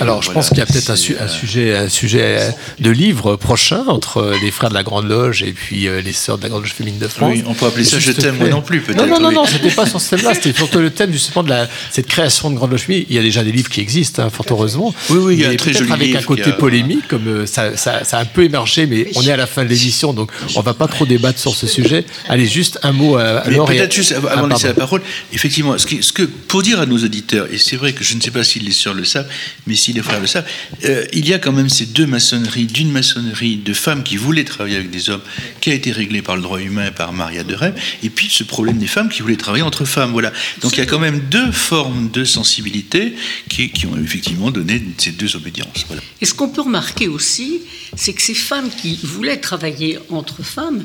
[0.00, 2.36] Alors, je Voilà, pense qu'il y a peut-être un, su- un euh, sujet, un sujet
[2.40, 6.12] euh, de livre prochain entre les frères de la Grande Loge et puis euh, les
[6.12, 7.32] sœurs de la Grande Loge féminine de France.
[7.34, 9.34] Oui, on peut appeler ça Je t'aime, moi non plus, peut-être, Non, non, non, oui.
[9.34, 12.50] non, c'était pas sur ce thème-là, c'était surtout le thème justement de la, cette création
[12.50, 13.06] de Grande Loge féminine.
[13.08, 14.94] Il y a déjà des livres qui existent, hein, fort heureusement.
[15.10, 17.26] Oui, oui, il y a un très joli avec livre un côté a- polémique, comme
[17.28, 19.68] euh, ça, ça, ça a un peu émergé, mais on est à la fin de
[19.68, 22.04] l'émission, donc on va pas trop débattre sur ce sujet.
[22.28, 25.02] Allez, juste un mot à, et- peut-être juste avant Ah, de laisser la parole,
[25.32, 28.30] effectivement, ce, que pour dire à nos auditeurs, et c'est vrai que je ne sais
[28.30, 29.28] pas si les sœurs le savent,
[29.66, 30.46] mais si les frères le savent,
[30.84, 34.44] euh, il y a quand même ces deux maçonneries, d'une maçonnerie de femmes qui voulaient
[34.44, 35.20] travailler avec des hommes,
[35.60, 38.44] qui a été réglée par le droit humain par Maria de Rêve, et puis ce
[38.44, 40.32] problème des femmes qui voulaient travailler entre femmes, voilà.
[40.62, 43.14] Donc il y a quand même deux formes de sensibilité
[43.48, 45.84] qui, qui ont effectivement donné ces deux obédiences.
[45.86, 46.02] Voilà.
[46.20, 47.60] Et ce qu'on peut remarquer aussi,
[47.96, 50.84] c'est que ces femmes qui voulaient travailler entre femmes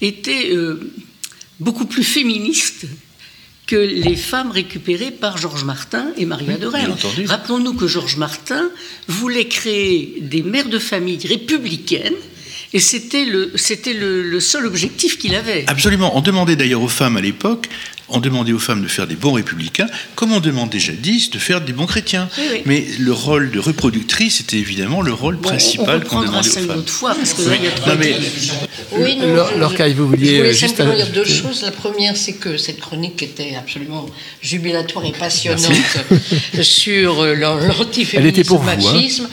[0.00, 0.92] étaient euh,
[1.60, 2.86] beaucoup plus féministes
[3.66, 6.94] que les femmes récupérées par Georges Martin et Maria de Rennes.
[7.26, 8.68] Rappelons-nous que Georges Martin
[9.08, 12.14] voulait créer des mères de famille républicaines
[12.74, 15.64] et c'était le, c'était le, le seul objectif qu'il avait.
[15.68, 16.16] Absolument.
[16.16, 17.68] On demandait d'ailleurs aux femmes à l'époque,
[18.08, 21.60] on demandait aux femmes de faire des bons républicains, comme on demandait jadis de faire
[21.60, 22.28] des bons chrétiens.
[22.38, 22.62] Oui, oui.
[22.66, 26.60] Mais le rôle de reproductrice était évidemment le rôle Bon, on principal qu'on demandait ça
[26.60, 26.78] aux une femmes.
[26.78, 28.16] autre fois, parce que là, il y a trop Non, mais-
[28.92, 29.26] Oui, non,
[29.58, 31.62] Laure- je- Caille, vous vouliez, je voulais euh, juste simplement dire deux choses.
[31.62, 34.06] La première, c'est que cette chronique était absolument
[34.42, 35.72] jubilatoire et passionnante
[36.62, 38.76] sur euh, l'antiféminisme, était pour vous, hein.
[38.76, 39.28] machisme.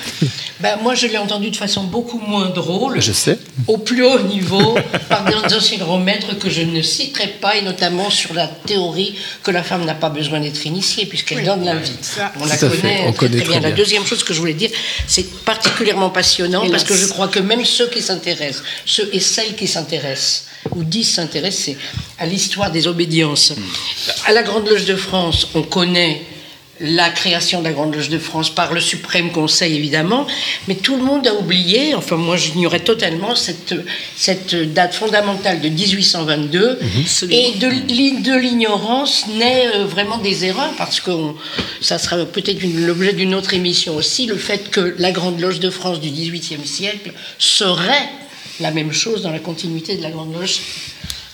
[0.59, 3.37] Ben, moi, je l'ai entendu de façon beaucoup moins drôle, Je sais.
[3.67, 4.75] au plus haut niveau,
[5.09, 9.15] par des anciens grands maîtres que je ne citerai pas, et notamment sur la théorie
[9.43, 11.91] que la femme n'a pas besoin d'être initiée, puisqu'elle donne la vie.
[12.39, 13.59] On la connaît, on très, connaît très bien.
[13.59, 14.69] La deuxième chose que je voulais dire,
[15.07, 19.55] c'est particulièrement passionnant, parce que je crois que même ceux qui s'intéressent, ceux et celles
[19.55, 21.77] qui s'intéressent, ou disent s'intéresser
[22.19, 23.53] à l'histoire des obédiences,
[24.25, 26.21] à la Grande Loge de France, on connaît
[26.83, 30.25] la création de la Grande Loge de France par le Suprême Conseil, évidemment,
[30.67, 33.75] mais tout le monde a oublié, enfin moi j'ignorais totalement cette,
[34.15, 36.79] cette date fondamentale de 1822,
[37.31, 41.35] et de, l'i- de l'ignorance naît euh, vraiment des erreurs, parce que on-
[41.81, 45.69] ça sera peut-être l'objet d'une autre émission aussi, le fait que la Grande Loge de
[45.69, 48.09] France du XVIIIe siècle serait
[48.59, 50.57] la même chose dans la continuité de la Grande Loge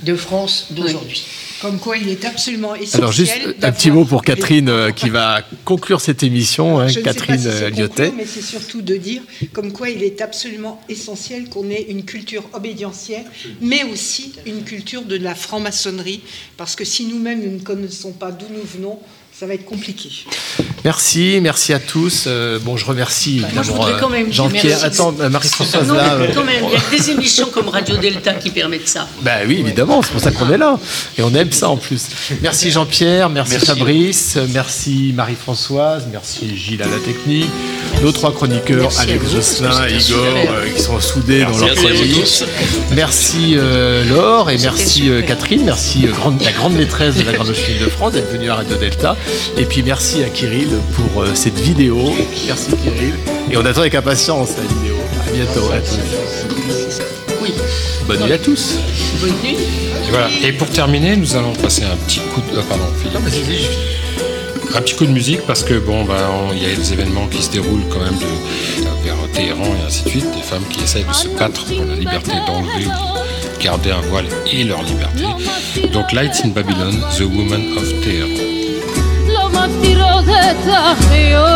[0.03, 1.24] de France d'aujourd'hui.
[1.61, 3.01] Comme quoi, il est absolument essentiel.
[3.01, 6.91] Alors juste un petit mot pour Catherine euh, qui va conclure cette émission, hein, Je
[6.91, 9.21] ne sais pas Catherine si euh, conclure, mais c'est surtout de dire
[9.53, 13.25] comme quoi il est absolument essentiel qu'on ait une culture obédientielle,
[13.61, 16.21] mais aussi une culture de la franc-maçonnerie,
[16.57, 18.99] parce que si nous-mêmes nous ne connaissons pas d'où nous venons,
[19.39, 20.09] ça va être compliqué.
[20.84, 22.23] Merci, merci à tous.
[22.26, 24.84] Euh, bon, je remercie Moi, je évidemment voudrais quand même dire Jean-Pierre.
[24.84, 26.18] Attends, euh, Marie-Françoise Non, là.
[26.18, 28.88] mais euh, quand même, il y a que des émissions comme Radio Delta qui permettent
[28.88, 29.07] ça.
[29.22, 30.80] Bah oui, évidemment, c'est pour ça qu'on est là.
[31.19, 32.07] Et on aime ça en plus.
[32.41, 33.65] Merci Jean-Pierre, merci, Merci.
[33.68, 37.49] Fabrice, merci Marie-Françoise, merci Gilles à la technique,
[38.01, 42.22] nos trois chroniqueurs, Merci Alex Josselin Igor, euh, qui sont soudés dans leur chronique.
[42.23, 42.43] tous.
[42.95, 47.34] Merci euh, Laure et merci euh, Catherine, merci euh, grande, la grande maîtresse de la
[47.34, 49.15] Grande Loge de France d'être venue à Radio Delta.
[49.58, 51.98] Et puis merci à Kirill pour euh, cette vidéo.
[52.45, 53.14] Merci Kirill.
[53.52, 54.95] Et on attend avec impatience la vidéo.
[55.28, 57.02] À bientôt à tous.
[57.41, 57.54] Oui.
[58.08, 58.76] Bonne nuit à tous.
[59.22, 59.56] Bonne nuit.
[59.56, 60.28] Et voilà.
[60.44, 62.58] Et pour terminer, nous allons passer un petit coup de.
[62.58, 63.70] euh, pardon, Philippe.
[64.76, 66.16] Un petit coup de musique parce que bon, ben,
[66.54, 70.04] il y a des événements qui se déroulent quand même de, vers Téhéran et ainsi
[70.04, 70.32] de suite.
[70.36, 74.02] Des femmes qui essayent de se battre pour la liberté d'enlever ou de garder un
[74.02, 75.24] voile et leur liberté.
[75.94, 78.56] Donc, Lights in Babylon, The Woman of Téhéran.
[79.68, 81.48] רצתי רוזת החיוך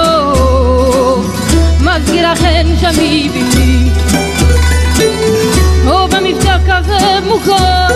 [1.82, 3.90] מזכיר לכן שמי ביתי
[5.88, 7.88] או במבטא כזה מוכר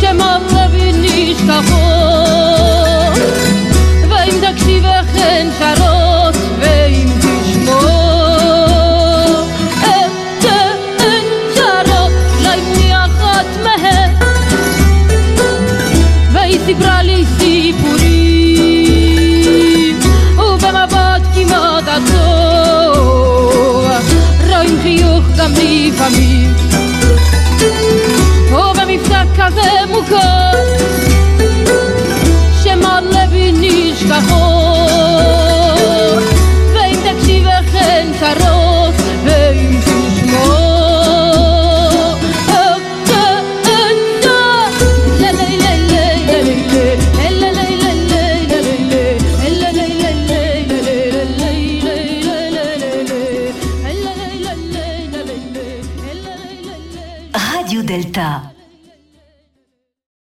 [0.00, 1.72] שמות רבים נשכחות
[4.08, 5.91] ואם תקשיב לכן שרות